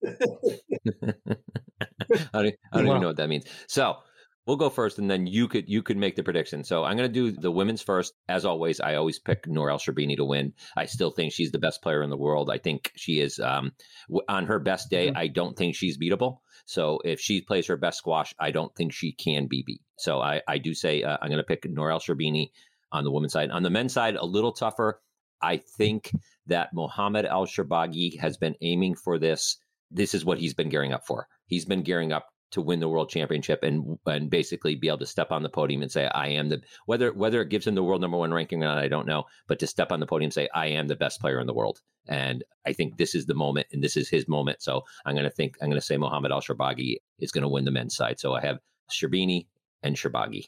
I 0.04 0.12
don't, 2.32 2.54
I 2.72 2.76
don't 2.76 2.86
even 2.86 3.00
know 3.00 3.08
what 3.08 3.16
that 3.16 3.28
means. 3.28 3.46
So 3.66 3.96
we'll 4.48 4.56
go 4.56 4.70
first, 4.70 4.98
and 4.98 5.10
then 5.10 5.26
you 5.26 5.46
could 5.46 5.68
you 5.68 5.82
could 5.82 5.96
make 5.96 6.16
the 6.16 6.22
prediction. 6.22 6.64
So 6.64 6.82
I'm 6.82 6.96
going 6.96 7.08
to 7.08 7.12
do 7.12 7.30
the 7.30 7.50
women's 7.50 7.82
first. 7.82 8.14
As 8.28 8.44
always, 8.44 8.80
I 8.80 8.96
always 8.96 9.18
pick 9.18 9.46
Nour 9.46 9.70
El 9.70 9.78
Sherbini 9.78 10.16
to 10.16 10.24
win. 10.24 10.54
I 10.76 10.86
still 10.86 11.10
think 11.10 11.32
she's 11.32 11.52
the 11.52 11.58
best 11.58 11.82
player 11.82 12.02
in 12.02 12.10
the 12.10 12.16
world. 12.16 12.50
I 12.50 12.58
think 12.58 12.90
she 12.96 13.20
is 13.20 13.38
um, 13.38 13.72
on 14.28 14.46
her 14.46 14.58
best 14.58 14.90
day. 14.90 15.08
Mm-hmm. 15.08 15.18
I 15.18 15.28
don't 15.28 15.56
think 15.56 15.74
she's 15.74 15.98
beatable. 15.98 16.38
So 16.68 17.00
if 17.02 17.18
she 17.18 17.40
plays 17.40 17.66
her 17.68 17.78
best 17.78 17.96
squash, 17.96 18.34
I 18.38 18.50
don't 18.50 18.74
think 18.76 18.92
she 18.92 19.12
can 19.12 19.46
be 19.46 19.62
beat. 19.66 19.80
So 19.96 20.20
I, 20.20 20.42
I 20.46 20.58
do 20.58 20.74
say 20.74 21.02
uh, 21.02 21.16
I'm 21.22 21.30
going 21.30 21.38
to 21.38 21.42
pick 21.42 21.64
Nour 21.64 21.90
El 21.90 21.98
Sherbini 21.98 22.50
on 22.92 23.04
the 23.04 23.10
women's 23.10 23.32
side. 23.32 23.50
On 23.50 23.62
the 23.62 23.70
men's 23.70 23.94
side, 23.94 24.16
a 24.16 24.26
little 24.26 24.52
tougher. 24.52 25.00
I 25.40 25.56
think 25.56 26.12
that 26.46 26.74
Mohamed 26.74 27.24
El 27.24 27.46
Shorbagy 27.46 28.20
has 28.20 28.36
been 28.36 28.54
aiming 28.60 28.96
for 28.96 29.18
this. 29.18 29.56
This 29.90 30.12
is 30.12 30.26
what 30.26 30.38
he's 30.38 30.52
been 30.52 30.68
gearing 30.68 30.92
up 30.92 31.06
for. 31.06 31.26
He's 31.46 31.64
been 31.64 31.82
gearing 31.82 32.12
up 32.12 32.28
to 32.50 32.62
win 32.62 32.80
the 32.80 32.88
world 32.88 33.10
championship 33.10 33.62
and 33.62 33.98
and 34.06 34.30
basically 34.30 34.74
be 34.74 34.88
able 34.88 34.98
to 34.98 35.06
step 35.06 35.30
on 35.30 35.42
the 35.42 35.48
podium 35.48 35.82
and 35.82 35.92
say 35.92 36.06
I 36.08 36.28
am 36.28 36.48
the 36.48 36.62
whether 36.86 37.12
whether 37.12 37.42
it 37.42 37.50
gives 37.50 37.66
him 37.66 37.74
the 37.74 37.82
world 37.82 38.00
number 38.00 38.16
one 38.16 38.32
ranking 38.32 38.62
or 38.62 38.66
not 38.66 38.78
I 38.78 38.88
don't 38.88 39.06
know 39.06 39.24
but 39.46 39.58
to 39.60 39.66
step 39.66 39.92
on 39.92 40.00
the 40.00 40.06
podium 40.06 40.28
and 40.28 40.34
say 40.34 40.48
I 40.54 40.68
am 40.68 40.88
the 40.88 40.96
best 40.96 41.20
player 41.20 41.40
in 41.40 41.46
the 41.46 41.54
world 41.54 41.80
and 42.06 42.44
I 42.66 42.72
think 42.72 42.96
this 42.96 43.14
is 43.14 43.26
the 43.26 43.34
moment 43.34 43.66
and 43.72 43.82
this 43.82 43.96
is 43.96 44.08
his 44.08 44.28
moment 44.28 44.62
so 44.62 44.84
I'm 45.04 45.14
going 45.14 45.24
to 45.24 45.30
think 45.30 45.56
I'm 45.60 45.68
going 45.68 45.80
to 45.80 45.86
say 45.86 45.96
Mohamed 45.96 46.32
El 46.32 46.40
Shorbagy 46.40 46.96
is 47.18 47.32
going 47.32 47.42
to 47.42 47.48
win 47.48 47.64
the 47.64 47.70
men's 47.70 47.96
side 47.96 48.18
so 48.18 48.34
I 48.34 48.40
have 48.40 48.58
Sherbini 48.90 49.46
and 49.82 49.96
Shorbagy. 49.96 50.44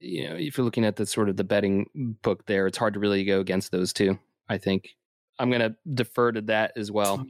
You 0.00 0.28
know, 0.28 0.36
if 0.36 0.58
you're 0.58 0.64
looking 0.64 0.84
at 0.84 0.96
the 0.96 1.06
sort 1.06 1.28
of 1.28 1.36
the 1.36 1.44
betting 1.44 2.16
book 2.22 2.46
there, 2.46 2.66
it's 2.66 2.78
hard 2.78 2.94
to 2.94 3.00
really 3.00 3.24
go 3.24 3.40
against 3.40 3.72
those 3.72 3.92
two. 3.92 4.18
I 4.48 4.58
think 4.58 4.90
I'm 5.38 5.50
going 5.50 5.62
to 5.62 5.74
defer 5.94 6.32
to 6.32 6.42
that 6.42 6.72
as 6.76 6.90
well. 6.90 7.26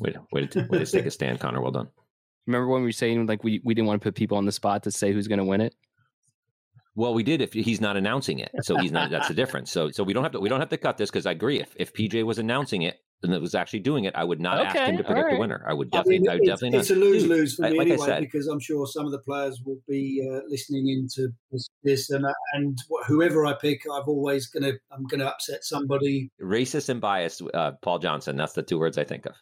Wait, 0.00 0.16
wait, 0.32 0.54
wait 0.70 0.86
to 0.86 0.86
take 0.86 1.06
a 1.06 1.10
stand, 1.10 1.40
Connor. 1.40 1.60
Well 1.60 1.72
done. 1.72 1.88
Remember 2.46 2.68
when 2.68 2.82
we 2.82 2.88
were 2.88 2.92
saying 2.92 3.26
like 3.26 3.44
we, 3.44 3.60
we 3.64 3.74
didn't 3.74 3.86
want 3.86 4.00
to 4.00 4.04
put 4.04 4.14
people 4.14 4.38
on 4.38 4.46
the 4.46 4.52
spot 4.52 4.84
to 4.84 4.90
say 4.90 5.12
who's 5.12 5.28
going 5.28 5.38
to 5.38 5.44
win 5.44 5.60
it? 5.60 5.74
Well, 6.98 7.14
we 7.14 7.22
did 7.22 7.40
if 7.40 7.52
he's 7.52 7.80
not 7.80 7.96
announcing 7.96 8.40
it, 8.40 8.50
so 8.62 8.76
he's 8.76 8.90
not. 8.90 9.08
That's 9.10 9.28
the 9.28 9.34
difference. 9.34 9.70
So, 9.70 9.90
so 9.90 10.02
we 10.02 10.12
don't 10.12 10.24
have 10.24 10.32
to 10.32 10.40
we 10.40 10.48
don't 10.48 10.58
have 10.58 10.70
to 10.70 10.76
cut 10.76 10.96
this 10.96 11.10
because 11.10 11.26
I 11.26 11.30
agree. 11.30 11.60
If 11.60 11.72
if 11.76 11.92
PJ 11.92 12.24
was 12.24 12.38
announcing 12.38 12.82
it 12.82 12.98
and 13.22 13.32
it 13.32 13.40
was 13.40 13.54
actually 13.54 13.80
doing 13.80 14.02
it, 14.02 14.16
I 14.16 14.24
would 14.24 14.40
not 14.40 14.58
okay, 14.58 14.80
ask 14.80 14.90
him 14.90 14.96
to 14.96 15.04
predict 15.04 15.26
right. 15.26 15.34
the 15.34 15.38
winner. 15.38 15.64
I 15.64 15.74
would 15.74 15.92
definitely. 15.92 16.16
I, 16.16 16.18
mean, 16.18 16.30
I 16.30 16.32
would 16.34 16.40
it's, 16.40 16.48
definitely. 16.48 16.78
It's 16.80 16.90
not. 16.90 16.96
a 16.96 17.00
lose 17.00 17.26
lose 17.26 17.54
for 17.54 17.70
me 17.70 17.78
like 17.78 17.88
anyway 17.88 18.20
because 18.20 18.48
I'm 18.48 18.58
sure 18.58 18.84
some 18.84 19.06
of 19.06 19.12
the 19.12 19.20
players 19.20 19.60
will 19.64 19.78
be 19.86 20.28
uh, 20.28 20.40
listening 20.48 20.88
into 20.88 21.28
this, 21.52 21.68
this 21.84 22.10
and 22.10 22.26
uh, 22.26 22.32
and 22.54 22.76
whoever 23.06 23.46
I 23.46 23.54
pick, 23.54 23.82
I've 23.92 24.08
always 24.08 24.48
gonna 24.48 24.72
I'm 24.90 25.04
gonna 25.04 25.26
upset 25.26 25.62
somebody. 25.62 26.30
Racist 26.42 26.88
and 26.88 27.00
biased, 27.00 27.42
uh, 27.54 27.72
Paul 27.80 28.00
Johnson. 28.00 28.36
That's 28.36 28.54
the 28.54 28.62
two 28.64 28.78
words 28.80 28.98
I 28.98 29.04
think 29.04 29.26
of. 29.26 29.34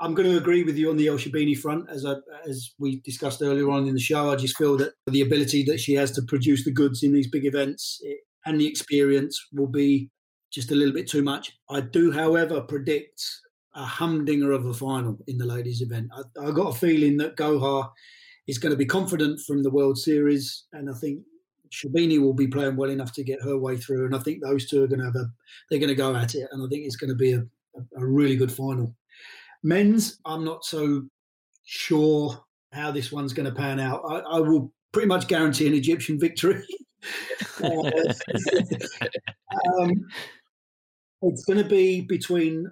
I'm 0.00 0.14
going 0.14 0.30
to 0.30 0.36
agree 0.36 0.62
with 0.62 0.76
you 0.76 0.90
on 0.90 0.96
the 0.96 1.08
El 1.08 1.16
Sherbini 1.16 1.58
front, 1.58 1.90
as 1.90 2.04
I, 2.06 2.14
as 2.48 2.72
we 2.78 3.00
discussed 3.00 3.42
earlier 3.42 3.68
on 3.70 3.88
in 3.88 3.94
the 3.94 4.00
show. 4.00 4.30
I 4.30 4.36
just 4.36 4.56
feel 4.56 4.76
that 4.76 4.92
the 5.06 5.22
ability 5.22 5.64
that 5.64 5.80
she 5.80 5.94
has 5.94 6.12
to 6.12 6.22
produce 6.22 6.64
the 6.64 6.72
goods 6.72 7.02
in 7.02 7.12
these 7.12 7.28
big 7.28 7.44
events 7.44 8.00
eh, 8.06 8.14
and 8.46 8.60
the 8.60 8.66
experience 8.66 9.40
will 9.52 9.66
be 9.66 10.10
just 10.52 10.70
a 10.70 10.74
little 10.74 10.94
bit 10.94 11.08
too 11.08 11.22
much. 11.22 11.52
I 11.68 11.80
do, 11.80 12.12
however, 12.12 12.60
predict 12.60 13.22
a 13.74 13.84
humdinger 13.84 14.52
of 14.52 14.66
a 14.66 14.74
final 14.74 15.18
in 15.26 15.38
the 15.38 15.46
ladies' 15.46 15.82
event. 15.82 16.10
I, 16.14 16.46
I 16.46 16.50
got 16.52 16.74
a 16.74 16.78
feeling 16.78 17.16
that 17.18 17.36
Gohar 17.36 17.90
is 18.46 18.58
going 18.58 18.70
to 18.70 18.76
be 18.76 18.86
confident 18.86 19.40
from 19.46 19.62
the 19.62 19.70
World 19.70 19.98
Series, 19.98 20.64
and 20.72 20.88
I 20.88 20.94
think 20.94 21.20
Sherbini 21.70 22.20
will 22.20 22.34
be 22.34 22.46
playing 22.46 22.76
well 22.76 22.90
enough 22.90 23.12
to 23.14 23.24
get 23.24 23.42
her 23.42 23.58
way 23.58 23.76
through. 23.76 24.06
And 24.06 24.16
I 24.16 24.20
think 24.20 24.42
those 24.42 24.68
two 24.68 24.82
are 24.82 24.86
going 24.86 25.00
to 25.00 25.06
have 25.06 25.16
a 25.16 25.26
they're 25.68 25.78
going 25.80 25.88
to 25.88 25.94
go 25.94 26.14
at 26.14 26.34
it, 26.34 26.48
and 26.52 26.64
I 26.64 26.68
think 26.68 26.86
it's 26.86 26.96
going 26.96 27.10
to 27.10 27.16
be 27.16 27.32
a, 27.32 27.44
a 27.96 28.06
really 28.06 28.36
good 28.36 28.52
final. 28.52 28.94
Men's, 29.62 30.18
I'm 30.24 30.44
not 30.44 30.64
so 30.64 31.02
sure 31.64 32.44
how 32.72 32.90
this 32.90 33.12
one's 33.12 33.32
going 33.32 33.48
to 33.48 33.54
pan 33.54 33.80
out. 33.80 34.02
I, 34.08 34.18
I 34.18 34.40
will 34.40 34.72
pretty 34.92 35.08
much 35.08 35.28
guarantee 35.28 35.66
an 35.66 35.74
Egyptian 35.74 36.18
victory. 36.18 36.62
uh, 37.62 37.90
um, 39.78 39.92
it's 41.22 41.44
going 41.44 41.62
to 41.62 41.68
be 41.68 42.02
between, 42.02 42.70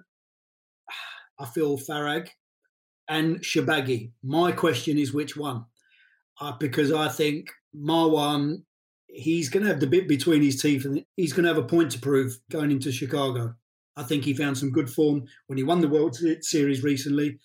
I 1.39 1.45
feel, 1.45 1.77
Farag 1.77 2.29
and 3.07 3.37
Shorbagy. 3.41 4.11
My 4.23 4.51
question 4.51 4.97
is 4.97 5.13
which 5.13 5.35
one? 5.35 5.65
Uh, 6.39 6.53
because 6.59 6.91
I 6.91 7.09
think 7.09 7.49
Marwan, 7.75 8.63
he's 9.07 9.49
going 9.49 9.63
to 9.63 9.69
have 9.69 9.79
the 9.79 9.87
bit 9.87 10.07
between 10.07 10.41
his 10.41 10.61
teeth 10.61 10.85
and 10.85 11.03
he's 11.15 11.33
going 11.33 11.43
to 11.43 11.53
have 11.53 11.57
a 11.57 11.67
point 11.67 11.91
to 11.91 11.99
prove 11.99 12.37
going 12.51 12.71
into 12.71 12.91
Chicago. 12.91 13.55
I 13.97 14.03
think 14.03 14.23
he 14.23 14.33
found 14.33 14.57
some 14.57 14.71
good 14.71 14.89
form 14.89 15.23
when 15.47 15.57
he 15.57 15.63
won 15.63 15.81
the 15.81 15.89
World 15.89 16.15
Series 16.41 16.83
recently. 16.83 17.39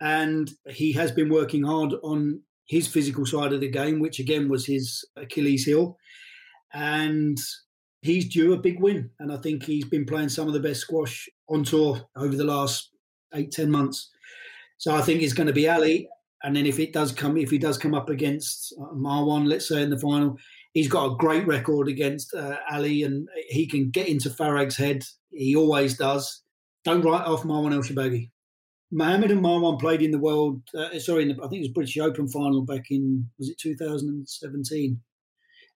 And 0.00 0.50
he 0.68 0.92
has 0.92 1.10
been 1.10 1.30
working 1.30 1.64
hard 1.64 1.94
on 2.02 2.42
his 2.66 2.86
physical 2.86 3.24
side 3.24 3.52
of 3.52 3.60
the 3.60 3.70
game, 3.70 3.98
which 3.98 4.20
again 4.20 4.48
was 4.48 4.66
his 4.66 5.04
Achilles 5.16 5.64
heel. 5.64 5.96
And 6.72 7.38
he's 8.02 8.28
due 8.28 8.52
a 8.52 8.58
big 8.58 8.80
win. 8.80 9.10
And 9.18 9.32
I 9.32 9.38
think 9.38 9.64
he's 9.64 9.86
been 9.86 10.04
playing 10.04 10.28
some 10.28 10.46
of 10.46 10.52
the 10.52 10.60
best 10.60 10.80
squash 10.80 11.28
on 11.48 11.64
tour 11.64 12.02
over 12.14 12.36
the 12.36 12.44
last 12.44 12.90
eight, 13.34 13.50
ten 13.50 13.70
months. 13.70 14.10
So 14.76 14.94
I 14.94 15.00
think 15.00 15.22
it's 15.22 15.32
going 15.32 15.46
to 15.46 15.52
be 15.52 15.68
Ali. 15.68 16.08
And 16.42 16.54
then 16.54 16.66
if 16.66 16.78
it 16.78 16.92
does 16.92 17.12
come, 17.12 17.38
if 17.38 17.50
he 17.50 17.58
does 17.58 17.78
come 17.78 17.94
up 17.94 18.10
against 18.10 18.74
uh, 18.78 18.92
Marwan, 18.94 19.48
let's 19.48 19.66
say 19.66 19.82
in 19.82 19.90
the 19.90 19.98
final, 19.98 20.36
he's 20.74 20.88
got 20.88 21.06
a 21.06 21.16
great 21.16 21.46
record 21.46 21.88
against 21.88 22.34
uh, 22.34 22.56
Ali, 22.70 23.02
and 23.02 23.26
he 23.48 23.66
can 23.66 23.90
get 23.90 24.06
into 24.06 24.28
Farag's 24.28 24.76
head. 24.76 25.02
He 25.36 25.56
always 25.56 25.96
does. 25.96 26.42
Don't 26.84 27.02
write 27.02 27.26
off 27.26 27.42
Marwan 27.42 27.74
El 27.74 27.80
Shorbagy. 27.80 28.30
Mohamed 28.92 29.32
and 29.32 29.42
Marwan 29.42 29.80
played 29.80 30.02
in 30.02 30.12
the 30.12 30.18
world. 30.18 30.62
Uh, 30.74 30.98
sorry, 30.98 31.24
the, 31.24 31.34
I 31.34 31.48
think 31.48 31.56
it 31.56 31.68
was 31.68 31.68
British 31.68 31.98
Open 31.98 32.28
final 32.28 32.62
back 32.62 32.90
in 32.90 33.28
was 33.38 33.48
it 33.48 33.58
2017, 33.58 35.00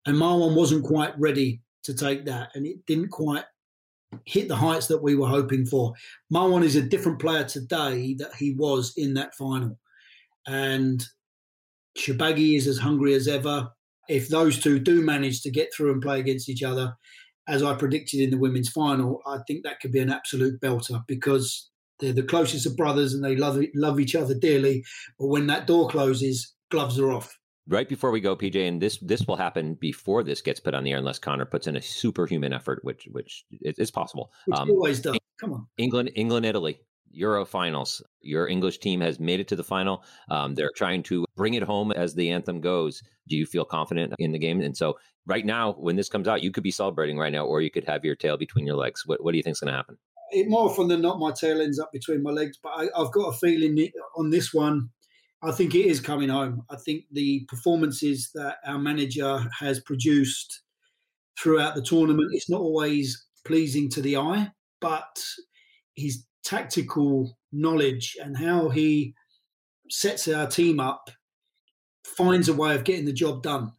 and 0.07 0.17
Marwan 0.17 0.55
wasn't 0.55 0.85
quite 0.85 1.19
ready 1.19 1.61
to 1.83 1.95
take 1.95 2.25
that, 2.27 2.51
and 2.55 2.67
it 2.67 2.85
didn't 2.87 3.09
quite 3.11 3.45
hit 4.25 4.49
the 4.49 4.57
heights 4.57 4.87
that 4.89 5.03
we 5.03 5.17
were 5.17 5.27
hoping 5.27 5.67
for. 5.67 5.93
Marwan 6.33 6.65
is 6.65 6.77
a 6.77 6.83
different 6.83 7.19
player 7.19 7.45
today 7.45 8.15
that 8.19 8.35
he 8.37 8.55
was 8.55 8.93
in 8.97 9.15
that 9.15 9.35
final, 9.35 9.77
and 10.47 11.05
Shorbagy 11.99 12.57
is 12.57 12.69
as 12.69 12.79
hungry 12.79 13.15
as 13.15 13.27
ever 13.27 13.71
if 14.11 14.29
those 14.29 14.59
two 14.59 14.79
do 14.79 15.03
manage 15.03 15.41
to 15.43 15.51
get 15.51 15.73
through 15.73 15.93
and 15.93 16.03
play 16.03 16.19
against 16.19 16.49
each 16.49 16.65
other, 16.65 16.97
as 17.51 17.63
I 17.63 17.75
predicted 17.75 18.21
in 18.21 18.31
the 18.31 18.39
women's 18.39 18.71
final, 18.71 19.21
I 19.27 19.39
think 19.47 19.65
that 19.65 19.81
could 19.81 19.93
be 19.93 19.99
an 19.99 20.11
absolute 20.11 20.61
belter 20.61 21.03
because 21.07 21.69
they're 21.99 22.13
the 22.13 22.23
closest 22.23 22.65
of 22.67 22.77
brothers 22.77 23.13
and 23.13 23.25
they 23.25 23.37
love 23.37 23.63
love 23.75 24.01
each 24.01 24.15
other 24.15 24.35
dearly. 24.35 24.85
But 25.19 25.27
when 25.27 25.49
that 25.49 25.67
door 25.67 25.89
closes, 25.89 26.55
gloves 26.71 26.99
are 26.99 27.11
off. 27.11 27.37
Right 27.69 27.89
before 27.89 28.11
we 28.11 28.21
go, 28.21 28.37
PJ, 28.37 28.67
and 28.67 28.81
this 28.81 28.99
this 28.99 29.27
will 29.27 29.37
happen 29.37 29.75
before 29.75 30.23
this 30.23 30.41
gets 30.41 30.61
put 30.61 30.75
on 30.75 30.85
the 30.85 30.93
air, 30.93 30.99
unless 30.99 31.19
Connor 31.19 31.45
puts 31.45 31.67
in 31.67 31.77
a 31.77 31.83
superhuman 31.83 32.53
effort, 32.53 32.81
which 32.85 33.09
which 33.11 33.45
is 33.61 33.91
possible. 33.91 34.33
Which 34.47 34.59
um, 34.59 34.71
always 34.71 35.01
does. 35.01 35.19
Come 35.41 35.53
on, 35.53 35.67
England, 35.77 36.13
England, 36.15 36.47
Italy. 36.47 36.81
Euro 37.11 37.45
finals. 37.45 38.03
Your 38.21 38.49
English 38.49 38.79
team 38.79 39.01
has 39.01 39.19
made 39.19 39.41
it 39.41 39.49
to 39.49 39.57
the 39.57 39.65
final. 39.65 40.05
Um, 40.31 40.55
they're 40.55 40.71
trying 40.77 41.03
to 41.05 41.25
bring 41.37 41.55
it 41.55 41.63
home 41.63 41.93
as 41.93 42.15
the 42.15 42.31
anthem 42.31 42.61
goes. 42.61 43.03
Do 43.29 43.37
you 43.37 43.47
feel 43.47 43.65
confident 43.65 44.15
in 44.19 44.33
the 44.33 44.39
game? 44.39 44.61
And 44.61 44.77
so, 44.77 44.99
right 45.27 45.45
now, 45.45 45.73
when 45.73 45.97
this 45.97 46.09
comes 46.09 46.29
out, 46.29 46.43
you 46.43 46.51
could 46.51 46.63
be 46.63 46.71
celebrating 46.71 47.19
right 47.19 47.33
now, 47.33 47.45
or 47.45 47.61
you 47.61 47.71
could 47.71 47.85
have 47.85 48.05
your 48.05 48.17
tail 48.17 48.37
between 48.37 48.67
your 48.67 48.77
legs. 48.77 49.03
What, 49.07 49.23
what 49.23 49.33
do 49.33 49.39
you 49.39 49.43
think 49.43 49.55
is 49.55 49.61
going 49.61 49.73
to 49.73 49.77
happen? 49.77 49.99
It, 50.33 50.49
more 50.49 50.69
often 50.69 50.89
than 50.89 51.03
not, 51.03 51.19
my 51.19 51.33
tail 51.33 51.61
ends 51.61 51.79
up 51.79 51.93
between 51.93 52.23
my 52.23 52.31
legs. 52.31 52.59
But 52.63 52.71
I, 52.71 52.89
I've 52.97 53.13
got 53.13 53.35
a 53.35 53.39
feeling 53.39 53.91
on 54.17 54.31
this 54.31 54.53
one. 54.55 54.91
I 55.43 55.53
think 55.53 55.75
it 55.75 55.87
is 55.87 56.01
coming 56.01 56.29
home. 56.29 56.63
I 56.71 56.77
think 56.77 57.05
the 57.11 57.47
performances 57.49 58.31
that 58.35 58.59
our 58.65 58.79
manager 58.79 59.47
has 59.59 59.81
produced 59.81 60.63
throughout 61.39 61.75
the 61.75 61.83
tournament, 61.83 62.29
it's 62.33 62.51
not 62.51 62.61
always 62.61 63.27
pleasing 63.47 63.89
to 63.91 64.03
the 64.03 64.17
eye, 64.17 64.51
but 64.81 65.19
he's 65.95 66.27
tactical 66.51 67.39
knowledge 67.53 68.17
and 68.21 68.37
how 68.37 68.69
he 68.69 69.15
sets 69.89 70.27
our 70.27 70.49
team 70.49 70.81
up 70.81 71.11
finds 72.05 72.49
a 72.49 72.55
way 72.55 72.75
of 72.75 72.83
getting 72.83 73.05
the 73.05 73.13
job 73.13 73.43
done. 73.43 73.73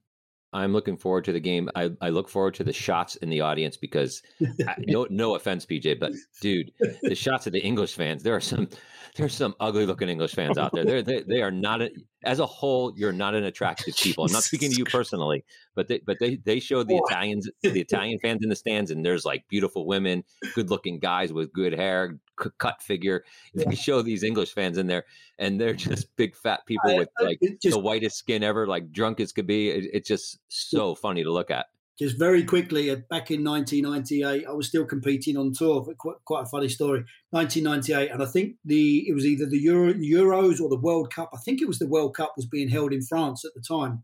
I'm 0.53 0.73
looking 0.73 0.97
forward 0.97 1.25
to 1.25 1.31
the 1.31 1.39
game. 1.39 1.69
I, 1.75 1.91
I 2.01 2.09
look 2.09 2.29
forward 2.29 2.55
to 2.55 2.63
the 2.63 2.73
shots 2.73 3.15
in 3.17 3.29
the 3.29 3.41
audience 3.41 3.77
because 3.77 4.21
no 4.79 5.07
no 5.09 5.35
offense, 5.35 5.65
PJ, 5.65 5.99
but 5.99 6.11
dude, 6.41 6.71
the 7.03 7.15
shots 7.15 7.47
of 7.47 7.53
the 7.53 7.61
English 7.61 7.95
fans. 7.95 8.21
There 8.23 8.35
are 8.35 8.41
some 8.41 8.67
there's 9.15 9.33
some 9.33 9.55
ugly 9.61 9.85
looking 9.85 10.09
English 10.09 10.33
fans 10.33 10.57
out 10.57 10.73
there. 10.73 10.83
They're, 10.83 11.01
they 11.01 11.21
they 11.21 11.41
are 11.41 11.51
not 11.51 11.81
as 12.23 12.39
a 12.39 12.45
whole, 12.45 12.93
you're 12.95 13.11
not 13.11 13.33
an 13.33 13.43
attractive 13.43 13.95
people. 13.95 14.25
I'm 14.25 14.31
not 14.31 14.43
speaking 14.43 14.71
to 14.71 14.77
you 14.77 14.85
personally, 14.85 15.43
but 15.75 15.87
they 15.87 15.99
but 15.99 16.17
they 16.19 16.35
they 16.35 16.59
show 16.59 16.83
the 16.83 16.95
Italians, 17.07 17.49
the 17.61 17.69
Italian 17.79 18.19
fans 18.19 18.43
in 18.43 18.49
the 18.49 18.55
stands, 18.55 18.91
and 18.91 19.05
there's 19.05 19.25
like 19.25 19.47
beautiful 19.47 19.85
women, 19.85 20.23
good 20.53 20.69
looking 20.69 20.99
guys 20.99 21.33
with 21.33 21.51
good 21.51 21.73
hair, 21.73 22.19
c- 22.41 22.49
cut 22.57 22.81
figure. 22.81 23.23
They 23.55 23.75
show 23.75 24.01
these 24.01 24.23
English 24.23 24.53
fans 24.53 24.77
in 24.77 24.87
there, 24.87 25.05
and 25.39 25.59
they're 25.59 25.73
just 25.73 26.15
big 26.15 26.35
fat 26.35 26.65
people 26.65 26.97
with 26.97 27.09
like 27.19 27.39
just, 27.61 27.75
the 27.75 27.79
whitest 27.79 28.17
skin 28.17 28.43
ever, 28.43 28.67
like 28.67 28.91
drunk 28.91 29.19
as 29.19 29.31
could 29.31 29.47
be. 29.47 29.69
It, 29.69 29.89
it's 29.93 30.07
just 30.07 30.39
so 30.47 30.95
funny 30.95 31.23
to 31.23 31.31
look 31.31 31.51
at. 31.51 31.67
Just 31.99 32.17
very 32.17 32.43
quickly, 32.43 32.89
uh, 32.89 32.95
back 33.09 33.29
in 33.31 33.43
1998, 33.43 34.45
I 34.47 34.51
was 34.53 34.67
still 34.67 34.85
competing 34.85 35.37
on 35.37 35.53
tour. 35.53 35.85
Quite, 35.99 36.15
quite 36.25 36.43
a 36.43 36.49
funny 36.49 36.69
story. 36.69 37.03
1998, 37.31 38.11
and 38.11 38.23
I 38.23 38.25
think 38.25 38.55
the 38.65 39.05
it 39.07 39.13
was 39.13 39.25
either 39.25 39.45
the 39.45 39.59
Euro, 39.59 39.93
Euros 39.93 40.59
or 40.59 40.69
the 40.69 40.79
World 40.79 41.13
Cup. 41.13 41.29
I 41.33 41.37
think 41.43 41.61
it 41.61 41.67
was 41.67 41.79
the 41.79 41.87
World 41.87 42.15
Cup 42.15 42.33
was 42.35 42.47
being 42.47 42.69
held 42.69 42.93
in 42.93 43.01
France 43.01 43.43
at 43.45 43.51
the 43.53 43.63
time. 43.67 44.03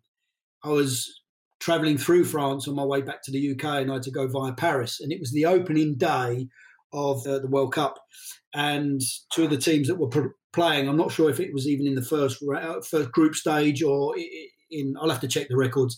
I 0.63 0.69
was 0.69 1.21
traveling 1.59 1.97
through 1.97 2.25
France 2.25 2.67
on 2.67 2.75
my 2.75 2.85
way 2.85 3.01
back 3.01 3.23
to 3.23 3.31
the 3.31 3.51
UK, 3.51 3.81
and 3.81 3.89
I 3.89 3.95
had 3.95 4.03
to 4.03 4.11
go 4.11 4.27
via 4.27 4.53
Paris, 4.53 4.99
and 4.99 5.11
it 5.11 5.19
was 5.19 5.31
the 5.31 5.45
opening 5.45 5.95
day 5.95 6.47
of 6.93 7.25
uh, 7.25 7.39
the 7.39 7.47
World 7.47 7.73
Cup, 7.73 7.95
and 8.53 9.01
two 9.31 9.45
of 9.45 9.49
the 9.49 9.57
teams 9.57 9.87
that 9.87 9.97
were 9.97 10.09
pr- 10.09 10.27
playing. 10.53 10.87
I'm 10.87 10.97
not 10.97 11.11
sure 11.11 11.29
if 11.29 11.39
it 11.39 11.53
was 11.53 11.67
even 11.67 11.87
in 11.87 11.95
the 11.95 12.01
first 12.01 12.43
first 12.89 13.11
group 13.11 13.35
stage 13.35 13.81
or 13.81 14.15
in. 14.69 14.95
I'll 15.01 15.09
have 15.09 15.21
to 15.21 15.27
check 15.27 15.47
the 15.49 15.57
records 15.57 15.97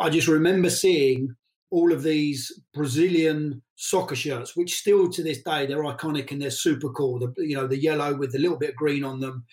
I 0.00 0.10
just 0.10 0.28
remember 0.28 0.70
seeing 0.70 1.34
all 1.70 1.92
of 1.92 2.02
these 2.02 2.62
Brazilian 2.72 3.62
soccer 3.76 4.16
shirts, 4.16 4.56
which 4.56 4.78
still 4.78 5.08
to 5.10 5.22
this 5.22 5.42
day 5.42 5.66
they're 5.66 5.82
iconic 5.82 6.32
and 6.32 6.40
they're 6.40 6.50
super 6.50 6.90
cool. 6.90 7.18
The 7.18 7.32
you 7.38 7.56
know 7.56 7.66
the 7.66 7.78
yellow 7.78 8.14
with 8.14 8.34
a 8.34 8.38
little 8.38 8.58
bit 8.58 8.70
of 8.70 8.76
green 8.76 9.04
on 9.04 9.20
them, 9.20 9.44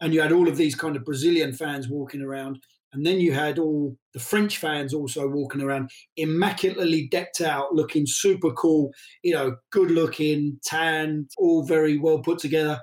and 0.00 0.12
you 0.12 0.20
had 0.20 0.32
all 0.32 0.48
of 0.48 0.56
these 0.56 0.74
kind 0.74 0.96
of 0.96 1.04
Brazilian 1.04 1.52
fans 1.52 1.88
walking 1.88 2.22
around, 2.22 2.58
and 2.92 3.04
then 3.04 3.20
you 3.20 3.32
had 3.32 3.58
all 3.58 3.96
the 4.12 4.20
French 4.20 4.58
fans 4.58 4.94
also 4.94 5.28
walking 5.28 5.60
around, 5.60 5.90
immaculately 6.16 7.08
decked 7.08 7.40
out, 7.40 7.74
looking 7.74 8.06
super 8.06 8.52
cool. 8.52 8.92
You 9.22 9.34
know, 9.34 9.56
good 9.70 9.90
looking, 9.90 10.58
tanned, 10.64 11.30
all 11.38 11.64
very 11.64 11.98
well 11.98 12.18
put 12.20 12.38
together. 12.38 12.80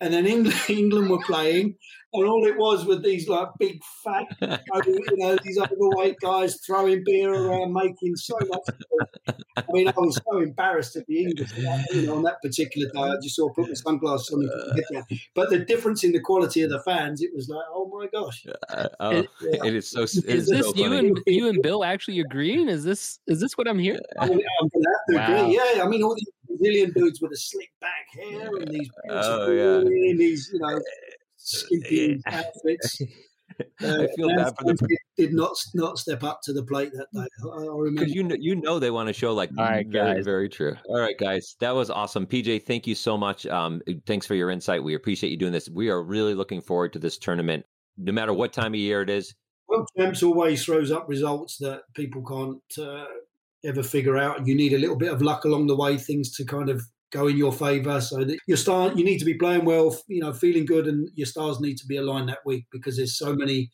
And 0.00 0.12
then 0.12 0.26
England, 0.26 0.60
England 0.68 1.10
were 1.10 1.22
playing, 1.22 1.76
and 2.14 2.26
all 2.26 2.46
it 2.46 2.56
was 2.56 2.84
were 2.84 2.96
these 2.96 3.28
like 3.28 3.48
big 3.58 3.80
fat, 4.04 4.26
you 4.86 5.16
know, 5.16 5.36
these 5.42 5.58
overweight 5.58 6.16
guys 6.20 6.56
throwing 6.66 7.02
beer 7.04 7.32
around, 7.32 7.72
making 7.72 8.16
so 8.16 8.36
much. 8.48 9.30
I 9.56 9.64
mean, 9.70 9.88
I 9.88 9.92
was 9.96 10.20
so 10.30 10.38
embarrassed 10.38 10.96
at 10.96 11.06
the 11.06 11.24
English, 11.24 11.52
you 11.92 12.06
know, 12.06 12.16
on 12.16 12.22
that 12.24 12.40
particular 12.42 12.90
day. 12.92 13.00
I 13.00 13.14
just 13.22 13.36
saw 13.36 13.50
put 13.50 13.68
my 13.68 13.74
sunglasses 13.74 14.30
on 14.34 14.42
and. 14.42 15.20
But 15.34 15.50
the 15.50 15.60
difference 15.60 16.04
in 16.04 16.12
the 16.12 16.20
quality 16.20 16.62
of 16.62 16.70
the 16.70 16.80
fans, 16.80 17.22
it 17.22 17.30
was 17.34 17.48
like, 17.48 17.64
oh 17.70 17.88
my 17.88 18.06
gosh, 18.08 18.46
uh, 18.68 18.88
oh, 19.00 19.10
it, 19.10 19.28
it 19.40 19.74
is 19.74 19.88
so. 19.88 20.02
It 20.02 20.10
is, 20.10 20.24
is 20.24 20.48
this 20.48 20.66
so 20.66 20.74
you 20.74 20.92
and 20.92 21.18
you 21.26 21.48
and 21.48 21.62
Bill 21.62 21.84
actually 21.84 22.20
agreeing? 22.20 22.68
Is 22.68 22.84
this 22.84 23.20
is 23.26 23.40
this 23.40 23.56
what 23.56 23.68
I'm 23.68 23.78
hearing? 23.78 24.00
I'm, 24.18 24.32
I'm 24.32 24.38
gonna 24.38 24.44
have 24.44 25.06
to 25.08 25.14
wow. 25.16 25.44
agree. 25.44 25.56
Yeah, 25.56 25.82
I 25.82 25.88
mean, 25.88 26.02
all 26.02 26.14
these 26.14 26.28
Brazilian 26.46 26.92
dudes 26.92 27.20
with 27.22 27.32
a 27.32 27.36
slick 27.36 27.72
back 27.80 28.06
hair 28.14 28.48
and 28.48 28.68
these, 28.68 28.90
oh, 29.08 29.50
yeah. 29.50 29.82
these, 30.16 30.50
you 30.52 30.58
know 30.60 30.80
skimpy 31.42 32.20
outfits. 32.26 33.00
Uh, 33.82 34.04
I 34.04 34.08
feel 34.16 34.28
bad 34.28 34.54
for 34.58 34.72
the 34.72 34.98
did 35.16 35.34
not 35.34 35.52
not 35.74 35.98
step 35.98 36.24
up 36.24 36.40
to 36.42 36.52
the 36.52 36.62
plate 36.62 36.90
that 36.94 37.06
day. 37.12 37.26
I, 37.44 37.48
I 37.48 37.58
remember 37.58 37.90
because 38.00 38.14
you 38.14 38.22
know 38.22 38.36
you 38.38 38.54
know 38.54 38.78
they 38.78 38.90
want 38.90 39.08
to 39.08 39.12
show 39.12 39.34
like 39.34 39.50
all 39.58 39.64
right, 39.64 39.86
very 39.86 40.14
guys. 40.14 40.24
very 40.24 40.48
true. 40.48 40.74
All 40.88 40.98
right, 40.98 41.16
guys, 41.18 41.54
that 41.60 41.74
was 41.74 41.90
awesome. 41.90 42.26
PJ, 42.26 42.64
thank 42.64 42.86
you 42.86 42.94
so 42.94 43.18
much. 43.18 43.46
Um, 43.46 43.82
thanks 44.06 44.26
for 44.26 44.34
your 44.34 44.50
insight. 44.50 44.82
We 44.82 44.94
appreciate 44.94 45.30
you 45.30 45.36
doing 45.36 45.52
this. 45.52 45.68
We 45.68 45.90
are 45.90 46.02
really 46.02 46.34
looking 46.34 46.62
forward 46.62 46.92
to 46.94 46.98
this 46.98 47.18
tournament, 47.18 47.64
no 47.98 48.12
matter 48.12 48.32
what 48.32 48.52
time 48.52 48.72
of 48.72 48.80
year 48.80 49.02
it 49.02 49.10
is. 49.10 49.34
Well, 49.68 49.86
champs 49.98 50.22
always 50.22 50.64
throws 50.64 50.90
up 50.90 51.08
results 51.08 51.58
that 51.58 51.82
people 51.94 52.22
can't 52.22 52.86
uh, 52.86 53.04
ever 53.64 53.82
figure 53.82 54.18
out. 54.18 54.46
You 54.46 54.54
need 54.54 54.72
a 54.72 54.78
little 54.78 54.96
bit 54.96 55.12
of 55.12 55.22
luck 55.22 55.44
along 55.44 55.66
the 55.66 55.76
way, 55.76 55.96
things 55.96 56.34
to 56.36 56.44
kind 56.44 56.68
of 56.68 56.82
go 57.12 57.28
in 57.28 57.36
your 57.36 57.52
favour. 57.52 58.00
So 58.00 58.24
that 58.24 58.38
your 58.46 58.56
star, 58.56 58.92
you 58.92 59.04
need 59.04 59.18
to 59.18 59.24
be 59.24 59.34
playing 59.34 59.64
well, 59.64 59.96
you 60.08 60.20
know, 60.20 60.32
feeling 60.32 60.66
good, 60.66 60.86
and 60.86 61.08
your 61.14 61.26
stars 61.26 61.60
need 61.60 61.76
to 61.78 61.86
be 61.86 61.96
aligned 61.96 62.28
that 62.28 62.40
week 62.44 62.66
because 62.72 62.96
there's 62.96 63.16
so 63.16 63.34
many 63.34 63.70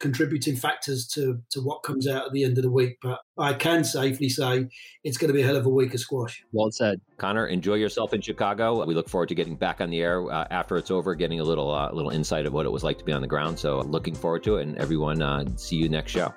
contributing 0.00 0.56
factors 0.56 1.06
to 1.06 1.40
to 1.48 1.60
what 1.60 1.84
comes 1.84 2.08
out 2.08 2.26
at 2.26 2.32
the 2.32 2.44
end 2.44 2.58
of 2.58 2.64
the 2.64 2.70
week. 2.70 2.98
But 3.00 3.20
I 3.38 3.54
can 3.54 3.84
safely 3.84 4.28
say 4.28 4.66
it's 5.04 5.16
going 5.16 5.28
to 5.28 5.34
be 5.34 5.42
a 5.42 5.46
hell 5.46 5.56
of 5.56 5.64
a 5.64 5.70
week 5.70 5.94
of 5.94 6.00
squash. 6.00 6.42
Well 6.52 6.70
said, 6.72 7.00
Connor. 7.16 7.46
Enjoy 7.46 7.74
yourself 7.74 8.12
in 8.12 8.20
Chicago. 8.20 8.84
We 8.84 8.94
look 8.94 9.08
forward 9.08 9.28
to 9.30 9.34
getting 9.34 9.56
back 9.56 9.80
on 9.80 9.90
the 9.90 10.00
air 10.00 10.30
uh, 10.30 10.46
after 10.50 10.76
it's 10.76 10.90
over, 10.90 11.14
getting 11.14 11.40
a 11.40 11.44
little 11.44 11.72
uh, 11.72 11.90
little 11.92 12.10
insight 12.10 12.44
of 12.44 12.52
what 12.52 12.66
it 12.66 12.72
was 12.72 12.84
like 12.84 12.98
to 12.98 13.04
be 13.04 13.12
on 13.12 13.22
the 13.22 13.28
ground. 13.28 13.58
So 13.58 13.80
looking 13.80 14.14
forward 14.14 14.42
to 14.44 14.56
it, 14.56 14.66
and 14.66 14.76
everyone, 14.76 15.22
uh, 15.22 15.44
see 15.56 15.76
you 15.76 15.88
next 15.88 16.12
show. 16.12 16.34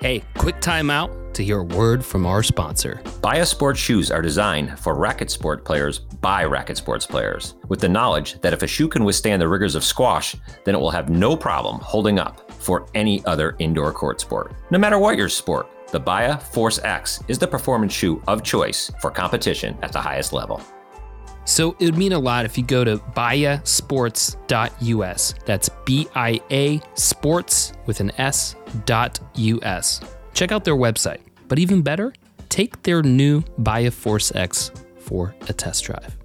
Hey, 0.00 0.22
quick 0.36 0.60
timeout 0.60 1.34
to 1.34 1.42
hear 1.42 1.58
a 1.58 1.64
word 1.64 2.04
from 2.04 2.24
our 2.24 2.44
sponsor. 2.44 3.02
Bia 3.20 3.44
Sports 3.44 3.80
shoes 3.80 4.12
are 4.12 4.22
designed 4.22 4.78
for 4.78 4.94
racket 4.94 5.28
sport 5.28 5.64
players 5.64 5.98
by 5.98 6.44
racket 6.44 6.76
sports 6.76 7.04
players, 7.04 7.56
with 7.68 7.80
the 7.80 7.88
knowledge 7.88 8.40
that 8.40 8.52
if 8.52 8.62
a 8.62 8.66
shoe 8.68 8.86
can 8.86 9.02
withstand 9.02 9.42
the 9.42 9.48
rigors 9.48 9.74
of 9.74 9.82
squash, 9.82 10.36
then 10.64 10.76
it 10.76 10.78
will 10.78 10.92
have 10.92 11.08
no 11.08 11.36
problem 11.36 11.80
holding 11.80 12.20
up 12.20 12.48
for 12.52 12.86
any 12.94 13.24
other 13.24 13.56
indoor 13.58 13.92
court 13.92 14.20
sport. 14.20 14.54
No 14.70 14.78
matter 14.78 15.00
what 15.00 15.16
your 15.16 15.28
sport, 15.28 15.68
the 15.90 15.98
Bia 15.98 16.38
Force 16.38 16.78
X 16.84 17.20
is 17.26 17.40
the 17.40 17.48
performance 17.48 17.92
shoe 17.92 18.22
of 18.28 18.44
choice 18.44 18.92
for 19.00 19.10
competition 19.10 19.76
at 19.82 19.90
the 19.90 20.00
highest 20.00 20.32
level. 20.32 20.62
So 21.48 21.74
it 21.80 21.86
would 21.86 21.96
mean 21.96 22.12
a 22.12 22.18
lot 22.18 22.44
if 22.44 22.58
you 22.58 22.64
go 22.64 22.84
to 22.84 22.98
biasports.us. 22.98 25.34
That's 25.46 25.70
B 25.86 26.06
I 26.14 26.38
A 26.50 26.78
sports 26.94 27.72
with 27.86 28.00
an 28.00 28.12
S 28.18 28.54
dot 28.84 29.18
US. 29.34 30.02
Check 30.34 30.52
out 30.52 30.64
their 30.64 30.76
website. 30.76 31.20
But 31.48 31.58
even 31.58 31.80
better, 31.80 32.12
take 32.50 32.82
their 32.82 33.02
new 33.02 33.40
Bia 33.62 33.90
Force 33.90 34.30
X 34.34 34.70
for 34.98 35.34
a 35.48 35.54
test 35.54 35.84
drive. 35.84 36.17